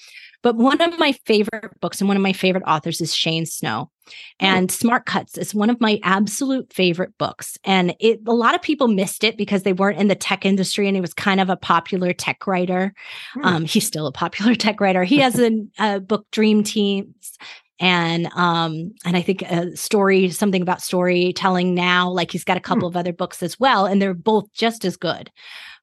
But 0.44 0.56
one 0.56 0.78
of 0.82 0.98
my 0.98 1.12
favorite 1.24 1.80
books 1.80 2.02
and 2.02 2.06
one 2.06 2.18
of 2.18 2.22
my 2.22 2.34
favorite 2.34 2.64
authors 2.66 3.00
is 3.00 3.14
Shane 3.14 3.46
Snow. 3.46 3.90
And 4.38 4.70
Smart 4.70 5.06
Cuts 5.06 5.38
is 5.38 5.54
one 5.54 5.70
of 5.70 5.80
my 5.80 5.98
absolute 6.02 6.70
favorite 6.70 7.16
books. 7.16 7.56
And 7.64 7.96
it 7.98 8.20
a 8.26 8.34
lot 8.34 8.54
of 8.54 8.60
people 8.60 8.86
missed 8.86 9.24
it 9.24 9.38
because 9.38 9.62
they 9.62 9.72
weren't 9.72 9.98
in 9.98 10.08
the 10.08 10.14
tech 10.14 10.44
industry 10.44 10.86
and 10.86 10.96
he 10.96 11.00
was 11.00 11.14
kind 11.14 11.40
of 11.40 11.48
a 11.48 11.56
popular 11.56 12.12
tech 12.12 12.46
writer. 12.46 12.92
Hmm. 13.32 13.44
Um, 13.44 13.64
he's 13.64 13.86
still 13.86 14.06
a 14.06 14.12
popular 14.12 14.54
tech 14.66 14.82
writer. 14.82 15.02
He 15.02 15.16
has 15.20 15.40
a, 15.40 15.50
a 15.78 16.00
book 16.00 16.26
Dream 16.30 16.62
Teams 16.62 17.38
and 17.80 18.28
um 18.36 18.94
and 19.04 19.16
i 19.16 19.20
think 19.20 19.42
a 19.42 19.76
story 19.76 20.30
something 20.30 20.62
about 20.62 20.80
storytelling 20.80 21.74
now 21.74 22.08
like 22.08 22.30
he's 22.30 22.44
got 22.44 22.56
a 22.56 22.60
couple 22.60 22.88
hmm. 22.88 22.92
of 22.92 22.96
other 22.96 23.12
books 23.12 23.42
as 23.42 23.58
well 23.58 23.84
and 23.84 24.00
they're 24.00 24.14
both 24.14 24.44
just 24.52 24.84
as 24.84 24.96
good 24.96 25.28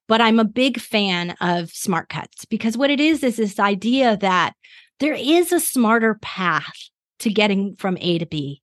but 0.08 0.20
I'm 0.20 0.38
a 0.38 0.44
big 0.44 0.80
fan 0.80 1.34
of 1.40 1.70
smart 1.70 2.08
cuts 2.08 2.44
because 2.44 2.76
what 2.76 2.90
it 2.90 3.00
is 3.00 3.22
is 3.22 3.36
this 3.36 3.58
idea 3.58 4.16
that 4.18 4.54
there 5.00 5.14
is 5.14 5.52
a 5.52 5.60
smarter 5.60 6.18
path 6.22 6.74
to 7.20 7.30
getting 7.30 7.76
from 7.76 7.96
A 8.00 8.18
to 8.18 8.26
B. 8.26 8.62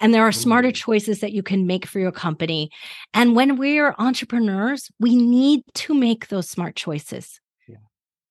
And 0.00 0.12
there 0.12 0.26
are 0.26 0.32
smarter 0.32 0.70
mm. 0.70 0.74
choices 0.74 1.20
that 1.20 1.32
you 1.32 1.42
can 1.42 1.66
make 1.66 1.86
for 1.86 2.00
your 2.00 2.10
company. 2.10 2.70
And 3.14 3.36
when 3.36 3.56
we're 3.56 3.94
entrepreneurs, 3.98 4.90
we 4.98 5.14
need 5.14 5.62
to 5.74 5.94
make 5.94 6.28
those 6.28 6.50
smart 6.50 6.74
choices. 6.74 7.38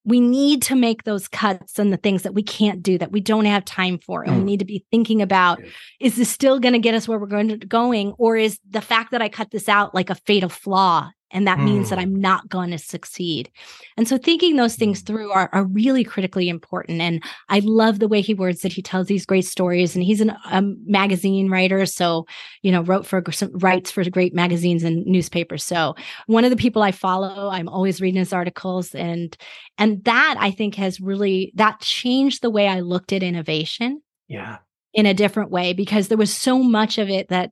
We 0.03 0.19
need 0.19 0.63
to 0.63 0.75
make 0.75 1.03
those 1.03 1.27
cuts 1.27 1.77
and 1.77 1.93
the 1.93 1.97
things 1.97 2.23
that 2.23 2.33
we 2.33 2.41
can't 2.41 2.81
do 2.81 2.97
that 2.97 3.11
we 3.11 3.21
don't 3.21 3.45
have 3.45 3.63
time 3.63 3.99
for. 3.99 4.23
And 4.23 4.33
mm. 4.33 4.37
we 4.39 4.43
need 4.43 4.59
to 4.59 4.65
be 4.65 4.83
thinking 4.89 5.21
about 5.21 5.61
is 5.99 6.15
this 6.15 6.29
still 6.29 6.59
going 6.59 6.73
to 6.73 6.79
get 6.79 6.95
us 6.95 7.07
where 7.07 7.19
we're 7.19 7.27
going 7.27 7.49
to 7.49 7.57
going? 7.57 8.13
Or 8.17 8.35
is 8.35 8.59
the 8.67 8.81
fact 8.81 9.11
that 9.11 9.21
I 9.21 9.29
cut 9.29 9.51
this 9.51 9.69
out 9.69 9.93
like 9.93 10.09
a 10.09 10.15
fatal 10.15 10.49
flaw 10.49 11.11
and 11.31 11.47
that 11.47 11.57
mm. 11.57 11.65
means 11.65 11.89
that 11.89 11.99
mm. 11.99 12.03
I'm 12.03 12.15
not 12.15 12.49
going 12.49 12.71
to 12.71 12.77
succeed. 12.77 13.49
And 13.97 14.07
so 14.07 14.17
thinking 14.17 14.55
those 14.55 14.75
things 14.75 15.01
mm. 15.01 15.07
through 15.07 15.31
are, 15.31 15.49
are 15.53 15.65
really 15.65 16.03
critically 16.03 16.49
important. 16.49 17.01
And 17.01 17.23
I 17.49 17.59
love 17.59 17.99
the 17.99 18.07
way 18.07 18.21
he 18.21 18.33
words 18.33 18.61
that 18.61 18.73
he 18.73 18.81
tells 18.81 19.07
these 19.07 19.25
great 19.25 19.45
stories. 19.45 19.95
And 19.95 20.03
he's 20.03 20.21
a 20.21 20.37
um, 20.45 20.77
magazine 20.85 21.49
writer, 21.49 21.85
so 21.85 22.25
you 22.61 22.71
know 22.71 22.81
wrote 22.81 23.05
for 23.05 23.23
writes 23.53 23.91
for 23.91 24.07
great 24.09 24.33
magazines 24.33 24.83
and 24.83 25.05
newspapers. 25.05 25.63
So 25.63 25.95
one 26.27 26.43
of 26.43 26.49
the 26.49 26.57
people 26.57 26.81
I 26.81 26.91
follow, 26.91 27.49
I'm 27.49 27.69
always 27.69 28.01
reading 28.01 28.19
his 28.19 28.33
articles, 28.33 28.93
and 28.95 29.35
and 29.77 30.03
that 30.05 30.35
I 30.39 30.51
think 30.51 30.75
has 30.75 30.99
really 30.99 31.51
that 31.55 31.79
changed 31.79 32.41
the 32.41 32.49
way 32.49 32.67
I 32.67 32.81
looked 32.81 33.13
at 33.13 33.23
innovation. 33.23 34.01
Yeah. 34.27 34.57
In 34.93 35.05
a 35.05 35.13
different 35.13 35.51
way 35.51 35.71
because 35.71 36.09
there 36.09 36.17
was 36.17 36.35
so 36.35 36.61
much 36.61 36.97
of 36.97 37.09
it 37.09 37.29
that 37.29 37.51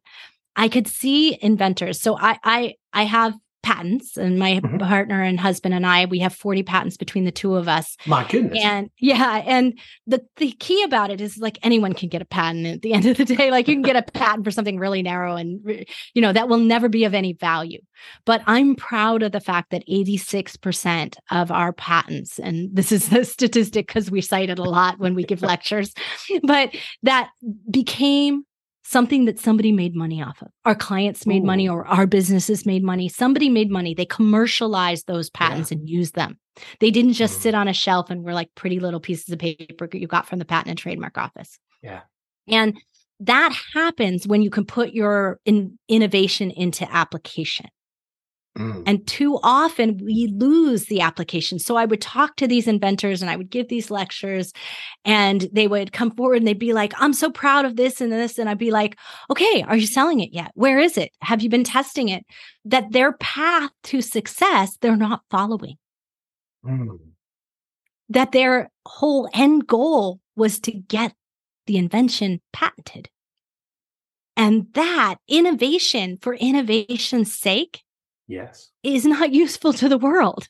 I 0.55 0.67
could 0.67 0.87
see 0.87 1.37
inventors. 1.41 2.01
So 2.01 2.17
I 2.17 2.37
I 2.43 2.73
I 2.91 3.03
have 3.03 3.33
patents 3.69 4.17
and 4.17 4.39
my 4.39 4.53
mm-hmm. 4.53 4.77
partner 4.79 5.21
and 5.21 5.39
husband 5.39 5.75
and 5.75 5.85
I 5.85 6.05
we 6.05 6.17
have 6.19 6.33
40 6.33 6.63
patents 6.63 6.97
between 6.97 7.25
the 7.25 7.31
two 7.31 7.55
of 7.55 7.67
us. 7.67 7.97
My 8.07 8.27
goodness. 8.27 8.57
And 8.63 8.89
yeah, 8.97 9.43
and 9.45 9.77
the 10.07 10.25
the 10.37 10.53
key 10.53 10.81
about 10.81 11.11
it 11.11 11.21
is 11.21 11.37
like 11.37 11.59
anyone 11.61 11.93
can 11.93 12.09
get 12.09 12.23
a 12.23 12.25
patent 12.25 12.65
at 12.65 12.81
the 12.81 12.93
end 12.95 13.05
of 13.05 13.17
the 13.17 13.25
day 13.25 13.51
like 13.51 13.67
you 13.67 13.75
can 13.75 13.83
get 13.83 13.95
a 13.95 14.01
patent 14.11 14.43
for 14.43 14.49
something 14.49 14.79
really 14.79 15.03
narrow 15.03 15.35
and 15.35 15.85
you 16.15 16.21
know 16.21 16.33
that 16.33 16.49
will 16.49 16.57
never 16.57 16.89
be 16.89 17.03
of 17.03 17.13
any 17.13 17.33
value. 17.33 17.79
But 18.25 18.41
I'm 18.47 18.75
proud 18.75 19.21
of 19.21 19.33
the 19.33 19.41
fact 19.41 19.71
that 19.71 19.85
86% 19.87 21.15
of 21.29 21.51
our 21.51 21.71
patents 21.71 22.39
and 22.39 22.75
this 22.75 22.91
is 22.91 23.11
a 23.13 23.23
statistic 23.23 23.87
cuz 23.87 24.09
we 24.09 24.21
cite 24.21 24.49
it 24.49 24.57
a 24.57 24.63
lot 24.63 24.97
when 24.97 25.13
we 25.13 25.23
give 25.23 25.41
lectures 25.53 25.93
but 26.43 26.75
that 27.03 27.29
became 27.69 28.45
something 28.83 29.25
that 29.25 29.39
somebody 29.39 29.71
made 29.71 29.95
money 29.95 30.21
off 30.21 30.41
of. 30.41 30.49
Our 30.65 30.75
clients 30.75 31.25
made 31.25 31.43
Ooh. 31.43 31.47
money 31.47 31.69
or 31.69 31.85
our 31.87 32.07
businesses 32.07 32.65
made 32.65 32.83
money. 32.83 33.09
Somebody 33.09 33.49
made 33.49 33.69
money. 33.69 33.93
They 33.93 34.05
commercialized 34.05 35.07
those 35.07 35.29
patents 35.29 35.71
yeah. 35.71 35.77
and 35.77 35.89
used 35.89 36.15
them. 36.15 36.39
They 36.79 36.91
didn't 36.91 37.13
just 37.13 37.39
mm. 37.39 37.41
sit 37.41 37.55
on 37.55 37.67
a 37.67 37.73
shelf 37.73 38.09
and 38.09 38.23
were 38.23 38.33
like 38.33 38.49
pretty 38.55 38.79
little 38.79 38.99
pieces 38.99 39.29
of 39.29 39.39
paper 39.39 39.87
you 39.93 40.07
got 40.07 40.27
from 40.27 40.39
the 40.39 40.45
patent 40.45 40.69
and 40.69 40.77
trademark 40.77 41.17
office. 41.17 41.59
Yeah. 41.81 42.01
And 42.47 42.77
that 43.21 43.55
happens 43.73 44.27
when 44.27 44.41
you 44.41 44.49
can 44.49 44.65
put 44.65 44.93
your 44.93 45.39
in, 45.45 45.77
innovation 45.87 46.51
into 46.51 46.89
application. 46.91 47.67
Mm. 48.59 48.83
And 48.85 49.07
too 49.07 49.39
often 49.41 49.97
we 50.03 50.27
lose 50.27 50.85
the 50.85 50.99
application. 50.99 51.59
So 51.59 51.77
I 51.77 51.85
would 51.85 52.01
talk 52.01 52.35
to 52.35 52.47
these 52.47 52.67
inventors 52.67 53.21
and 53.21 53.31
I 53.31 53.37
would 53.37 53.49
give 53.49 53.69
these 53.69 53.89
lectures 53.89 54.51
and 55.05 55.47
they 55.53 55.67
would 55.67 55.93
come 55.93 56.11
forward 56.11 56.35
and 56.35 56.47
they'd 56.47 56.59
be 56.59 56.73
like, 56.73 56.93
I'm 56.97 57.13
so 57.13 57.31
proud 57.31 57.63
of 57.63 57.77
this 57.77 58.01
and 58.01 58.11
this. 58.11 58.37
And 58.37 58.49
I'd 58.49 58.57
be 58.57 58.71
like, 58.71 58.97
okay, 59.31 59.63
are 59.65 59.77
you 59.77 59.87
selling 59.87 60.19
it 60.19 60.33
yet? 60.33 60.51
Where 60.55 60.77
is 60.77 60.97
it? 60.97 61.11
Have 61.21 61.41
you 61.41 61.49
been 61.49 61.63
testing 61.63 62.09
it? 62.09 62.25
That 62.65 62.91
their 62.91 63.13
path 63.13 63.71
to 63.85 64.01
success, 64.01 64.77
they're 64.81 64.97
not 64.97 65.21
following. 65.31 65.77
Mm. 66.65 66.99
That 68.09 68.33
their 68.33 68.69
whole 68.85 69.29
end 69.33 69.67
goal 69.67 70.19
was 70.35 70.59
to 70.61 70.73
get 70.73 71.13
the 71.65 71.77
invention 71.77 72.41
patented. 72.51 73.09
And 74.35 74.67
that 74.73 75.15
innovation 75.29 76.17
for 76.21 76.33
innovation's 76.33 77.33
sake 77.33 77.83
Yes. 78.29 78.69
Is 78.83 79.05
not 79.05 79.33
useful 79.33 79.73
to 79.73 79.89
the 79.89 79.97
world. 79.97 80.47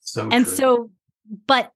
So 0.00 0.28
and 0.32 0.44
true. 0.44 0.56
so, 0.56 0.90
but 1.46 1.70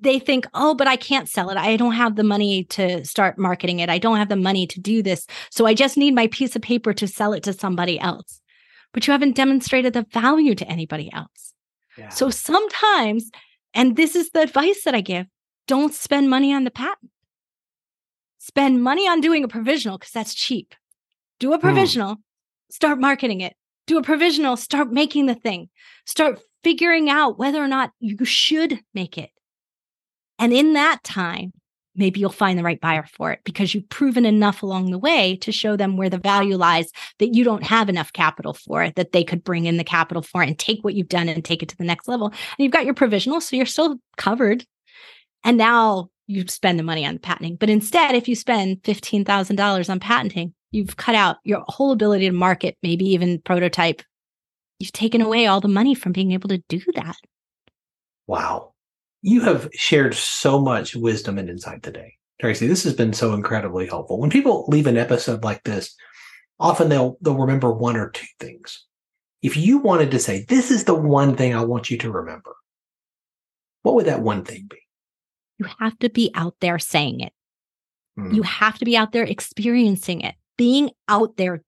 they 0.00 0.18
think, 0.18 0.46
oh, 0.54 0.74
but 0.74 0.86
I 0.86 0.96
can't 0.96 1.28
sell 1.28 1.50
it. 1.50 1.56
I 1.58 1.76
don't 1.76 1.92
have 1.92 2.16
the 2.16 2.24
money 2.24 2.64
to 2.64 3.04
start 3.04 3.38
marketing 3.38 3.80
it. 3.80 3.90
I 3.90 3.98
don't 3.98 4.16
have 4.16 4.28
the 4.28 4.36
money 4.36 4.66
to 4.68 4.80
do 4.80 5.02
this. 5.02 5.26
So 5.50 5.66
I 5.66 5.74
just 5.74 5.98
need 5.98 6.14
my 6.14 6.28
piece 6.28 6.56
of 6.56 6.62
paper 6.62 6.94
to 6.94 7.06
sell 7.08 7.32
it 7.32 7.42
to 7.42 7.52
somebody 7.52 7.98
else. 7.98 8.40
But 8.94 9.06
you 9.06 9.12
haven't 9.12 9.36
demonstrated 9.36 9.92
the 9.92 10.06
value 10.12 10.54
to 10.54 10.66
anybody 10.66 11.12
else. 11.12 11.52
Yeah. 11.98 12.08
So 12.08 12.30
sometimes, 12.30 13.30
and 13.74 13.96
this 13.96 14.14
is 14.14 14.30
the 14.30 14.42
advice 14.42 14.84
that 14.84 14.94
I 14.94 15.00
give 15.00 15.26
don't 15.66 15.92
spend 15.92 16.30
money 16.30 16.54
on 16.54 16.64
the 16.64 16.70
patent. 16.70 17.10
Spend 18.38 18.82
money 18.82 19.06
on 19.06 19.20
doing 19.20 19.44
a 19.44 19.48
provisional 19.48 19.98
because 19.98 20.12
that's 20.12 20.32
cheap. 20.32 20.74
Do 21.40 21.52
a 21.52 21.56
hmm. 21.56 21.62
provisional, 21.62 22.14
hmm. 22.14 22.20
start 22.70 22.98
marketing 23.00 23.40
it, 23.42 23.54
do 23.88 23.98
a 23.98 24.02
provisional, 24.02 24.56
start 24.56 24.92
making 24.92 25.26
the 25.26 25.34
thing, 25.34 25.68
start 26.04 26.40
figuring 26.62 27.10
out 27.10 27.38
whether 27.38 27.62
or 27.62 27.68
not 27.68 27.90
you 27.98 28.24
should 28.24 28.80
make 28.94 29.18
it. 29.18 29.30
And 30.38 30.52
in 30.52 30.74
that 30.74 31.02
time, 31.02 31.52
maybe 31.96 32.20
you'll 32.20 32.30
find 32.30 32.56
the 32.56 32.62
right 32.62 32.80
buyer 32.80 33.04
for 33.12 33.32
it 33.32 33.40
because 33.44 33.74
you've 33.74 33.88
proven 33.88 34.24
enough 34.24 34.62
along 34.62 34.90
the 34.90 34.98
way 34.98 35.36
to 35.36 35.50
show 35.50 35.76
them 35.76 35.96
where 35.96 36.10
the 36.10 36.18
value 36.18 36.56
lies 36.56 36.92
that 37.18 37.34
you 37.34 37.42
don't 37.42 37.64
have 37.64 37.88
enough 37.88 38.12
capital 38.12 38.54
for 38.54 38.84
it, 38.84 38.94
that 38.94 39.10
they 39.10 39.24
could 39.24 39.42
bring 39.42 39.64
in 39.64 39.78
the 39.78 39.84
capital 39.84 40.22
for 40.22 40.42
it 40.42 40.48
and 40.48 40.58
take 40.58 40.84
what 40.84 40.94
you've 40.94 41.08
done 41.08 41.28
and 41.28 41.44
take 41.44 41.62
it 41.62 41.68
to 41.70 41.76
the 41.76 41.84
next 41.84 42.06
level. 42.06 42.28
And 42.28 42.36
you've 42.58 42.72
got 42.72 42.84
your 42.84 42.94
provisional, 42.94 43.40
so 43.40 43.56
you're 43.56 43.66
still 43.66 43.96
covered. 44.16 44.64
And 45.42 45.56
now 45.56 46.10
you 46.28 46.46
spend 46.46 46.78
the 46.78 46.84
money 46.84 47.04
on 47.04 47.18
patenting. 47.18 47.56
But 47.56 47.70
instead, 47.70 48.14
if 48.14 48.28
you 48.28 48.36
spend 48.36 48.82
$15,000 48.82 49.90
on 49.90 49.98
patenting, 49.98 50.54
You've 50.70 50.96
cut 50.96 51.14
out 51.14 51.38
your 51.44 51.64
whole 51.66 51.92
ability 51.92 52.26
to 52.26 52.32
market, 52.32 52.76
maybe 52.82 53.06
even 53.06 53.40
prototype. 53.40 54.02
You've 54.78 54.92
taken 54.92 55.20
away 55.20 55.46
all 55.46 55.60
the 55.60 55.68
money 55.68 55.94
from 55.94 56.12
being 56.12 56.32
able 56.32 56.48
to 56.50 56.62
do 56.68 56.80
that. 56.94 57.16
Wow. 58.26 58.74
You 59.22 59.40
have 59.40 59.68
shared 59.72 60.14
so 60.14 60.60
much 60.60 60.94
wisdom 60.94 61.38
and 61.38 61.48
insight 61.48 61.82
today. 61.82 62.14
Tracy, 62.40 62.66
this 62.68 62.84
has 62.84 62.94
been 62.94 63.12
so 63.12 63.34
incredibly 63.34 63.86
helpful. 63.86 64.20
When 64.20 64.30
people 64.30 64.66
leave 64.68 64.86
an 64.86 64.96
episode 64.96 65.42
like 65.42 65.64
this, 65.64 65.96
often 66.60 66.88
they'll 66.88 67.16
they'll 67.20 67.36
remember 67.36 67.72
one 67.72 67.96
or 67.96 68.10
two 68.10 68.26
things. 68.38 68.84
If 69.42 69.56
you 69.56 69.78
wanted 69.78 70.10
to 70.12 70.18
say, 70.18 70.44
this 70.48 70.70
is 70.70 70.84
the 70.84 70.94
one 70.94 71.36
thing 71.36 71.54
I 71.54 71.64
want 71.64 71.90
you 71.90 71.98
to 71.98 72.10
remember, 72.10 72.54
what 73.82 73.94
would 73.94 74.06
that 74.06 74.22
one 74.22 74.44
thing 74.44 74.66
be? 74.68 74.78
You 75.58 75.66
have 75.80 75.98
to 76.00 76.10
be 76.10 76.30
out 76.34 76.54
there 76.60 76.78
saying 76.78 77.20
it. 77.20 77.32
Mm. 78.18 78.34
You 78.34 78.42
have 78.42 78.78
to 78.78 78.84
be 78.84 78.96
out 78.96 79.12
there 79.12 79.24
experiencing 79.24 80.20
it 80.20 80.34
being 80.58 80.90
out 81.08 81.38
there 81.38 81.62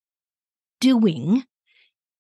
doing 0.80 1.44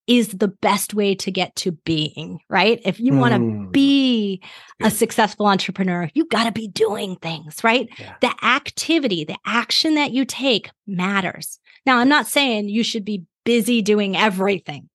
is 0.06 0.28
the 0.28 0.48
best 0.48 0.92
way 0.92 1.14
to 1.14 1.30
get 1.30 1.54
to 1.54 1.70
being, 1.70 2.40
right? 2.48 2.80
If 2.84 2.98
you 2.98 3.12
mm. 3.12 3.18
want 3.18 3.34
to 3.34 3.70
be 3.70 4.42
a 4.82 4.90
successful 4.90 5.46
entrepreneur, 5.46 6.10
you 6.14 6.24
got 6.26 6.44
to 6.44 6.52
be 6.52 6.66
doing 6.66 7.14
things, 7.16 7.62
right? 7.62 7.88
Yeah. 7.96 8.16
The 8.20 8.34
activity, 8.44 9.24
the 9.24 9.36
action 9.46 9.94
that 9.94 10.10
you 10.10 10.24
take 10.24 10.70
matters. 10.84 11.60
Now, 11.86 11.98
I'm 11.98 12.08
not 12.08 12.26
saying 12.26 12.68
you 12.68 12.82
should 12.82 13.04
be 13.04 13.24
busy 13.44 13.82
doing 13.82 14.16
everything. 14.16 14.88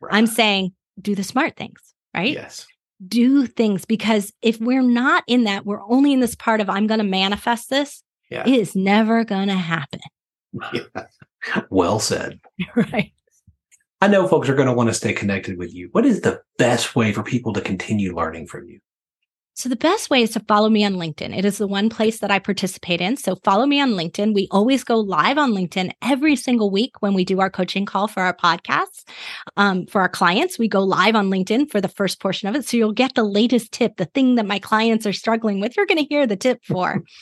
Right. 0.00 0.14
I'm 0.14 0.26
saying 0.26 0.72
do 0.98 1.14
the 1.14 1.22
smart 1.22 1.54
things, 1.54 1.80
right? 2.14 2.32
Yes. 2.32 2.66
Do 3.06 3.46
things 3.46 3.84
because 3.84 4.32
if 4.40 4.58
we're 4.58 4.80
not 4.80 5.22
in 5.26 5.44
that, 5.44 5.66
we're 5.66 5.84
only 5.84 6.14
in 6.14 6.20
this 6.20 6.34
part 6.34 6.62
of 6.62 6.70
I'm 6.70 6.86
going 6.86 6.98
to 6.98 7.04
manifest 7.04 7.68
this, 7.68 8.02
yeah. 8.30 8.42
it 8.46 8.54
is 8.54 8.74
never 8.74 9.24
going 9.24 9.48
to 9.48 9.54
happen. 9.54 10.00
Yeah. 10.72 10.82
Well 11.70 11.98
said. 11.98 12.40
Right. 12.76 13.12
I 14.00 14.08
know 14.08 14.26
folks 14.26 14.48
are 14.48 14.54
going 14.54 14.66
to 14.66 14.74
want 14.74 14.88
to 14.88 14.94
stay 14.94 15.12
connected 15.12 15.58
with 15.58 15.72
you. 15.72 15.88
What 15.92 16.04
is 16.04 16.20
the 16.20 16.42
best 16.58 16.96
way 16.96 17.12
for 17.12 17.22
people 17.22 17.52
to 17.52 17.60
continue 17.60 18.16
learning 18.16 18.48
from 18.48 18.68
you? 18.68 18.80
So 19.54 19.68
the 19.68 19.76
best 19.76 20.08
way 20.08 20.22
is 20.22 20.30
to 20.30 20.40
follow 20.40 20.70
me 20.70 20.82
on 20.82 20.94
LinkedIn. 20.94 21.36
It 21.36 21.44
is 21.44 21.58
the 21.58 21.66
one 21.66 21.90
place 21.90 22.20
that 22.20 22.30
I 22.30 22.38
participate 22.38 23.02
in. 23.02 23.18
So 23.18 23.36
follow 23.44 23.66
me 23.66 23.80
on 23.80 23.90
LinkedIn. 23.90 24.32
We 24.32 24.48
always 24.50 24.82
go 24.82 24.96
live 24.96 25.36
on 25.36 25.52
LinkedIn 25.52 25.92
every 26.00 26.36
single 26.36 26.70
week 26.70 27.02
when 27.02 27.12
we 27.12 27.24
do 27.24 27.38
our 27.40 27.50
coaching 27.50 27.84
call 27.84 28.08
for 28.08 28.22
our 28.22 28.34
podcasts. 28.34 29.04
Um, 29.58 29.86
for 29.86 30.00
our 30.00 30.08
clients, 30.08 30.58
we 30.58 30.68
go 30.68 30.82
live 30.82 31.14
on 31.14 31.28
LinkedIn 31.28 31.70
for 31.70 31.82
the 31.82 31.88
first 31.88 32.18
portion 32.18 32.48
of 32.48 32.54
it. 32.54 32.64
So 32.64 32.78
you'll 32.78 32.92
get 32.92 33.14
the 33.14 33.24
latest 33.24 33.72
tip, 33.72 33.98
the 33.98 34.06
thing 34.06 34.36
that 34.36 34.46
my 34.46 34.58
clients 34.58 35.06
are 35.06 35.12
struggling 35.12 35.60
with. 35.60 35.76
You're 35.76 35.86
going 35.86 35.98
to 35.98 36.08
hear 36.08 36.26
the 36.26 36.36
tip 36.36 36.64
for. 36.64 37.02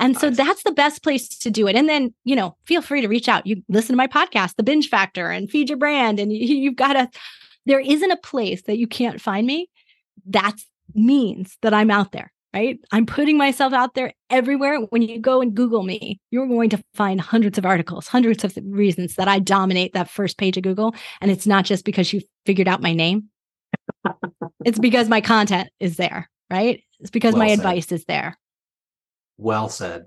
And 0.00 0.16
so 0.16 0.30
that's 0.30 0.62
the 0.62 0.70
best 0.70 1.02
place 1.02 1.26
to 1.26 1.50
do 1.50 1.66
it. 1.66 1.74
And 1.74 1.88
then, 1.88 2.14
you 2.22 2.36
know, 2.36 2.56
feel 2.66 2.82
free 2.82 3.00
to 3.00 3.08
reach 3.08 3.28
out. 3.28 3.48
You 3.48 3.64
listen 3.68 3.94
to 3.94 3.96
my 3.96 4.06
podcast, 4.06 4.54
The 4.54 4.62
Binge 4.62 4.88
Factor, 4.88 5.28
and 5.28 5.50
feed 5.50 5.68
your 5.68 5.76
brand. 5.76 6.20
And 6.20 6.32
you, 6.32 6.38
you've 6.62 6.76
got 6.76 6.92
to, 6.92 7.08
there 7.66 7.80
isn't 7.80 8.10
a 8.12 8.16
place 8.16 8.62
that 8.62 8.78
you 8.78 8.86
can't 8.86 9.20
find 9.20 9.44
me. 9.44 9.68
That's 10.24 10.64
means 10.94 11.56
that 11.62 11.74
I'm 11.74 11.90
out 11.90 12.12
there, 12.12 12.32
right? 12.54 12.78
I'm 12.92 13.06
putting 13.06 13.36
myself 13.36 13.72
out 13.72 13.94
there 13.94 14.12
everywhere. 14.30 14.80
When 14.90 15.02
you 15.02 15.20
go 15.20 15.40
and 15.40 15.54
Google 15.54 15.82
me, 15.82 16.20
you're 16.30 16.46
going 16.46 16.70
to 16.70 16.82
find 16.94 17.20
hundreds 17.20 17.58
of 17.58 17.66
articles, 17.66 18.08
hundreds 18.08 18.44
of 18.44 18.56
reasons 18.64 19.14
that 19.16 19.28
I 19.28 19.38
dominate 19.38 19.92
that 19.94 20.10
first 20.10 20.38
page 20.38 20.56
of 20.56 20.62
Google. 20.62 20.94
And 21.20 21.30
it's 21.30 21.46
not 21.46 21.64
just 21.64 21.84
because 21.84 22.12
you 22.12 22.20
figured 22.46 22.68
out 22.68 22.82
my 22.82 22.92
name, 22.92 23.28
it's 24.64 24.78
because 24.78 25.08
my 25.08 25.20
content 25.20 25.70
is 25.80 25.96
there, 25.96 26.28
right? 26.50 26.82
It's 27.00 27.10
because 27.10 27.34
well 27.34 27.44
my 27.44 27.48
said. 27.48 27.58
advice 27.58 27.92
is 27.92 28.04
there. 28.04 28.36
Well 29.36 29.68
said. 29.68 30.06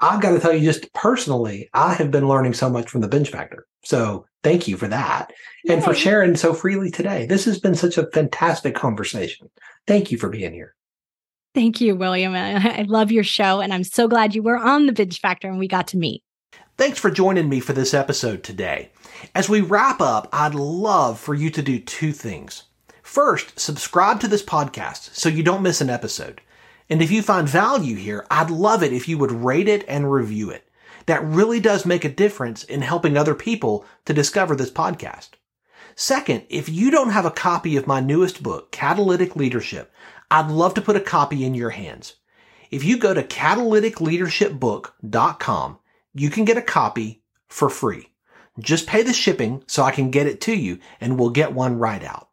I've 0.00 0.22
got 0.22 0.30
to 0.30 0.40
tell 0.40 0.54
you, 0.54 0.64
just 0.64 0.92
personally, 0.94 1.68
I 1.74 1.92
have 1.94 2.10
been 2.10 2.26
learning 2.26 2.54
so 2.54 2.70
much 2.70 2.88
from 2.88 3.02
the 3.02 3.08
binge 3.08 3.30
factor. 3.30 3.66
So 3.84 4.24
thank 4.42 4.66
you 4.66 4.76
for 4.76 4.88
that 4.88 5.32
and 5.68 5.84
for 5.84 5.94
sharing 5.94 6.36
so 6.36 6.54
freely 6.54 6.90
today. 6.90 7.26
This 7.26 7.44
has 7.44 7.60
been 7.60 7.74
such 7.74 7.98
a 7.98 8.06
fantastic 8.06 8.74
conversation. 8.74 9.50
Thank 9.86 10.10
you 10.10 10.18
for 10.18 10.28
being 10.28 10.52
here. 10.52 10.74
Thank 11.54 11.80
you, 11.80 11.96
William. 11.96 12.34
I 12.36 12.84
love 12.88 13.10
your 13.10 13.24
show, 13.24 13.60
and 13.60 13.72
I'm 13.72 13.84
so 13.84 14.08
glad 14.08 14.34
you 14.34 14.42
were 14.42 14.56
on 14.56 14.86
the 14.86 14.92
Binge 14.92 15.20
Factor 15.20 15.48
and 15.48 15.58
we 15.58 15.68
got 15.68 15.88
to 15.88 15.96
meet. 15.96 16.22
Thanks 16.76 16.98
for 16.98 17.10
joining 17.10 17.48
me 17.48 17.60
for 17.60 17.72
this 17.72 17.92
episode 17.92 18.42
today. 18.42 18.90
As 19.34 19.48
we 19.48 19.60
wrap 19.60 20.00
up, 20.00 20.28
I'd 20.32 20.54
love 20.54 21.20
for 21.20 21.34
you 21.34 21.50
to 21.50 21.60
do 21.60 21.78
two 21.78 22.12
things. 22.12 22.64
First, 23.02 23.58
subscribe 23.58 24.20
to 24.20 24.28
this 24.28 24.42
podcast 24.42 25.14
so 25.14 25.28
you 25.28 25.42
don't 25.42 25.62
miss 25.62 25.80
an 25.80 25.90
episode. 25.90 26.40
And 26.88 27.02
if 27.02 27.10
you 27.10 27.22
find 27.22 27.48
value 27.48 27.96
here, 27.96 28.26
I'd 28.30 28.50
love 28.50 28.82
it 28.82 28.92
if 28.92 29.08
you 29.08 29.18
would 29.18 29.30
rate 29.30 29.68
it 29.68 29.84
and 29.88 30.10
review 30.10 30.50
it. 30.50 30.68
That 31.06 31.24
really 31.24 31.60
does 31.60 31.84
make 31.84 32.04
a 32.04 32.08
difference 32.08 32.64
in 32.64 32.82
helping 32.82 33.16
other 33.16 33.34
people 33.34 33.84
to 34.04 34.14
discover 34.14 34.56
this 34.56 34.70
podcast. 34.70 35.30
Second, 36.00 36.42
if 36.48 36.68
you 36.70 36.90
don't 36.90 37.10
have 37.10 37.26
a 37.26 37.30
copy 37.30 37.76
of 37.76 37.86
my 37.86 38.00
newest 38.00 38.42
book, 38.42 38.72
Catalytic 38.72 39.36
Leadership, 39.36 39.92
I'd 40.30 40.50
love 40.50 40.72
to 40.74 40.80
put 40.80 40.96
a 40.96 41.00
copy 41.00 41.44
in 41.44 41.52
your 41.52 41.68
hands. 41.68 42.14
If 42.70 42.84
you 42.84 42.96
go 42.96 43.12
to 43.12 43.22
catalyticleadershipbook.com, 43.22 45.78
you 46.14 46.30
can 46.30 46.46
get 46.46 46.56
a 46.56 46.62
copy 46.62 47.22
for 47.48 47.68
free. 47.68 48.06
Just 48.58 48.86
pay 48.86 49.02
the 49.02 49.12
shipping 49.12 49.62
so 49.66 49.82
I 49.82 49.90
can 49.90 50.10
get 50.10 50.26
it 50.26 50.40
to 50.40 50.56
you 50.56 50.78
and 51.02 51.18
we'll 51.18 51.28
get 51.28 51.52
one 51.52 51.78
right 51.78 52.02
out. 52.02 52.30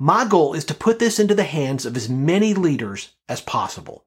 My 0.00 0.26
goal 0.26 0.54
is 0.54 0.64
to 0.64 0.74
put 0.74 0.98
this 0.98 1.20
into 1.20 1.36
the 1.36 1.44
hands 1.44 1.86
of 1.86 1.96
as 1.96 2.08
many 2.08 2.54
leaders 2.54 3.10
as 3.28 3.40
possible. 3.40 4.04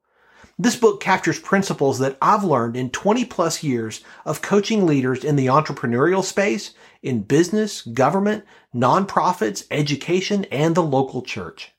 This 0.61 0.75
book 0.75 0.99
captures 0.99 1.39
principles 1.39 1.99
that 1.99 2.17
I've 2.21 2.43
learned 2.43 2.75
in 2.75 2.89
20 2.89 3.23
plus 3.23 3.63
years 3.63 4.01
of 4.25 4.41
coaching 4.41 4.85
leaders 4.85 5.23
in 5.23 5.37
the 5.37 5.45
entrepreneurial 5.45 6.21
space, 6.21 6.71
in 7.01 7.23
business, 7.23 7.81
government, 7.81 8.45
nonprofits, 8.75 9.65
education, 9.71 10.45
and 10.45 10.75
the 10.75 10.83
local 10.83 11.21
church. 11.21 11.73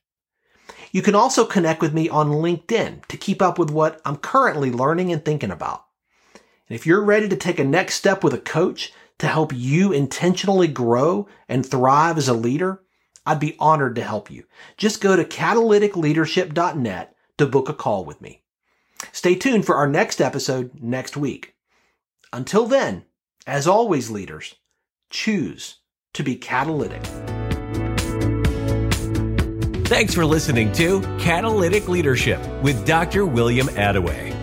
You 0.91 1.01
can 1.01 1.15
also 1.15 1.45
connect 1.45 1.81
with 1.81 1.93
me 1.93 2.09
on 2.09 2.29
LinkedIn 2.29 3.05
to 3.05 3.17
keep 3.17 3.41
up 3.41 3.57
with 3.57 3.71
what 3.71 4.01
I'm 4.05 4.17
currently 4.17 4.71
learning 4.71 5.11
and 5.11 5.23
thinking 5.23 5.51
about. 5.51 5.85
And 6.33 6.75
if 6.75 6.85
you're 6.85 7.03
ready 7.03 7.29
to 7.29 7.35
take 7.35 7.59
a 7.59 7.63
next 7.63 7.95
step 7.95 8.23
with 8.23 8.33
a 8.33 8.39
coach 8.39 8.91
to 9.19 9.27
help 9.27 9.53
you 9.53 9.91
intentionally 9.93 10.67
grow 10.67 11.27
and 11.47 11.65
thrive 11.65 12.17
as 12.17 12.27
a 12.27 12.33
leader, 12.33 12.81
I'd 13.25 13.39
be 13.39 13.55
honored 13.59 13.95
to 13.95 14.03
help 14.03 14.31
you. 14.31 14.45
Just 14.77 15.01
go 15.01 15.15
to 15.15 15.23
catalyticleadership.net 15.23 17.15
to 17.37 17.45
book 17.45 17.69
a 17.69 17.73
call 17.73 18.03
with 18.03 18.19
me. 18.21 18.41
Stay 19.11 19.35
tuned 19.35 19.65
for 19.65 19.75
our 19.75 19.87
next 19.87 20.21
episode 20.21 20.71
next 20.81 21.15
week. 21.15 21.55
Until 22.33 22.65
then, 22.65 23.05
as 23.45 23.67
always, 23.67 24.09
leaders, 24.09 24.55
choose 25.11 25.75
to 26.15 26.23
be 26.23 26.35
catalytic. 26.35 27.03
Thanks 29.85 30.13
for 30.13 30.25
listening 30.25 30.73
to 30.73 31.01
Catalytic 31.19 31.87
Leadership 31.89 32.39
with 32.63 32.85
Dr. 32.85 33.25
William 33.25 33.67
Attaway. 33.67 34.35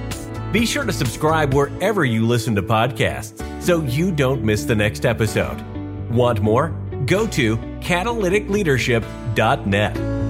Be 0.53 0.66
sure 0.66 0.85
to 0.85 0.93
subscribe 0.93 1.55
wherever 1.55 2.05
you 2.05 2.27
listen 2.27 2.55
to 2.55 2.62
podcasts 2.62 3.43
so 3.62 3.81
you 3.83 4.12
don't 4.12 4.45
miss 4.45 4.64
the 4.64 4.77
next 4.77 5.07
episode. 5.07 5.59
Want 6.11 6.43
more? 6.43 6.69
Go 7.07 7.27
to 7.29 7.57
catalyticleadership.net. 7.57 10.28